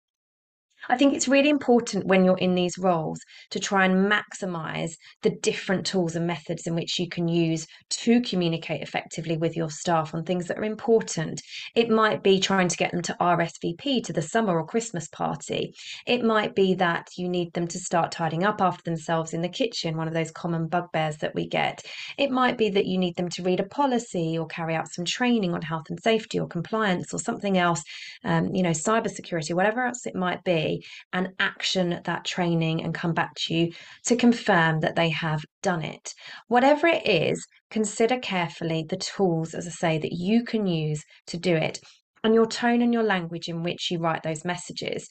I 0.88 0.96
think 0.96 1.14
it's 1.14 1.28
really 1.28 1.48
important 1.48 2.06
when 2.06 2.24
you're 2.24 2.38
in 2.38 2.54
these 2.54 2.76
roles 2.76 3.20
to 3.50 3.60
try 3.60 3.84
and 3.84 4.10
maximize 4.10 4.92
the 5.22 5.30
different 5.30 5.86
tools 5.86 6.16
and 6.16 6.26
methods 6.26 6.66
in 6.66 6.74
which 6.74 6.98
you 6.98 7.08
can 7.08 7.28
use 7.28 7.66
to 7.90 8.20
communicate 8.22 8.82
effectively 8.82 9.36
with 9.36 9.56
your 9.56 9.70
staff 9.70 10.12
on 10.14 10.24
things 10.24 10.48
that 10.48 10.58
are 10.58 10.64
important. 10.64 11.40
It 11.76 11.88
might 11.88 12.22
be 12.22 12.40
trying 12.40 12.68
to 12.68 12.76
get 12.76 12.90
them 12.90 13.02
to 13.02 13.16
RSVP 13.20 14.04
to 14.04 14.12
the 14.12 14.22
summer 14.22 14.58
or 14.58 14.66
Christmas 14.66 15.08
party. 15.08 15.72
It 16.06 16.24
might 16.24 16.54
be 16.54 16.74
that 16.74 17.10
you 17.16 17.28
need 17.28 17.52
them 17.52 17.68
to 17.68 17.78
start 17.78 18.10
tidying 18.10 18.44
up 18.44 18.60
after 18.60 18.82
themselves 18.82 19.32
in 19.32 19.42
the 19.42 19.48
kitchen, 19.48 19.96
one 19.96 20.08
of 20.08 20.14
those 20.14 20.32
common 20.32 20.66
bugbears 20.66 21.18
that 21.18 21.34
we 21.34 21.46
get. 21.46 21.84
It 22.18 22.30
might 22.30 22.58
be 22.58 22.70
that 22.70 22.86
you 22.86 22.98
need 22.98 23.16
them 23.16 23.28
to 23.30 23.42
read 23.42 23.60
a 23.60 23.64
policy 23.64 24.36
or 24.36 24.46
carry 24.46 24.74
out 24.74 24.90
some 24.90 25.04
training 25.04 25.54
on 25.54 25.62
health 25.62 25.90
and 25.90 26.02
safety 26.02 26.40
or 26.40 26.48
compliance 26.48 27.14
or 27.14 27.20
something 27.20 27.56
else, 27.56 27.84
um, 28.24 28.52
you 28.54 28.62
know, 28.62 28.70
cybersecurity, 28.70 29.54
whatever 29.54 29.86
else 29.86 30.06
it 30.06 30.16
might 30.16 30.42
be 30.42 30.71
and 31.12 31.30
action 31.38 32.00
that 32.04 32.24
training 32.24 32.82
and 32.82 32.94
come 32.94 33.14
back 33.14 33.32
to 33.36 33.54
you 33.54 33.72
to 34.06 34.16
confirm 34.16 34.80
that 34.80 34.96
they 34.96 35.10
have 35.10 35.42
done 35.62 35.82
it. 35.82 36.14
Whatever 36.48 36.86
it 36.86 37.06
is, 37.06 37.46
consider 37.70 38.18
carefully 38.18 38.84
the 38.88 38.96
tools, 38.96 39.54
as 39.54 39.66
I 39.66 39.70
say, 39.70 39.98
that 39.98 40.12
you 40.12 40.44
can 40.44 40.66
use 40.66 41.02
to 41.28 41.36
do 41.36 41.54
it 41.54 41.78
and 42.24 42.34
your 42.34 42.46
tone 42.46 42.82
and 42.82 42.94
your 42.94 43.02
language 43.02 43.48
in 43.48 43.62
which 43.62 43.90
you 43.90 43.98
write 43.98 44.22
those 44.22 44.44
messages 44.44 45.08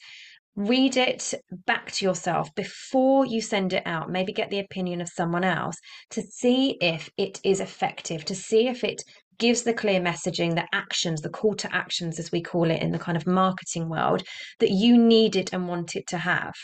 read 0.56 0.96
it 0.96 1.32
back 1.66 1.90
to 1.90 2.04
yourself 2.04 2.54
before 2.54 3.24
you 3.24 3.40
send 3.40 3.72
it 3.72 3.82
out. 3.86 4.10
Maybe 4.10 4.32
get 4.32 4.50
the 4.50 4.58
opinion 4.58 5.00
of 5.00 5.08
someone 5.08 5.44
else 5.44 5.76
to 6.10 6.22
see 6.22 6.76
if 6.80 7.08
it 7.16 7.40
is 7.42 7.60
effective, 7.60 8.24
to 8.26 8.34
see 8.34 8.68
if 8.68 8.84
it 8.84 9.02
gives 9.42 9.62
the 9.64 9.74
clear 9.74 10.00
messaging, 10.00 10.54
the 10.54 10.68
actions, 10.72 11.20
the 11.20 11.28
call 11.38 11.54
to 11.56 11.74
actions, 11.74 12.18
as 12.20 12.30
we 12.32 12.40
call 12.40 12.70
it 12.70 12.80
in 12.80 12.92
the 12.92 12.98
kind 13.06 13.16
of 13.16 13.26
marketing 13.26 13.88
world, 13.88 14.22
that 14.60 14.70
you 14.70 14.96
need 14.96 15.34
it 15.36 15.52
and 15.52 15.68
want 15.68 15.96
it 15.96 16.06
to 16.08 16.18
have. 16.18 16.54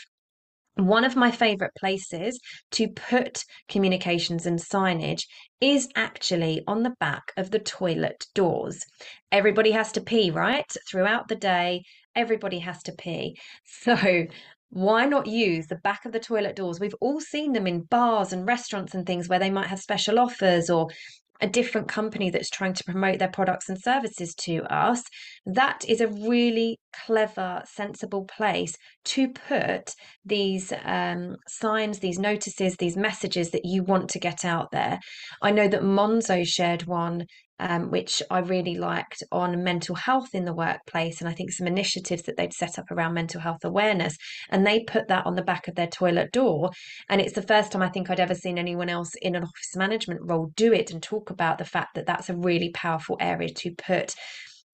one 0.75 1.03
of 1.03 1.15
my 1.15 1.29
favorite 1.29 1.73
places 1.77 2.39
to 2.71 2.87
put 2.87 3.43
communications 3.67 4.45
and 4.45 4.59
signage 4.59 5.23
is 5.59 5.89
actually 5.95 6.63
on 6.67 6.83
the 6.83 6.95
back 6.99 7.33
of 7.37 7.51
the 7.51 7.59
toilet 7.59 8.25
doors. 8.33 8.77
Everybody 9.31 9.71
has 9.71 9.91
to 9.93 10.01
pee, 10.01 10.31
right? 10.31 10.71
Throughout 10.89 11.27
the 11.27 11.35
day, 11.35 11.83
everybody 12.15 12.59
has 12.59 12.81
to 12.83 12.93
pee. 12.93 13.35
So, 13.65 14.25
why 14.71 15.05
not 15.05 15.25
use 15.25 15.65
the 15.67 15.81
back 15.83 16.05
of 16.05 16.11
the 16.11 16.19
toilet 16.19 16.55
doors? 16.55 16.79
We've 16.79 17.01
all 17.01 17.19
seen 17.19 17.53
them 17.53 17.67
in 17.67 17.81
bars 17.81 18.31
and 18.33 18.47
restaurants 18.47 18.93
and 18.93 19.05
things 19.05 19.27
where 19.27 19.39
they 19.39 19.49
might 19.49 19.67
have 19.67 19.79
special 19.79 20.19
offers 20.19 20.69
or 20.69 20.87
a 21.41 21.47
different 21.47 21.87
company 21.87 22.29
that's 22.29 22.49
trying 22.49 22.73
to 22.73 22.83
promote 22.83 23.19
their 23.19 23.29
products 23.29 23.69
and 23.69 23.79
services 23.81 24.35
to 24.35 24.63
us, 24.73 25.03
that 25.45 25.83
is 25.87 26.01
a 26.01 26.07
really 26.07 26.77
clever, 27.05 27.61
sensible 27.65 28.25
place 28.25 28.75
to 29.05 29.29
put 29.29 29.93
these 30.25 30.73
um, 30.83 31.35
signs, 31.47 31.99
these 31.99 32.19
notices, 32.19 32.75
these 32.75 32.97
messages 32.97 33.51
that 33.51 33.65
you 33.65 33.83
want 33.83 34.09
to 34.09 34.19
get 34.19 34.43
out 34.43 34.71
there. 34.71 34.99
I 35.41 35.51
know 35.51 35.67
that 35.67 35.81
Monzo 35.81 36.45
shared 36.45 36.85
one 36.85 37.25
um, 37.59 37.91
which 37.91 38.21
I 38.29 38.39
really 38.39 38.75
liked 38.75 39.23
on 39.31 39.63
mental 39.63 39.95
health 39.95 40.33
in 40.33 40.45
the 40.45 40.53
workplace. 40.53 41.19
And 41.19 41.29
I 41.29 41.33
think 41.33 41.51
some 41.51 41.67
initiatives 41.67 42.23
that 42.23 42.37
they'd 42.37 42.53
set 42.53 42.79
up 42.79 42.89
around 42.91 43.13
mental 43.13 43.41
health 43.41 43.63
awareness. 43.63 44.15
And 44.49 44.65
they 44.65 44.83
put 44.83 45.07
that 45.09 45.25
on 45.25 45.35
the 45.35 45.41
back 45.41 45.67
of 45.67 45.75
their 45.75 45.87
toilet 45.87 46.31
door. 46.31 46.71
And 47.09 47.21
it's 47.21 47.33
the 47.33 47.41
first 47.41 47.71
time 47.71 47.81
I 47.81 47.89
think 47.89 48.09
I'd 48.09 48.19
ever 48.19 48.35
seen 48.35 48.57
anyone 48.57 48.89
else 48.89 49.11
in 49.21 49.35
an 49.35 49.43
office 49.43 49.75
management 49.75 50.21
role 50.23 50.51
do 50.55 50.73
it 50.73 50.91
and 50.91 51.01
talk 51.01 51.29
about 51.29 51.57
the 51.57 51.65
fact 51.65 51.95
that 51.95 52.05
that's 52.05 52.29
a 52.29 52.37
really 52.37 52.71
powerful 52.71 53.17
area 53.19 53.49
to 53.49 53.71
put 53.71 54.15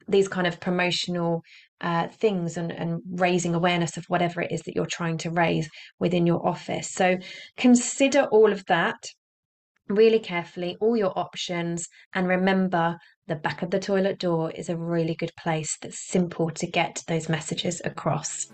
these 0.07 0.27
kind 0.27 0.45
of 0.45 0.59
promotional 0.59 1.41
uh, 1.81 2.07
things 2.07 2.57
and, 2.57 2.71
and 2.71 3.01
raising 3.11 3.55
awareness 3.55 3.97
of 3.97 4.05
whatever 4.07 4.41
it 4.41 4.51
is 4.51 4.61
that 4.61 4.75
you're 4.75 4.85
trying 4.85 5.17
to 5.17 5.31
raise 5.31 5.69
within 5.99 6.25
your 6.25 6.45
office. 6.47 6.91
So 6.91 7.17
consider 7.57 8.23
all 8.31 8.51
of 8.51 8.63
that 8.67 8.95
really 9.87 10.19
carefully 10.19 10.77
all 10.79 10.97
your 10.97 11.17
options 11.17 11.87
and 12.13 12.27
remember 12.27 12.97
the 13.27 13.35
back 13.35 13.61
of 13.61 13.69
the 13.69 13.79
toilet 13.79 14.19
door 14.19 14.51
is 14.51 14.69
a 14.69 14.77
really 14.77 15.15
good 15.15 15.31
place 15.37 15.77
that's 15.81 16.07
simple 16.07 16.49
to 16.51 16.67
get 16.67 17.03
those 17.07 17.29
messages 17.29 17.81
across. 17.85 18.47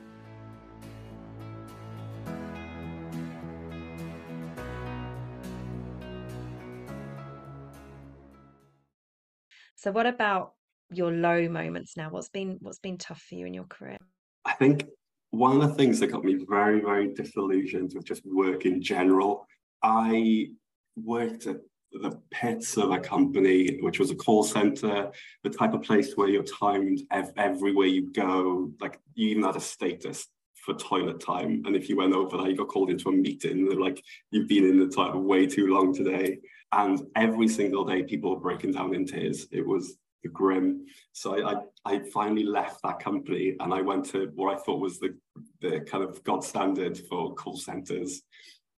So 9.75 9.91
what 9.91 10.05
about 10.05 10.53
your 10.91 11.11
low 11.11 11.49
moments 11.49 11.97
now? 11.97 12.09
What's 12.11 12.29
been 12.29 12.57
what's 12.61 12.77
been 12.77 12.97
tough 12.97 13.19
for 13.27 13.35
you 13.35 13.47
in 13.47 13.53
your 13.53 13.63
career? 13.63 13.97
I 14.45 14.53
think 14.53 14.85
one 15.31 15.59
of 15.59 15.67
the 15.67 15.73
things 15.73 15.99
that 16.01 16.07
got 16.07 16.23
me 16.23 16.45
very, 16.47 16.81
very 16.81 17.13
disillusioned 17.13 17.93
with 17.95 18.05
just 18.05 18.21
work 18.25 18.65
in 18.65 18.81
general, 18.81 19.47
I 19.81 20.49
worked 20.95 21.47
at 21.47 21.57
the 21.91 22.19
pits 22.31 22.77
of 22.77 22.91
a 22.91 22.99
company, 22.99 23.79
which 23.81 23.99
was 23.99 24.11
a 24.11 24.15
call 24.15 24.43
center, 24.43 25.11
the 25.43 25.49
type 25.49 25.73
of 25.73 25.81
place 25.81 26.13
where 26.15 26.29
you're 26.29 26.43
timed 26.43 27.01
ev- 27.11 27.33
everywhere 27.37 27.87
you 27.87 28.11
go. 28.13 28.71
Like 28.79 28.99
you 29.13 29.29
even 29.29 29.43
had 29.43 29.57
a 29.57 29.61
status 29.61 30.27
for 30.65 30.73
toilet 30.75 31.19
time. 31.19 31.63
And 31.65 31.75
if 31.75 31.89
you 31.89 31.97
went 31.97 32.13
over 32.13 32.37
that, 32.37 32.49
you 32.49 32.55
got 32.55 32.69
called 32.69 32.89
into 32.89 33.09
a 33.09 33.13
meeting. 33.13 33.67
They're 33.67 33.79
like, 33.79 34.01
you've 34.29 34.47
been 34.47 34.65
in 34.65 34.79
the 34.79 34.87
toilet 34.87 35.19
way 35.19 35.47
too 35.47 35.67
long 35.67 35.93
today. 35.93 36.37
And 36.71 37.01
every 37.15 37.47
single 37.47 37.83
day, 37.83 38.03
people 38.03 38.33
were 38.33 38.41
breaking 38.41 38.71
down 38.71 38.95
in 38.95 39.05
tears. 39.05 39.47
It 39.51 39.67
was 39.67 39.97
the 40.23 40.29
grim. 40.29 40.85
So 41.11 41.35
I, 41.35 41.53
I, 41.53 41.95
I, 41.95 41.99
finally 42.13 42.43
left 42.43 42.81
that 42.83 42.99
company 42.99 43.55
and 43.59 43.73
I 43.73 43.81
went 43.81 44.05
to 44.11 44.31
what 44.35 44.55
I 44.55 44.59
thought 44.61 44.79
was 44.79 44.99
the, 44.99 45.17
the 45.61 45.81
kind 45.81 46.03
of 46.03 46.23
gold 46.23 46.45
standard 46.45 46.97
for 47.09 47.33
call 47.33 47.57
centers, 47.57 48.21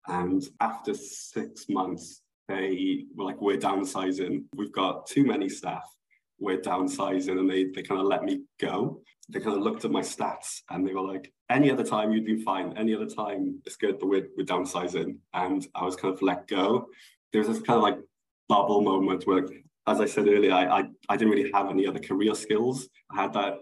and 0.07 0.43
after 0.59 0.93
six 0.93 1.65
months, 1.69 2.21
they 2.47 3.05
were 3.15 3.23
like, 3.23 3.41
we're 3.41 3.57
downsizing. 3.57 4.43
We've 4.55 4.71
got 4.71 5.07
too 5.07 5.25
many 5.25 5.47
staff. 5.47 5.83
We're 6.39 6.59
downsizing. 6.59 7.39
And 7.39 7.49
they, 7.49 7.65
they 7.65 7.83
kind 7.83 8.01
of 8.01 8.07
let 8.07 8.23
me 8.23 8.41
go. 8.59 9.01
They 9.29 9.39
kind 9.39 9.55
of 9.55 9.63
looked 9.63 9.85
at 9.85 9.91
my 9.91 10.01
stats 10.01 10.61
and 10.69 10.85
they 10.85 10.93
were 10.93 11.01
like, 11.01 11.31
any 11.49 11.71
other 11.71 11.85
time 11.85 12.11
you'd 12.11 12.25
been 12.25 12.41
fine. 12.41 12.77
Any 12.77 12.93
other 12.93 13.07
time 13.07 13.61
it's 13.65 13.77
good, 13.77 13.97
but 13.99 14.07
we're, 14.07 14.27
we're 14.37 14.45
downsizing. 14.45 15.17
And 15.33 15.65
I 15.73 15.85
was 15.85 15.95
kind 15.95 16.13
of 16.13 16.21
let 16.21 16.47
go. 16.47 16.87
There 17.31 17.41
was 17.41 17.47
this 17.47 17.65
kind 17.65 17.77
of 17.77 17.83
like 17.83 17.99
bubble 18.49 18.81
moment 18.81 19.25
where, 19.25 19.47
as 19.87 20.01
I 20.01 20.05
said 20.05 20.27
earlier, 20.27 20.51
I, 20.51 20.79
I, 20.79 20.83
I 21.07 21.17
didn't 21.17 21.33
really 21.33 21.51
have 21.53 21.69
any 21.69 21.87
other 21.87 21.99
career 21.99 22.35
skills. 22.35 22.89
I 23.09 23.21
had 23.21 23.33
that 23.33 23.59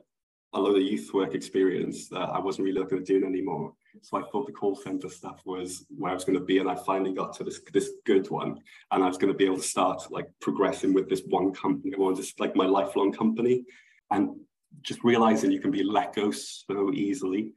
a 0.54 0.60
lot 0.60 0.76
of 0.76 0.82
youth 0.82 1.14
work 1.14 1.36
experience 1.36 2.10
that 2.10 2.18
I 2.18 2.40
wasn't 2.40 2.66
really 2.66 2.80
looking 2.80 2.98
at 2.98 3.06
doing 3.06 3.24
anymore. 3.24 3.74
So 4.02 4.18
I 4.18 4.24
thought 4.30 4.48
the 4.48 4.54
call 4.54 4.76
center 4.76 5.10
stuff 5.10 5.42
was 5.46 5.86
where 5.90 6.12
I 6.12 6.14
was 6.14 6.24
going 6.24 6.40
to 6.40 6.46
be, 6.46 6.60
and 6.60 6.70
I 6.70 6.76
finally 6.76 7.14
got 7.14 7.34
to 7.38 7.44
this 7.44 7.60
this 7.74 7.92
good 8.06 8.30
one, 8.30 8.60
and 8.92 9.04
I 9.04 9.08
was 9.08 9.18
going 9.18 9.32
to 9.32 9.38
be 9.38 9.46
able 9.46 9.58
to 9.58 9.62
start 9.62 10.04
like 10.10 10.28
progressing 10.40 10.94
with 10.94 11.10
this 11.10 11.24
one 11.28 11.54
company, 11.54 11.94
or 11.94 12.14
just 12.14 12.40
like 12.40 12.56
my 12.56 12.66
lifelong 12.66 13.12
company, 13.12 13.64
and 14.10 14.30
just 14.82 15.04
realizing 15.04 15.52
you 15.52 15.60
can 15.60 15.72
be 15.72 15.84
let 15.84 16.16
go 16.16 16.32
so 16.32 16.92
easily. 16.94 17.54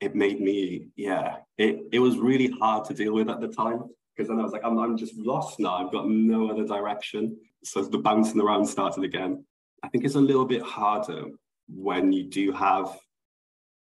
It 0.00 0.14
made 0.14 0.40
me, 0.40 0.88
yeah, 0.96 1.36
it, 1.56 1.84
it 1.90 2.00
was 2.00 2.18
really 2.18 2.48
hard 2.48 2.84
to 2.86 2.94
deal 2.94 3.14
with 3.14 3.30
at 3.30 3.40
the 3.40 3.48
time 3.48 3.84
because 4.14 4.28
then 4.28 4.38
I 4.38 4.42
was 4.42 4.52
like, 4.52 4.64
I'm, 4.64 4.78
I'm 4.78 4.96
just 4.96 5.16
lost 5.16 5.58
now. 5.60 5.76
I've 5.76 5.92
got 5.92 6.08
no 6.08 6.50
other 6.50 6.66
direction. 6.66 7.36
So 7.64 7.82
the 7.82 7.98
bouncing 7.98 8.40
around 8.40 8.66
started 8.66 9.04
again. 9.04 9.44
I 9.82 9.88
think 9.88 10.04
it's 10.04 10.14
a 10.14 10.20
little 10.20 10.44
bit 10.44 10.62
harder 10.62 11.26
when 11.68 12.12
you 12.12 12.24
do 12.24 12.52
have 12.52 12.98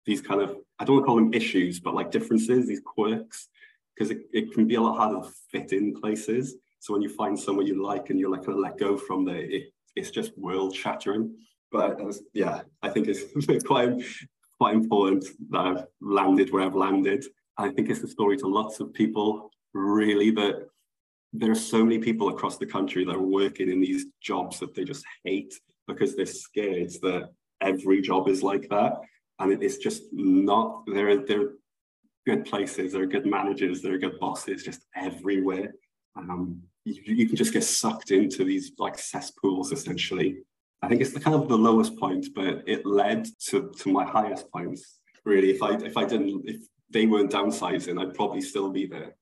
these 0.04 0.20
kind 0.20 0.40
of 0.40 0.56
I 0.82 0.84
don't 0.84 0.96
want 0.96 1.04
to 1.04 1.06
call 1.06 1.16
them 1.16 1.32
issues, 1.32 1.78
but 1.78 1.94
like 1.94 2.10
differences, 2.10 2.66
these 2.66 2.82
quirks, 2.84 3.48
because 3.94 4.10
it, 4.10 4.22
it 4.32 4.52
can 4.52 4.66
be 4.66 4.74
a 4.74 4.80
lot 4.80 4.96
harder 4.96 5.20
to 5.20 5.32
fit 5.48 5.72
in 5.72 5.94
places. 5.94 6.56
So 6.80 6.92
when 6.92 7.02
you 7.02 7.08
find 7.08 7.38
someone 7.38 7.68
you 7.68 7.80
like 7.80 8.10
and 8.10 8.18
you're 8.18 8.32
like 8.32 8.48
of 8.48 8.56
let 8.56 8.78
go 8.78 8.96
from 8.96 9.24
there, 9.24 9.36
it, 9.36 9.72
it's 9.94 10.10
just 10.10 10.36
world 10.36 10.74
shattering. 10.74 11.36
But 11.70 12.02
was, 12.02 12.24
yeah, 12.34 12.62
I 12.82 12.88
think 12.88 13.06
it's 13.08 13.64
quite 13.64 14.02
quite 14.58 14.74
important 14.74 15.24
that 15.50 15.60
I've 15.60 15.84
landed 16.00 16.52
where 16.52 16.64
I've 16.64 16.74
landed. 16.74 17.24
I 17.58 17.68
think 17.68 17.88
it's 17.88 18.02
a 18.02 18.08
story 18.08 18.36
to 18.38 18.48
lots 18.48 18.80
of 18.80 18.92
people, 18.92 19.52
really, 19.74 20.32
that 20.32 20.66
there 21.32 21.52
are 21.52 21.54
so 21.54 21.84
many 21.84 22.00
people 22.00 22.30
across 22.30 22.58
the 22.58 22.66
country 22.66 23.04
that 23.04 23.14
are 23.14 23.22
working 23.22 23.70
in 23.70 23.80
these 23.80 24.06
jobs 24.20 24.58
that 24.58 24.74
they 24.74 24.82
just 24.82 25.04
hate 25.24 25.54
because 25.86 26.16
they're 26.16 26.26
scared 26.26 26.90
that 27.02 27.30
every 27.60 28.02
job 28.02 28.28
is 28.28 28.42
like 28.42 28.68
that. 28.70 29.00
And 29.42 29.62
it's 29.62 29.78
just 29.78 30.04
not, 30.12 30.84
there 30.86 31.10
are, 31.10 31.26
there 31.26 31.42
are 31.42 31.52
good 32.26 32.44
places, 32.44 32.92
there 32.92 33.02
are 33.02 33.06
good 33.06 33.26
managers, 33.26 33.82
there 33.82 33.94
are 33.94 33.98
good 33.98 34.20
bosses 34.20 34.62
just 34.62 34.86
everywhere. 34.94 35.74
Um, 36.16 36.62
you, 36.84 37.02
you 37.04 37.26
can 37.26 37.36
just 37.36 37.52
get 37.52 37.64
sucked 37.64 38.12
into 38.12 38.44
these 38.44 38.72
like 38.78 38.98
cesspools 38.98 39.72
essentially. 39.72 40.38
I 40.80 40.88
think 40.88 41.00
it's 41.00 41.12
the 41.12 41.20
kind 41.20 41.34
of 41.34 41.48
the 41.48 41.58
lowest 41.58 41.98
point, 41.98 42.28
but 42.34 42.62
it 42.66 42.86
led 42.86 43.26
to, 43.48 43.72
to 43.78 43.92
my 43.92 44.04
highest 44.04 44.50
points. 44.52 44.98
Really, 45.24 45.50
if 45.50 45.62
I 45.62 45.74
if 45.76 45.96
I 45.96 46.04
didn't 46.04 46.42
if 46.48 46.62
they 46.90 47.06
weren't 47.06 47.30
downsizing, 47.30 48.00
I'd 48.00 48.14
probably 48.14 48.40
still 48.40 48.70
be 48.70 48.86
there. 48.86 49.14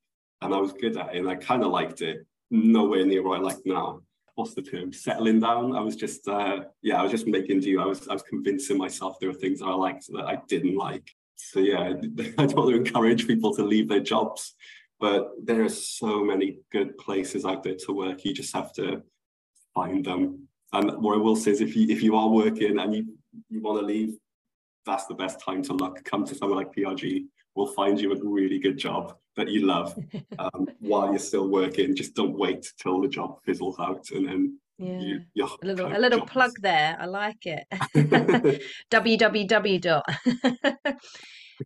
And 0.42 0.54
I 0.54 0.58
was 0.58 0.72
good 0.72 0.96
at 0.96 1.14
it 1.14 1.18
and 1.18 1.28
I 1.28 1.36
kind 1.36 1.62
of 1.62 1.70
liked 1.70 2.00
it. 2.00 2.26
Nowhere 2.50 3.04
near 3.04 3.22
what 3.22 3.38
I 3.38 3.42
like 3.42 3.58
now 3.64 4.00
what's 4.40 4.54
the 4.54 4.62
term 4.62 4.90
settling 4.90 5.38
down. 5.38 5.76
I 5.76 5.80
was 5.80 5.96
just 5.96 6.26
uh 6.26 6.60
yeah 6.82 6.98
i 6.98 7.02
was 7.02 7.12
just 7.12 7.26
making 7.26 7.60
do. 7.60 7.80
I 7.80 7.84
was 7.84 8.08
i 8.08 8.14
was 8.14 8.22
convincing 8.22 8.78
myself 8.78 9.18
there 9.20 9.28
were 9.28 9.42
things 9.42 9.60
i 9.60 9.70
liked 9.70 10.06
that 10.12 10.24
i 10.24 10.36
didn't 10.48 10.76
like. 10.76 11.06
So 11.36 11.60
yeah 11.60 11.92
i 12.38 12.46
don't 12.46 12.56
want 12.56 12.70
to 12.70 12.76
encourage 12.76 13.26
people 13.26 13.54
to 13.54 13.62
leave 13.62 13.88
their 13.88 14.00
jobs 14.00 14.54
but 14.98 15.30
there 15.42 15.62
are 15.62 15.76
so 16.00 16.24
many 16.24 16.58
good 16.70 16.98
places 16.98 17.46
out 17.46 17.62
there 17.62 17.74
to 17.74 17.92
work. 17.92 18.22
You 18.22 18.34
just 18.34 18.54
have 18.54 18.70
to 18.74 19.02
find 19.74 20.04
them. 20.04 20.46
And 20.74 20.86
what 21.02 21.14
i 21.14 21.18
will 21.18 21.36
say 21.36 21.50
is 21.52 21.60
if 21.60 21.76
you 21.76 21.86
if 21.88 22.02
you 22.02 22.16
are 22.16 22.28
working 22.28 22.78
and 22.78 22.94
you 22.94 23.04
you 23.48 23.60
want 23.60 23.78
to 23.80 23.86
leave 23.86 24.12
that's 24.86 25.06
the 25.06 25.20
best 25.22 25.36
time 25.46 25.62
to 25.64 25.74
look. 25.74 26.02
Come 26.04 26.24
to 26.24 26.34
someone 26.34 26.58
like 26.58 26.74
PRG 26.74 27.26
we'll 27.54 27.74
find 27.80 28.00
you 28.00 28.12
a 28.12 28.18
really 28.38 28.58
good 28.58 28.78
job 28.78 29.16
that 29.40 29.52
you 29.52 29.66
love 29.66 29.98
um, 30.38 30.68
while 30.80 31.10
you're 31.10 31.18
still 31.18 31.48
working. 31.48 31.96
Just 31.96 32.14
don't 32.14 32.38
wait 32.38 32.72
till 32.76 33.00
the 33.00 33.08
job 33.08 33.38
fizzles 33.44 33.78
out 33.78 34.10
and 34.10 34.28
then 34.28 34.58
yeah. 34.78 35.18
You, 35.34 35.46
a 35.62 35.66
little 35.66 35.94
a 35.94 35.98
little 35.98 36.20
jobs. 36.20 36.32
plug 36.32 36.52
there. 36.62 36.96
I 36.98 37.04
like 37.04 37.44
it. 37.44 37.64
www 38.90 39.80
dot. 39.82 40.04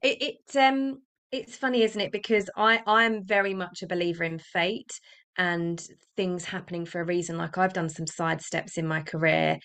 it, 0.02 0.38
it 0.52 0.56
um 0.56 1.00
it's 1.30 1.56
funny, 1.56 1.82
isn't 1.82 2.00
it? 2.00 2.10
Because 2.10 2.50
I 2.56 2.80
I'm 2.86 3.24
very 3.24 3.54
much 3.54 3.82
a 3.82 3.86
believer 3.86 4.24
in 4.24 4.40
fate 4.40 4.90
and 5.38 5.80
things 6.16 6.44
happening 6.44 6.86
for 6.86 7.00
a 7.00 7.04
reason. 7.04 7.38
Like 7.38 7.56
I've 7.56 7.72
done 7.72 7.88
some 7.88 8.06
side 8.06 8.40
steps 8.40 8.78
in 8.78 8.86
my 8.86 9.02
career 9.02 9.58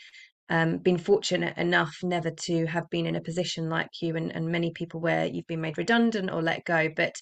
um, 0.49 0.77
been 0.77 0.97
fortunate 0.97 1.57
enough 1.57 1.95
never 2.03 2.31
to 2.31 2.65
have 2.65 2.89
been 2.89 3.05
in 3.05 3.15
a 3.15 3.21
position 3.21 3.69
like 3.69 3.89
you 4.01 4.15
and, 4.15 4.35
and 4.35 4.47
many 4.47 4.71
people 4.71 4.99
where 4.99 5.25
you've 5.25 5.47
been 5.47 5.61
made 5.61 5.77
redundant 5.77 6.31
or 6.31 6.41
let 6.41 6.65
go. 6.65 6.89
But 6.95 7.15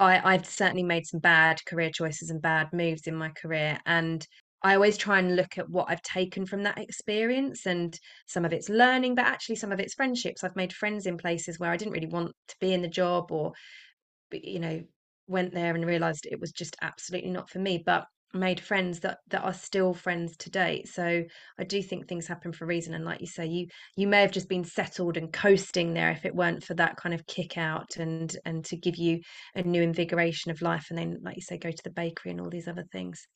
I, 0.00 0.34
I've 0.34 0.46
certainly 0.46 0.82
made 0.82 1.06
some 1.06 1.20
bad 1.20 1.64
career 1.66 1.90
choices 1.90 2.30
and 2.30 2.40
bad 2.40 2.72
moves 2.72 3.06
in 3.06 3.14
my 3.14 3.30
career. 3.30 3.78
And 3.86 4.26
I 4.62 4.74
always 4.74 4.96
try 4.96 5.18
and 5.18 5.36
look 5.36 5.58
at 5.58 5.68
what 5.68 5.86
I've 5.88 6.02
taken 6.02 6.46
from 6.46 6.64
that 6.64 6.78
experience 6.78 7.66
and 7.66 7.96
some 8.26 8.44
of 8.44 8.52
it's 8.52 8.68
learning, 8.68 9.14
but 9.14 9.26
actually 9.26 9.56
some 9.56 9.72
of 9.72 9.80
it's 9.80 9.94
friendships. 9.94 10.42
I've 10.42 10.56
made 10.56 10.72
friends 10.72 11.06
in 11.06 11.16
places 11.16 11.58
where 11.58 11.70
I 11.70 11.76
didn't 11.76 11.92
really 11.92 12.08
want 12.08 12.32
to 12.48 12.56
be 12.60 12.72
in 12.72 12.82
the 12.82 12.88
job 12.88 13.30
or 13.30 13.52
you 14.32 14.58
know, 14.58 14.82
went 15.26 15.54
there 15.54 15.74
and 15.74 15.84
realized 15.86 16.26
it 16.26 16.40
was 16.40 16.52
just 16.52 16.76
absolutely 16.82 17.30
not 17.30 17.50
for 17.50 17.58
me. 17.58 17.82
But 17.84 18.06
made 18.34 18.60
friends 18.60 19.00
that 19.00 19.18
that 19.28 19.42
are 19.42 19.54
still 19.54 19.94
friends 19.94 20.36
to 20.36 20.50
date 20.50 20.86
so 20.86 21.22
i 21.58 21.64
do 21.64 21.82
think 21.82 22.06
things 22.06 22.26
happen 22.26 22.52
for 22.52 22.64
a 22.64 22.68
reason 22.68 22.94
and 22.94 23.04
like 23.04 23.20
you 23.20 23.26
say 23.26 23.46
you 23.46 23.66
you 23.96 24.06
may 24.06 24.20
have 24.20 24.32
just 24.32 24.48
been 24.48 24.64
settled 24.64 25.16
and 25.16 25.32
coasting 25.32 25.94
there 25.94 26.10
if 26.10 26.24
it 26.24 26.34
weren't 26.34 26.62
for 26.62 26.74
that 26.74 26.96
kind 26.96 27.14
of 27.14 27.26
kick 27.26 27.56
out 27.56 27.96
and 27.96 28.36
and 28.44 28.64
to 28.64 28.76
give 28.76 28.96
you 28.96 29.18
a 29.54 29.62
new 29.62 29.82
invigoration 29.82 30.50
of 30.50 30.60
life 30.60 30.86
and 30.90 30.98
then 30.98 31.18
like 31.22 31.36
you 31.36 31.42
say 31.42 31.56
go 31.56 31.70
to 31.70 31.82
the 31.84 31.90
bakery 31.90 32.30
and 32.30 32.40
all 32.40 32.50
these 32.50 32.68
other 32.68 32.84
things 32.92 33.26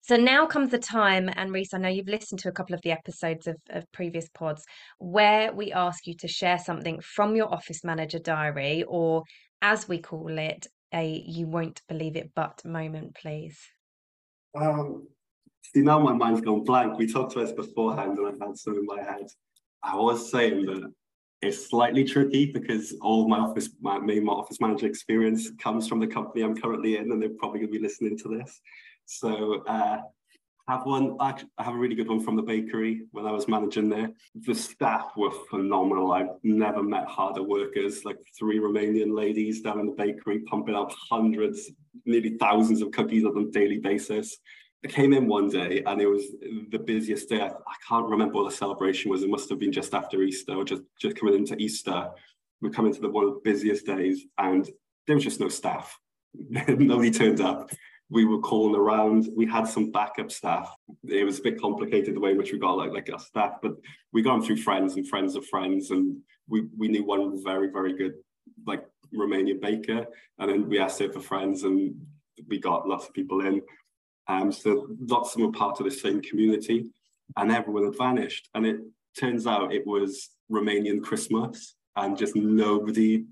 so 0.00 0.16
now 0.16 0.46
comes 0.46 0.70
the 0.70 0.78
time, 0.78 1.28
and 1.34 1.52
Rhys, 1.52 1.74
I 1.74 1.78
know 1.78 1.88
you've 1.88 2.08
listened 2.08 2.40
to 2.40 2.48
a 2.48 2.52
couple 2.52 2.74
of 2.74 2.82
the 2.82 2.92
episodes 2.92 3.46
of, 3.46 3.56
of 3.70 3.90
previous 3.92 4.28
pods 4.28 4.64
where 4.98 5.52
we 5.52 5.72
ask 5.72 6.06
you 6.06 6.14
to 6.18 6.28
share 6.28 6.58
something 6.58 7.00
from 7.00 7.36
your 7.36 7.52
office 7.52 7.82
manager 7.84 8.18
diary, 8.18 8.84
or 8.86 9.22
as 9.60 9.88
we 9.88 9.98
call 9.98 10.38
it, 10.38 10.66
a 10.94 11.24
you 11.26 11.46
won't 11.46 11.82
believe 11.88 12.16
it 12.16 12.30
but 12.34 12.64
moment, 12.64 13.14
please. 13.14 13.58
Um, 14.54 15.08
see, 15.62 15.80
now 15.80 15.98
my 15.98 16.12
mind's 16.12 16.40
gone 16.40 16.64
blank. 16.64 16.98
We 16.98 17.06
talked 17.06 17.32
about 17.34 17.46
this 17.46 17.52
beforehand, 17.52 18.18
and 18.18 18.42
I 18.42 18.46
had 18.46 18.56
some 18.56 18.76
in 18.76 18.86
my 18.86 19.02
head. 19.02 19.26
I 19.82 19.96
was 19.96 20.30
saying 20.30 20.66
that 20.66 20.92
it's 21.40 21.68
slightly 21.68 22.04
tricky 22.04 22.52
because 22.52 22.94
all 23.00 23.28
my 23.28 23.38
office, 23.38 23.70
my 23.80 23.98
main 23.98 24.28
office 24.28 24.60
manager 24.60 24.86
experience 24.86 25.50
comes 25.58 25.88
from 25.88 25.98
the 25.98 26.06
company 26.06 26.42
I'm 26.44 26.56
currently 26.56 26.96
in, 26.96 27.10
and 27.10 27.20
they're 27.20 27.30
probably 27.30 27.60
going 27.60 27.72
to 27.72 27.78
be 27.78 27.82
listening 27.82 28.16
to 28.18 28.28
this. 28.28 28.60
So 29.06 29.62
uh, 29.66 29.98
have 30.68 30.86
one. 30.86 31.16
I 31.20 31.34
have 31.58 31.74
a 31.74 31.78
really 31.78 31.94
good 31.94 32.08
one 32.08 32.20
from 32.20 32.36
the 32.36 32.42
bakery 32.42 33.02
when 33.10 33.26
I 33.26 33.32
was 33.32 33.48
managing 33.48 33.88
there. 33.88 34.10
The 34.34 34.54
staff 34.54 35.12
were 35.16 35.32
phenomenal. 35.50 36.12
I've 36.12 36.30
never 36.42 36.82
met 36.82 37.06
harder 37.06 37.42
workers. 37.42 38.04
Like 38.04 38.18
three 38.38 38.58
Romanian 38.58 39.14
ladies 39.14 39.60
down 39.60 39.80
in 39.80 39.86
the 39.86 39.92
bakery 39.92 40.40
pumping 40.40 40.74
out 40.74 40.94
hundreds, 41.10 41.70
nearly 42.06 42.36
thousands 42.38 42.80
of 42.80 42.92
cookies 42.92 43.24
on 43.24 43.36
a 43.36 43.50
daily 43.50 43.78
basis. 43.78 44.38
I 44.84 44.88
came 44.88 45.12
in 45.12 45.28
one 45.28 45.48
day 45.48 45.82
and 45.86 46.00
it 46.00 46.06
was 46.06 46.24
the 46.70 46.78
busiest 46.78 47.28
day. 47.28 47.40
I, 47.40 47.48
I, 47.48 47.74
can't 47.88 48.08
remember 48.08 48.34
what 48.34 48.50
the 48.50 48.56
celebration 48.56 49.10
was. 49.10 49.22
It 49.22 49.30
must 49.30 49.48
have 49.48 49.60
been 49.60 49.70
just 49.70 49.94
after 49.94 50.22
Easter 50.22 50.54
or 50.54 50.64
just, 50.64 50.82
just 51.00 51.16
coming 51.16 51.36
into 51.36 51.56
Easter. 51.56 52.10
We're 52.60 52.70
coming 52.70 52.92
to 52.92 53.00
the 53.00 53.08
one 53.08 53.24
of 53.24 53.34
the 53.34 53.40
busiest 53.44 53.86
days 53.86 54.24
and 54.38 54.68
there 55.06 55.14
was 55.14 55.24
just 55.24 55.38
no 55.38 55.48
staff. 55.48 55.96
Nobody 56.34 57.12
turned 57.12 57.40
up 57.40 57.70
we 58.12 58.26
were 58.26 58.38
calling 58.38 58.76
around. 58.76 59.28
We 59.34 59.46
had 59.46 59.66
some 59.66 59.90
backup 59.90 60.30
staff. 60.30 60.70
It 61.08 61.24
was 61.24 61.38
a 61.38 61.42
bit 61.42 61.60
complicated 61.60 62.14
the 62.14 62.20
way 62.20 62.32
in 62.32 62.36
which 62.36 62.52
we 62.52 62.58
got 62.58 62.76
like 62.76 62.92
like 62.92 63.10
our 63.10 63.18
staff, 63.18 63.54
but 63.62 63.72
we 64.12 64.20
got 64.22 64.34
them 64.34 64.44
through 64.44 64.58
friends 64.58 64.96
and 64.96 65.08
friends 65.08 65.34
of 65.34 65.46
friends, 65.46 65.90
and 65.90 66.18
we 66.46 66.68
we 66.76 66.88
knew 66.88 67.04
one 67.04 67.42
very 67.42 67.70
very 67.70 67.94
good 67.96 68.14
like 68.66 68.84
Romanian 69.14 69.60
baker, 69.60 70.06
and 70.38 70.50
then 70.50 70.68
we 70.68 70.78
asked 70.78 71.00
it 71.00 71.14
for 71.14 71.20
friends, 71.20 71.64
and 71.64 71.94
we 72.48 72.58
got 72.58 72.86
lots 72.86 73.06
of 73.06 73.14
people 73.14 73.40
in. 73.40 73.62
Um, 74.28 74.52
so 74.52 74.88
lots 75.00 75.30
of 75.30 75.40
them 75.40 75.46
were 75.46 75.58
part 75.58 75.80
of 75.80 75.84
the 75.84 75.90
same 75.90 76.20
community, 76.20 76.90
and 77.38 77.50
everyone 77.50 77.84
had 77.84 77.96
vanished. 77.96 78.50
And 78.54 78.66
it 78.66 78.76
turns 79.18 79.46
out 79.46 79.72
it 79.72 79.86
was 79.86 80.28
Romanian 80.50 81.02
Christmas, 81.02 81.76
and 81.96 82.18
just 82.18 82.36
nobody 82.36 83.24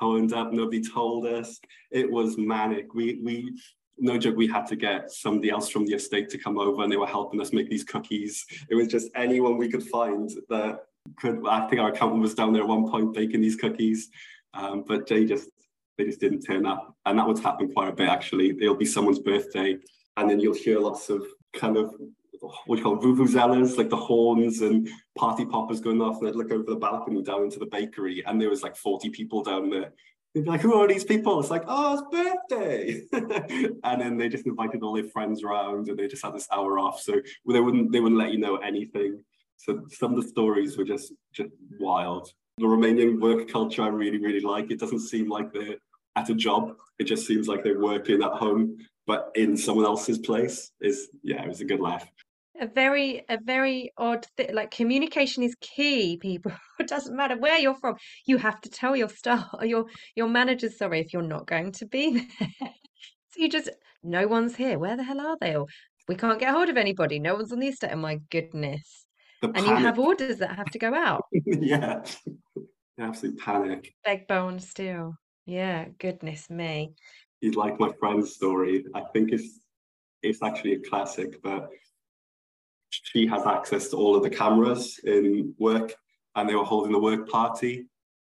turned 0.00 0.32
up. 0.32 0.52
Nobody 0.52 0.82
told 0.82 1.26
us. 1.26 1.58
It 1.90 2.08
was 2.08 2.38
manic. 2.38 2.94
We 2.94 3.20
we 3.24 3.52
no 4.00 4.18
joke, 4.18 4.36
we 4.36 4.46
had 4.46 4.66
to 4.68 4.76
get 4.76 5.10
somebody 5.10 5.50
else 5.50 5.68
from 5.68 5.86
the 5.86 5.94
estate 5.94 6.28
to 6.30 6.38
come 6.38 6.58
over 6.58 6.82
and 6.82 6.90
they 6.90 6.96
were 6.96 7.06
helping 7.06 7.40
us 7.40 7.52
make 7.52 7.68
these 7.68 7.84
cookies. 7.84 8.44
It 8.68 8.74
was 8.74 8.88
just 8.88 9.10
anyone 9.14 9.56
we 9.56 9.70
could 9.70 9.82
find 9.82 10.30
that 10.48 10.80
could, 11.16 11.42
I 11.46 11.68
think 11.68 11.80
our 11.80 11.90
accountant 11.90 12.22
was 12.22 12.34
down 12.34 12.52
there 12.52 12.62
at 12.62 12.68
one 12.68 12.90
point 12.90 13.14
baking 13.14 13.40
these 13.40 13.56
cookies, 13.56 14.08
um, 14.54 14.84
but 14.86 15.06
they 15.06 15.24
just, 15.24 15.50
they 15.96 16.04
just 16.04 16.20
didn't 16.20 16.42
turn 16.42 16.66
up. 16.66 16.94
And 17.06 17.18
that 17.18 17.26
would 17.26 17.38
happen 17.38 17.72
quite 17.72 17.88
a 17.88 17.92
bit 17.92 18.08
actually. 18.08 18.50
It'll 18.60 18.74
be 18.74 18.84
someone's 18.84 19.18
birthday 19.18 19.78
and 20.16 20.28
then 20.28 20.40
you'll 20.40 20.54
hear 20.54 20.78
lots 20.80 21.10
of 21.10 21.24
kind 21.52 21.76
of 21.76 21.94
what 22.66 22.78
you 22.78 22.84
call 22.84 22.98
vuvuzelas, 22.98 23.76
like 23.76 23.90
the 23.90 23.96
horns 23.96 24.60
and 24.60 24.88
party 25.16 25.44
poppers 25.44 25.80
going 25.80 26.00
off. 26.00 26.18
And 26.20 26.28
I'd 26.28 26.36
look 26.36 26.52
over 26.52 26.64
the 26.64 26.76
balcony 26.76 27.22
down 27.22 27.44
into 27.44 27.58
the 27.58 27.66
bakery, 27.66 28.24
and 28.24 28.40
there 28.40 28.50
was 28.50 28.62
like 28.62 28.76
40 28.76 29.10
people 29.10 29.42
down 29.42 29.70
there 29.70 29.92
They'd 30.38 30.44
be 30.44 30.50
like, 30.50 30.60
who 30.60 30.74
are 30.74 30.86
these 30.86 31.02
people? 31.02 31.40
It's 31.40 31.50
like, 31.50 31.64
oh, 31.66 31.94
it's 31.94 32.48
birthday. 32.48 33.02
and 33.82 34.00
then 34.00 34.16
they 34.16 34.28
just 34.28 34.46
invited 34.46 34.84
all 34.84 34.94
their 34.94 35.02
friends 35.02 35.42
around 35.42 35.88
and 35.88 35.98
they 35.98 36.06
just 36.06 36.24
had 36.24 36.32
this 36.32 36.46
hour 36.52 36.78
off. 36.78 37.00
So 37.00 37.14
they 37.48 37.58
wouldn't 37.58 37.90
they 37.90 37.98
wouldn't 37.98 38.20
let 38.20 38.30
you 38.30 38.38
know 38.38 38.56
anything. 38.58 39.24
So 39.56 39.84
some 39.90 40.14
of 40.14 40.22
the 40.22 40.28
stories 40.28 40.78
were 40.78 40.84
just 40.84 41.12
just 41.32 41.50
wild. 41.80 42.32
The 42.58 42.66
Romanian 42.66 43.20
work 43.20 43.48
culture 43.48 43.82
I 43.82 43.88
really, 43.88 44.18
really 44.18 44.40
like. 44.40 44.70
It 44.70 44.78
doesn't 44.78 45.00
seem 45.00 45.28
like 45.28 45.52
they're 45.52 45.74
at 46.14 46.30
a 46.30 46.36
job. 46.36 46.76
It 47.00 47.04
just 47.04 47.26
seems 47.26 47.48
like 47.48 47.64
they're 47.64 47.80
working 47.80 48.22
at 48.22 48.32
home, 48.32 48.76
but 49.08 49.32
in 49.34 49.56
someone 49.56 49.86
else's 49.86 50.18
place. 50.18 50.70
Is 50.80 51.08
yeah, 51.24 51.42
it 51.42 51.48
was 51.48 51.60
a 51.60 51.64
good 51.64 51.80
laugh 51.80 52.08
a 52.60 52.66
very 52.66 53.24
a 53.28 53.38
very 53.42 53.92
odd 53.96 54.26
thing 54.36 54.54
like 54.54 54.70
communication 54.70 55.42
is 55.42 55.54
key 55.60 56.16
people. 56.16 56.52
It 56.80 56.86
doesn't 56.86 57.16
matter 57.16 57.36
where 57.36 57.58
you're 57.58 57.74
from 57.74 57.96
you 58.24 58.38
have 58.38 58.60
to 58.60 58.70
tell 58.70 58.94
your 58.94 59.08
staff 59.08 59.48
or 59.52 59.64
your 59.72 59.86
your 60.14 60.28
managers 60.28 60.78
sorry 60.78 61.00
if 61.00 61.12
you're 61.12 61.22
not 61.22 61.46
going 61.46 61.72
to 61.72 61.86
be 61.86 62.10
there. 62.40 62.48
So 62.60 63.36
you 63.36 63.48
just 63.48 63.70
no 64.02 64.26
one's 64.28 64.56
here. 64.56 64.78
Where 64.78 64.96
the 64.96 65.02
hell 65.02 65.20
are 65.20 65.36
they? 65.40 65.56
Or 65.56 65.66
we 66.06 66.14
can't 66.14 66.38
get 66.38 66.54
hold 66.54 66.68
of 66.68 66.76
anybody. 66.76 67.18
No 67.18 67.34
one's 67.34 67.52
on 67.52 67.58
the 67.58 67.68
estate. 67.68 67.90
Oh 67.92 67.96
my 67.96 68.20
goodness. 68.30 69.04
And 69.42 69.58
you 69.58 69.74
have 69.74 69.98
orders 69.98 70.38
that 70.38 70.56
have 70.56 70.70
to 70.70 70.78
go 70.78 70.94
out. 70.94 71.24
Yeah. 71.32 72.02
Absolute 72.98 73.38
panic. 73.38 73.92
Beg 74.04 74.26
bone 74.26 74.58
steel 74.58 75.14
yeah 75.46 75.86
goodness 75.98 76.50
me. 76.50 76.92
You'd 77.40 77.56
like 77.56 77.80
my 77.80 77.90
friend's 77.98 78.34
story. 78.34 78.84
I 78.94 79.02
think 79.12 79.32
it's 79.32 79.60
it's 80.22 80.42
actually 80.42 80.74
a 80.74 80.80
classic 80.80 81.42
but 81.42 81.70
she 83.04 83.26
has 83.26 83.46
access 83.46 83.88
to 83.88 83.96
all 83.96 84.16
of 84.16 84.22
the 84.22 84.30
cameras 84.30 85.00
in 85.04 85.54
work, 85.58 85.94
and 86.34 86.48
they 86.48 86.54
were 86.54 86.64
holding 86.64 86.92
the 86.92 86.98
work 86.98 87.28
party. 87.28 87.86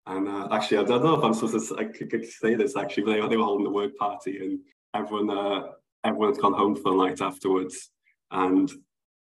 And 0.07 0.29
uh, 0.29 0.49
actually, 0.51 0.79
I 0.79 0.85
don't 0.85 1.05
know 1.05 1.19
if 1.19 1.25
I'm 1.25 1.35
supposed 1.35 1.69
to 1.69 1.79
I 1.79 1.85
could, 1.85 2.25
say 2.27 2.55
this 2.55 2.77
actually, 2.77 3.05
but 3.05 3.12
they, 3.12 3.29
they 3.29 3.37
were 3.37 3.45
holding 3.45 3.64
the 3.64 3.71
work 3.71 3.97
party, 3.97 4.39
and 4.39 4.61
everyone 4.95 5.31
uh, 5.37 5.73
everyone 6.05 6.33
had 6.33 6.41
gone 6.43 6.55
home 6.55 6.77
for 6.77 6.93
the 6.93 6.97
night 6.97 7.21
afterwards, 7.21 7.91
and 8.31 8.71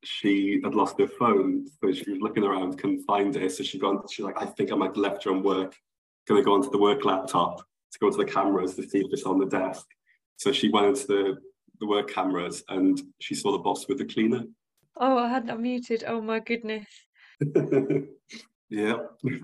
she 0.04 0.62
had 0.64 0.76
lost 0.76 1.00
her 1.00 1.08
phone, 1.08 1.68
so 1.68 1.91
she 1.91 2.12
was 2.12 2.22
looking 2.22 2.43
around, 2.43 2.78
couldn't 2.78 3.04
find 3.04 3.36
it. 3.36 3.52
So 3.52 3.64
she 3.64 3.80
gone, 3.80 4.02
she's 4.10 4.26
like, 4.26 4.41
I 4.41 4.45
think 4.45 4.72
I 4.72 4.76
might 4.76 4.88
have 4.88 4.98
left 4.98 5.24
her 5.24 5.32
on 5.32 5.43
work. 5.43 5.76
Gonna 6.28 6.43
go 6.43 6.54
onto 6.54 6.70
the 6.70 6.78
work 6.78 7.04
laptop 7.04 7.60
to 7.60 8.00
go 8.00 8.10
to 8.10 8.18
the 8.18 8.26
cameras 8.26 8.76
to 8.76 8.88
see 8.88 9.00
if 9.00 9.08
it's 9.12 9.24
on 9.24 9.39
the 9.39 9.45
desk. 9.45 9.86
So 10.38 10.52
she 10.52 10.70
went 10.70 10.88
into 10.88 11.08
the, 11.08 11.38
the 11.80 11.88
work 11.88 12.10
cameras 12.10 12.64
and 12.70 13.02
she 13.20 13.34
saw 13.34 13.52
the 13.52 13.58
boss 13.58 13.88
with 13.88 13.98
the 13.98 14.06
cleaner 14.06 14.43
Oh, 15.00 15.18
I 15.18 15.30
hadn't 15.30 15.56
unmuted. 15.58 16.04
Oh 16.08 16.22
my 16.22 16.39
goodness. 16.39 16.86
yeah. 18.70 18.98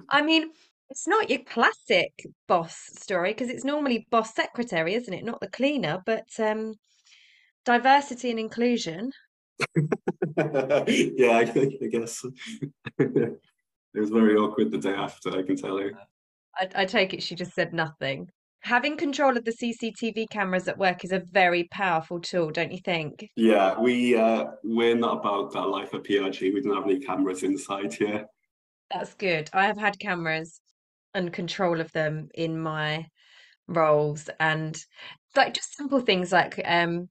I 0.10 0.22
mean, 0.22 0.51
it's 0.89 1.08
not 1.08 1.30
your 1.30 1.39
classic 1.39 2.12
boss 2.47 2.76
story 2.99 3.32
because 3.32 3.49
it's 3.49 3.64
normally 3.64 4.08
boss 4.10 4.34
secretary, 4.34 4.95
isn't 4.95 5.14
it? 5.14 5.24
Not 5.24 5.39
the 5.41 5.47
cleaner, 5.47 6.01
but 6.06 6.28
um, 6.39 6.76
diversity 7.66 8.32
and 8.32 8.39
inclusion. 8.39 9.12
yeah, 10.38 11.30
I, 11.30 11.51
I 11.82 11.88
guess. 11.91 12.26
it 12.99 13.39
was 13.93 14.10
very 14.10 14.36
awkward 14.36 14.72
the 14.72 14.78
day 14.78 14.93
after, 14.93 15.38
I 15.38 15.43
can 15.43 15.56
tell 15.56 15.80
you. 15.80 15.95
I, 16.56 16.70
I 16.76 16.86
take 16.86 17.14
it 17.14 17.24
she 17.24 17.36
just 17.36 17.54
said 17.54 17.74
nothing 17.74 18.30
having 18.64 18.95
control 18.95 19.38
of 19.38 19.43
the 19.43 19.51
CCTV 19.51 20.30
cameras 20.30 20.68
at 20.68 20.78
work 20.78 21.03
is 21.03 21.11
a 21.11 21.22
very 21.32 21.66
powerful 21.66 22.20
tool, 22.20 22.49
don't 22.49 22.72
you 22.72 22.80
think? 22.84 23.30
Yeah, 23.36 23.80
we 23.80 24.16
uh, 24.16 24.45
we're 24.64 24.95
not 24.95 25.18
about 25.18 25.51
that 25.53 25.68
life 25.68 25.93
at 25.93 26.03
PRG. 26.03 26.53
We 26.53 26.61
don't 26.61 26.76
have 26.76 26.86
any 26.86 26.99
cameras 26.99 27.43
inside 27.43 27.93
here. 27.93 28.26
That's 28.91 29.14
good. 29.16 29.49
I 29.53 29.66
have 29.66 29.78
had 29.78 29.99
cameras 29.99 30.61
and 31.14 31.32
control 31.32 31.82
of 31.82 31.91
them 31.91 32.30
in 32.34 32.59
my 32.59 33.05
roles, 33.68 34.30
and 34.39 34.78
like 35.36 35.53
just 35.53 35.76
simple 35.76 35.99
things 35.99 36.32
like 36.32 36.59
um, 36.64 37.09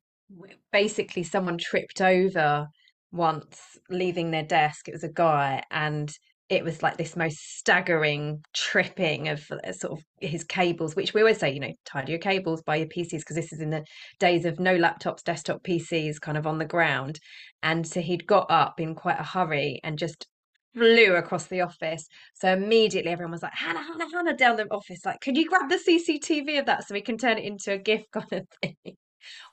basically 0.72 1.22
someone 1.22 1.58
tripped 1.58 2.00
over 2.00 2.66
once 3.12 3.60
leaving 3.90 4.30
their 4.30 4.42
desk. 4.42 4.88
It 4.88 4.92
was 4.92 5.04
a 5.04 5.12
guy, 5.12 5.62
and 5.70 6.10
it 6.52 6.64
was 6.64 6.82
like 6.82 6.98
this 6.98 7.16
most 7.16 7.38
staggering 7.38 8.44
tripping 8.52 9.28
of 9.28 9.50
uh, 9.50 9.72
sort 9.72 9.98
of 9.98 10.04
his 10.20 10.44
cables, 10.44 10.94
which 10.94 11.14
we 11.14 11.22
always 11.22 11.38
say, 11.38 11.50
you 11.50 11.60
know, 11.60 11.72
tidy 11.86 12.12
your 12.12 12.18
cables, 12.18 12.60
buy 12.60 12.76
your 12.76 12.88
PCs, 12.88 13.20
because 13.20 13.36
this 13.36 13.54
is 13.54 13.60
in 13.62 13.70
the 13.70 13.82
days 14.20 14.44
of 14.44 14.60
no 14.60 14.76
laptops, 14.76 15.24
desktop 15.24 15.62
PCs 15.62 16.20
kind 16.20 16.36
of 16.36 16.46
on 16.46 16.58
the 16.58 16.66
ground. 16.66 17.18
And 17.62 17.86
so 17.86 18.02
he'd 18.02 18.26
got 18.26 18.50
up 18.50 18.80
in 18.80 18.94
quite 18.94 19.18
a 19.18 19.24
hurry 19.24 19.80
and 19.82 19.98
just 19.98 20.26
flew 20.74 21.14
across 21.14 21.46
the 21.46 21.62
office. 21.62 22.06
So 22.34 22.52
immediately 22.52 23.10
everyone 23.10 23.32
was 23.32 23.42
like, 23.42 23.54
Hana, 23.54 23.82
Hana, 23.82 24.04
Hana, 24.12 24.36
down 24.36 24.56
the 24.56 24.70
office, 24.70 25.06
like, 25.06 25.20
could 25.22 25.38
you 25.38 25.48
grab 25.48 25.70
the 25.70 25.76
CCTV 25.76 26.58
of 26.58 26.66
that 26.66 26.86
so 26.86 26.92
we 26.92 27.00
can 27.00 27.16
turn 27.16 27.38
it 27.38 27.44
into 27.44 27.72
a 27.72 27.78
GIF 27.78 28.02
kind 28.12 28.32
of 28.32 28.46
thing? 28.62 28.96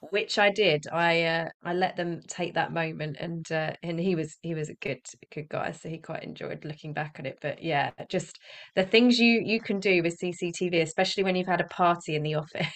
Which 0.09 0.37
I 0.37 0.49
did. 0.49 0.85
I 0.91 1.23
uh, 1.23 1.49
I 1.63 1.73
let 1.73 1.95
them 1.95 2.21
take 2.27 2.53
that 2.55 2.73
moment, 2.73 3.17
and 3.19 3.49
uh, 3.51 3.73
and 3.83 3.99
he 3.99 4.15
was 4.15 4.37
he 4.41 4.53
was 4.53 4.69
a 4.69 4.75
good 4.75 5.01
good 5.33 5.49
guy, 5.49 5.71
so 5.71 5.89
he 5.89 5.97
quite 5.97 6.23
enjoyed 6.23 6.65
looking 6.65 6.93
back 6.93 7.17
at 7.19 7.25
it. 7.25 7.39
But 7.41 7.63
yeah, 7.63 7.91
just 8.09 8.39
the 8.75 8.83
things 8.83 9.19
you 9.19 9.41
you 9.43 9.59
can 9.59 9.79
do 9.79 10.01
with 10.03 10.19
CCTV, 10.19 10.81
especially 10.81 11.23
when 11.23 11.35
you've 11.35 11.47
had 11.47 11.61
a 11.61 11.67
party 11.67 12.15
in 12.15 12.23
the 12.23 12.35
office. 12.35 12.67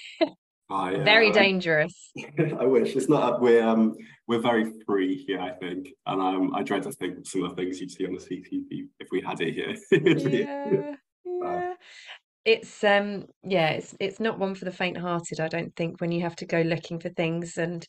Oh, 0.69 0.89
yeah. 0.89 1.03
Very 1.03 1.31
dangerous. 1.31 2.11
I 2.59 2.65
wish 2.65 2.95
it's 2.95 3.09
not. 3.09 3.41
We're 3.41 3.63
um 3.63 3.95
we're 4.27 4.41
very 4.41 4.71
free 4.85 5.23
here, 5.27 5.39
I 5.39 5.51
think, 5.51 5.89
and 6.05 6.21
um 6.21 6.53
I 6.55 6.63
dread 6.63 6.83
to 6.83 6.91
think 6.91 7.17
of 7.17 7.27
some 7.27 7.43
of 7.43 7.55
the 7.55 7.63
things 7.63 7.79
you'd 7.79 7.91
see 7.91 8.05
on 8.05 8.13
the 8.13 8.19
CCTV 8.19 8.87
if 8.99 9.07
we 9.11 9.21
had 9.21 9.41
it 9.41 9.53
here. 9.53 9.75
yeah, 10.29 10.95
yeah 11.41 11.73
it's 12.45 12.83
um 12.83 13.25
yeah 13.43 13.69
it's 13.69 13.95
it's 13.99 14.19
not 14.19 14.39
one 14.39 14.55
for 14.55 14.65
the 14.65 14.71
faint-hearted 14.71 15.39
i 15.39 15.47
don't 15.47 15.75
think 15.75 16.01
when 16.01 16.11
you 16.11 16.21
have 16.21 16.35
to 16.35 16.45
go 16.45 16.61
looking 16.61 16.99
for 16.99 17.09
things 17.09 17.57
and 17.57 17.85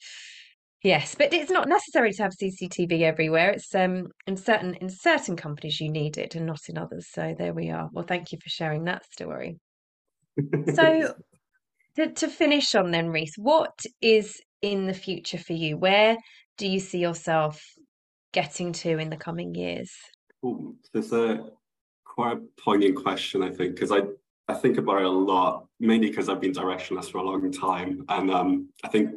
yes 0.83 1.15
but 1.17 1.33
it's 1.33 1.51
not 1.51 1.69
necessary 1.69 2.13
to 2.13 2.23
have 2.23 2.33
cctv 2.33 3.01
everywhere. 3.01 3.51
It's 3.51 3.75
um 3.75 4.09
in 4.27 4.37
certain 4.37 4.75
in 4.75 4.89
certain 4.89 5.37
companies 5.37 5.81
you 5.81 5.91
need 5.91 6.19
it 6.19 6.35
and 6.35 6.47
not 6.47 6.61
in 6.69 6.79
others 6.79 7.09
so 7.11 7.35
there 7.37 7.55
we 7.55 7.71
are. 7.71 7.89
Well 7.93 8.05
thank 8.07 8.33
you 8.33 8.39
for 8.43 8.51
sharing 8.51 8.85
that 8.85 9.05
story. 9.11 9.57
So 10.75 11.15
to, 11.97 12.13
to 12.13 12.29
finish 12.29 12.75
on 12.75 12.91
then 12.91 13.09
Rhys 13.09 13.35
what 13.37 13.79
is 14.01 14.41
in 14.63 14.87
the 14.87 14.95
future 14.95 15.39
for 15.39 15.55
you? 15.55 15.77
Where 15.77 16.17
do 16.59 16.69
you 16.69 16.81
see 16.81 16.99
yourself 16.99 17.61
getting 18.33 18.73
to 18.73 18.99
in 18.99 19.11
the 19.11 19.17
coming 19.17 19.55
years? 19.55 19.91
Ooh, 20.45 20.77
there's 20.93 21.13
a 21.13 21.47
quite 22.05 22.37
a 22.37 22.41
poignant 22.63 22.95
question 22.95 23.43
i 23.43 23.51
think 23.51 23.75
because 23.75 23.91
i 23.91 24.01
I 24.49 24.55
think 24.55 24.79
about 24.79 25.01
it 25.01 25.07
a 25.07 25.11
lot, 25.11 25.67
mainly 25.81 26.09
because 26.09 26.29
I've 26.29 26.41
been 26.41 26.53
directionless 26.53 27.11
for 27.11 27.19
a 27.19 27.23
long 27.23 27.51
time. 27.51 28.05
And 28.09 28.31
um, 28.31 28.69
I 28.85 28.89
think 28.89 29.11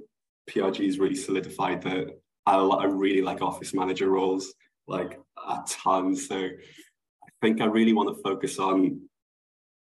PRG 0.49 0.86
has 0.86 0.99
really 0.99 1.15
solidified 1.15 1.82
that 1.84 2.07
I, 2.45 2.55
I 2.57 2.86
really 2.86 3.21
like 3.21 3.41
office 3.41 3.73
manager 3.73 4.09
roles, 4.09 4.53
like 4.88 5.19
a 5.38 5.59
ton. 5.67 6.15
So 6.15 6.36
I 6.38 7.30
think 7.41 7.61
I 7.61 7.65
really 7.65 7.93
want 7.93 8.15
to 8.15 8.23
focus 8.23 8.57
on 8.57 9.01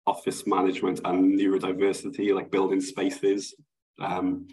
office 0.07 0.47
management 0.47 1.01
and 1.03 1.37
neurodiversity, 1.37 2.33
like 2.33 2.51
building 2.51 2.79
spaces. 2.79 3.53
Um, 3.99 4.47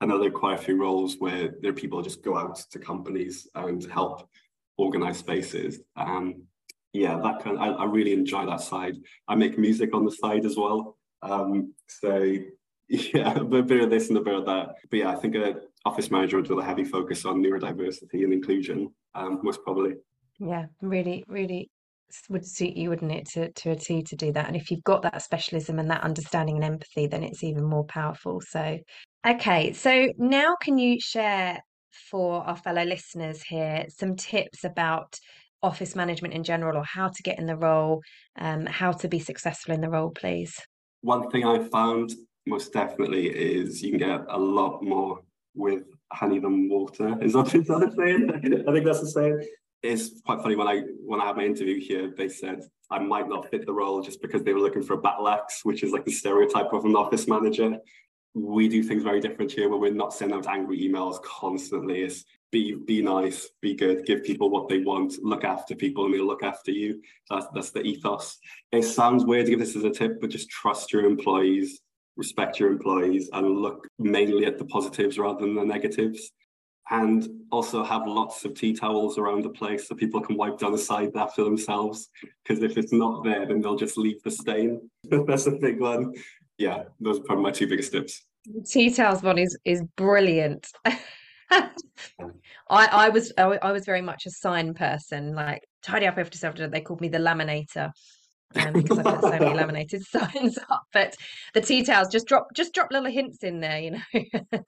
I 0.00 0.06
know 0.06 0.18
there 0.18 0.28
are 0.28 0.32
quite 0.32 0.60
a 0.60 0.62
few 0.62 0.80
roles 0.80 1.16
where 1.18 1.54
there 1.60 1.72
are 1.72 1.74
people 1.74 2.00
just 2.02 2.22
go 2.22 2.36
out 2.36 2.62
to 2.70 2.78
companies 2.78 3.48
and 3.56 3.84
help 3.90 4.28
organize 4.76 5.18
spaces. 5.18 5.80
Um, 5.96 6.42
yeah, 6.92 7.18
that 7.18 7.42
kind. 7.42 7.56
Of, 7.56 7.62
I, 7.62 7.68
I 7.70 7.84
really 7.84 8.12
enjoy 8.12 8.46
that 8.46 8.60
side. 8.60 8.96
I 9.26 9.34
make 9.34 9.58
music 9.58 9.94
on 9.94 10.04
the 10.04 10.10
side 10.10 10.44
as 10.44 10.56
well. 10.56 10.96
Um, 11.22 11.74
so 11.86 12.34
yeah, 12.88 13.34
a 13.34 13.44
bit 13.44 13.82
of 13.82 13.90
this 13.90 14.08
and 14.08 14.18
a 14.18 14.22
bit 14.22 14.34
of 14.34 14.46
that. 14.46 14.76
But 14.90 14.98
yeah, 14.98 15.10
I 15.10 15.16
think 15.16 15.34
a 15.34 15.56
office 15.84 16.10
manager 16.10 16.40
with 16.40 16.50
a 16.50 16.62
heavy 16.62 16.84
focus 16.84 17.24
on 17.24 17.42
neurodiversity 17.42 18.24
and 18.24 18.32
inclusion, 18.32 18.92
um, 19.14 19.40
most 19.42 19.62
probably. 19.62 19.94
Yeah, 20.38 20.66
really, 20.80 21.24
really 21.28 21.70
would 22.28 22.46
suit 22.46 22.76
you, 22.76 22.88
wouldn't 22.90 23.12
it, 23.12 23.28
to, 23.28 23.52
to 23.52 23.70
a 23.70 23.76
T 23.76 24.02
to 24.02 24.16
do 24.16 24.32
that? 24.32 24.46
And 24.46 24.56
if 24.56 24.70
you've 24.70 24.84
got 24.84 25.02
that 25.02 25.22
specialism 25.22 25.78
and 25.78 25.90
that 25.90 26.02
understanding 26.02 26.56
and 26.56 26.64
empathy, 26.64 27.06
then 27.06 27.22
it's 27.22 27.44
even 27.44 27.64
more 27.64 27.84
powerful. 27.84 28.40
So, 28.40 28.78
okay, 29.26 29.72
so 29.72 30.08
now 30.16 30.56
can 30.60 30.78
you 30.78 30.98
share 31.00 31.58
for 32.10 32.42
our 32.44 32.56
fellow 32.56 32.84
listeners 32.84 33.42
here 33.42 33.86
some 33.88 34.16
tips 34.16 34.64
about 34.64 35.18
office 35.62 35.96
management 35.96 36.34
in 36.34 36.44
general 36.44 36.76
or 36.76 36.84
how 36.84 37.08
to 37.08 37.22
get 37.22 37.38
in 37.38 37.46
the 37.46 37.56
role, 37.56 38.02
um, 38.38 38.66
how 38.66 38.92
to 38.92 39.08
be 39.08 39.18
successful 39.18 39.74
in 39.74 39.80
the 39.80 39.90
role, 39.90 40.10
please? 40.10 40.54
One 41.02 41.30
thing 41.30 41.44
I 41.44 41.64
found 41.68 42.12
most 42.46 42.72
definitely 42.72 43.26
is 43.28 43.82
you 43.82 43.90
can 43.90 43.98
get 43.98 44.20
a 44.28 44.38
lot 44.38 44.82
more 44.82 45.20
with 45.54 45.84
honey 46.12 46.38
than 46.38 46.68
water. 46.68 47.16
Is 47.22 47.32
that, 47.34 47.46
is 47.54 47.66
that 47.66 47.88
a 47.88 47.92
saying? 47.96 48.64
I 48.68 48.72
think 48.72 48.86
that's 48.86 49.00
the 49.00 49.10
saying. 49.10 49.46
It's 49.82 50.20
quite 50.22 50.40
funny 50.40 50.56
when 50.56 50.66
I 50.66 50.82
when 51.04 51.20
I 51.20 51.26
had 51.26 51.36
my 51.36 51.44
interview 51.44 51.80
here, 51.80 52.12
they 52.16 52.28
said 52.28 52.62
I 52.90 52.98
might 52.98 53.28
not 53.28 53.48
fit 53.48 53.64
the 53.64 53.72
role 53.72 54.02
just 54.02 54.20
because 54.20 54.42
they 54.42 54.52
were 54.52 54.60
looking 54.60 54.82
for 54.82 54.94
a 54.94 55.00
battle 55.00 55.28
axe, 55.28 55.60
which 55.62 55.84
is 55.84 55.92
like 55.92 56.04
the 56.04 56.10
stereotype 56.10 56.72
of 56.72 56.84
an 56.84 56.96
office 56.96 57.28
manager. 57.28 57.78
We 58.34 58.68
do 58.68 58.82
things 58.82 59.04
very 59.04 59.20
different 59.20 59.52
here 59.52 59.68
where 59.68 59.78
we're 59.78 59.92
not 59.92 60.12
sending 60.12 60.36
out 60.36 60.48
angry 60.48 60.80
emails 60.80 61.22
constantly. 61.22 62.02
It's 62.02 62.24
be 62.50 62.74
be 62.74 63.02
nice, 63.02 63.50
be 63.60 63.74
good, 63.74 64.06
give 64.06 64.24
people 64.24 64.50
what 64.50 64.68
they 64.68 64.78
want, 64.78 65.22
look 65.22 65.44
after 65.44 65.74
people, 65.74 66.04
and 66.04 66.14
they'll 66.14 66.26
look 66.26 66.42
after 66.42 66.70
you. 66.70 67.02
That's 67.30 67.46
that's 67.54 67.70
the 67.70 67.82
ethos. 67.82 68.38
It 68.72 68.82
sounds 68.82 69.24
weird 69.24 69.46
to 69.46 69.50
give 69.50 69.60
this 69.60 69.76
as 69.76 69.84
a 69.84 69.90
tip, 69.90 70.20
but 70.20 70.30
just 70.30 70.48
trust 70.48 70.92
your 70.92 71.04
employees, 71.04 71.80
respect 72.16 72.58
your 72.58 72.70
employees, 72.70 73.28
and 73.32 73.58
look 73.58 73.86
mainly 73.98 74.46
at 74.46 74.58
the 74.58 74.64
positives 74.64 75.18
rather 75.18 75.40
than 75.40 75.54
the 75.54 75.64
negatives. 75.64 76.30
And 76.90 77.28
also 77.52 77.84
have 77.84 78.06
lots 78.06 78.46
of 78.46 78.54
tea 78.54 78.72
towels 78.72 79.18
around 79.18 79.44
the 79.44 79.50
place 79.50 79.86
so 79.86 79.94
people 79.94 80.22
can 80.22 80.38
wipe 80.38 80.58
down 80.58 80.72
the 80.72 80.78
side 80.78 81.10
after 81.16 81.44
themselves. 81.44 82.08
Because 82.42 82.62
if 82.62 82.78
it's 82.78 82.94
not 82.94 83.24
there, 83.24 83.44
then 83.44 83.60
they'll 83.60 83.76
just 83.76 83.98
leave 83.98 84.22
the 84.22 84.30
stain. 84.30 84.88
that's 85.04 85.46
a 85.46 85.50
big 85.50 85.80
one. 85.80 86.14
Yeah, 86.56 86.84
those 86.98 87.18
are 87.18 87.24
probably 87.24 87.44
my 87.44 87.50
two 87.50 87.68
biggest 87.68 87.92
tips. 87.92 88.24
tea 88.66 88.90
towels 88.90 89.22
one 89.22 89.36
is 89.36 89.58
is 89.66 89.82
brilliant. 89.96 90.66
I, 91.50 91.72
I 92.70 93.08
was 93.08 93.32
I, 93.38 93.44
I, 93.62 93.72
was 93.72 93.84
very 93.84 94.02
much 94.02 94.26
a 94.26 94.30
sign 94.30 94.74
person, 94.74 95.34
like 95.34 95.62
tidy 95.82 96.06
up 96.06 96.18
after 96.18 96.36
yourself. 96.36 96.70
They 96.70 96.80
called 96.80 97.00
me 97.00 97.08
the 97.08 97.18
laminator 97.18 97.90
um, 98.54 98.72
because 98.72 98.98
I 98.98 99.02
put 99.02 99.20
so 99.22 99.30
many 99.30 99.54
laminated 99.54 100.02
signs 100.10 100.58
up. 100.70 100.82
But 100.92 101.14
the 101.54 101.60
tea 101.60 101.84
towels 101.84 102.08
just 102.08 102.26
drop 102.26 102.48
just 102.54 102.74
drop 102.74 102.88
little 102.90 103.10
hints 103.10 103.42
in 103.42 103.60
there, 103.60 103.78
you 103.78 103.90
know. 103.92 104.60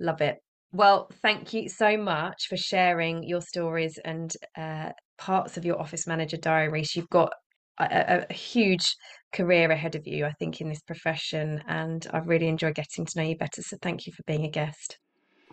Love 0.00 0.20
it. 0.20 0.36
Well, 0.72 1.08
thank 1.22 1.54
you 1.54 1.68
so 1.68 1.96
much 1.96 2.48
for 2.48 2.56
sharing 2.56 3.22
your 3.22 3.40
stories 3.40 3.98
and 4.04 4.32
uh, 4.58 4.90
parts 5.16 5.56
of 5.56 5.64
your 5.64 5.80
office 5.80 6.06
manager 6.06 6.36
diary. 6.36 6.84
You've 6.94 7.08
got 7.08 7.32
a, 7.78 8.26
a, 8.28 8.32
huge 8.32 8.84
career 9.32 9.70
ahead 9.70 9.94
of 9.94 10.06
you, 10.06 10.26
I 10.26 10.32
think, 10.32 10.60
in 10.60 10.68
this 10.68 10.82
profession, 10.82 11.62
and 11.68 12.06
I've 12.12 12.26
really 12.26 12.48
enjoyed 12.48 12.74
getting 12.74 13.06
to 13.06 13.18
know 13.18 13.24
you 13.26 13.36
better. 13.36 13.62
So, 13.62 13.76
thank 13.80 14.06
you 14.06 14.12
for 14.12 14.22
being 14.26 14.44
a 14.44 14.50
guest. 14.50 14.98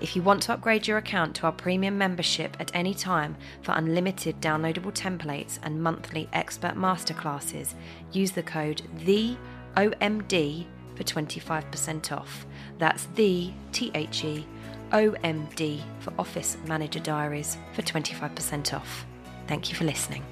If 0.00 0.16
you 0.16 0.22
want 0.22 0.42
to 0.42 0.52
upgrade 0.52 0.86
your 0.86 0.98
account 0.98 1.34
to 1.36 1.46
our 1.46 1.52
premium 1.52 1.96
membership 1.98 2.56
at 2.60 2.70
any 2.74 2.94
time 2.94 3.36
for 3.62 3.72
unlimited 3.72 4.40
downloadable 4.40 4.92
templates 4.92 5.58
and 5.62 5.82
monthly 5.82 6.28
expert 6.32 6.74
masterclasses, 6.74 7.74
use 8.12 8.32
the 8.32 8.42
code 8.42 8.82
THEOMD 8.98 10.66
for 10.96 11.04
25% 11.04 12.12
off. 12.12 12.46
That's 12.78 13.06
the 13.14 13.52
T 13.72 13.90
H 13.94 14.24
E 14.24 14.46
O 14.92 15.14
M 15.22 15.48
D 15.54 15.82
for 16.00 16.12
Office 16.18 16.56
Manager 16.66 17.00
Diaries 17.00 17.56
for 17.74 17.82
25% 17.82 18.74
off. 18.74 19.06
Thank 19.46 19.70
you 19.70 19.76
for 19.76 19.84
listening. 19.84 20.24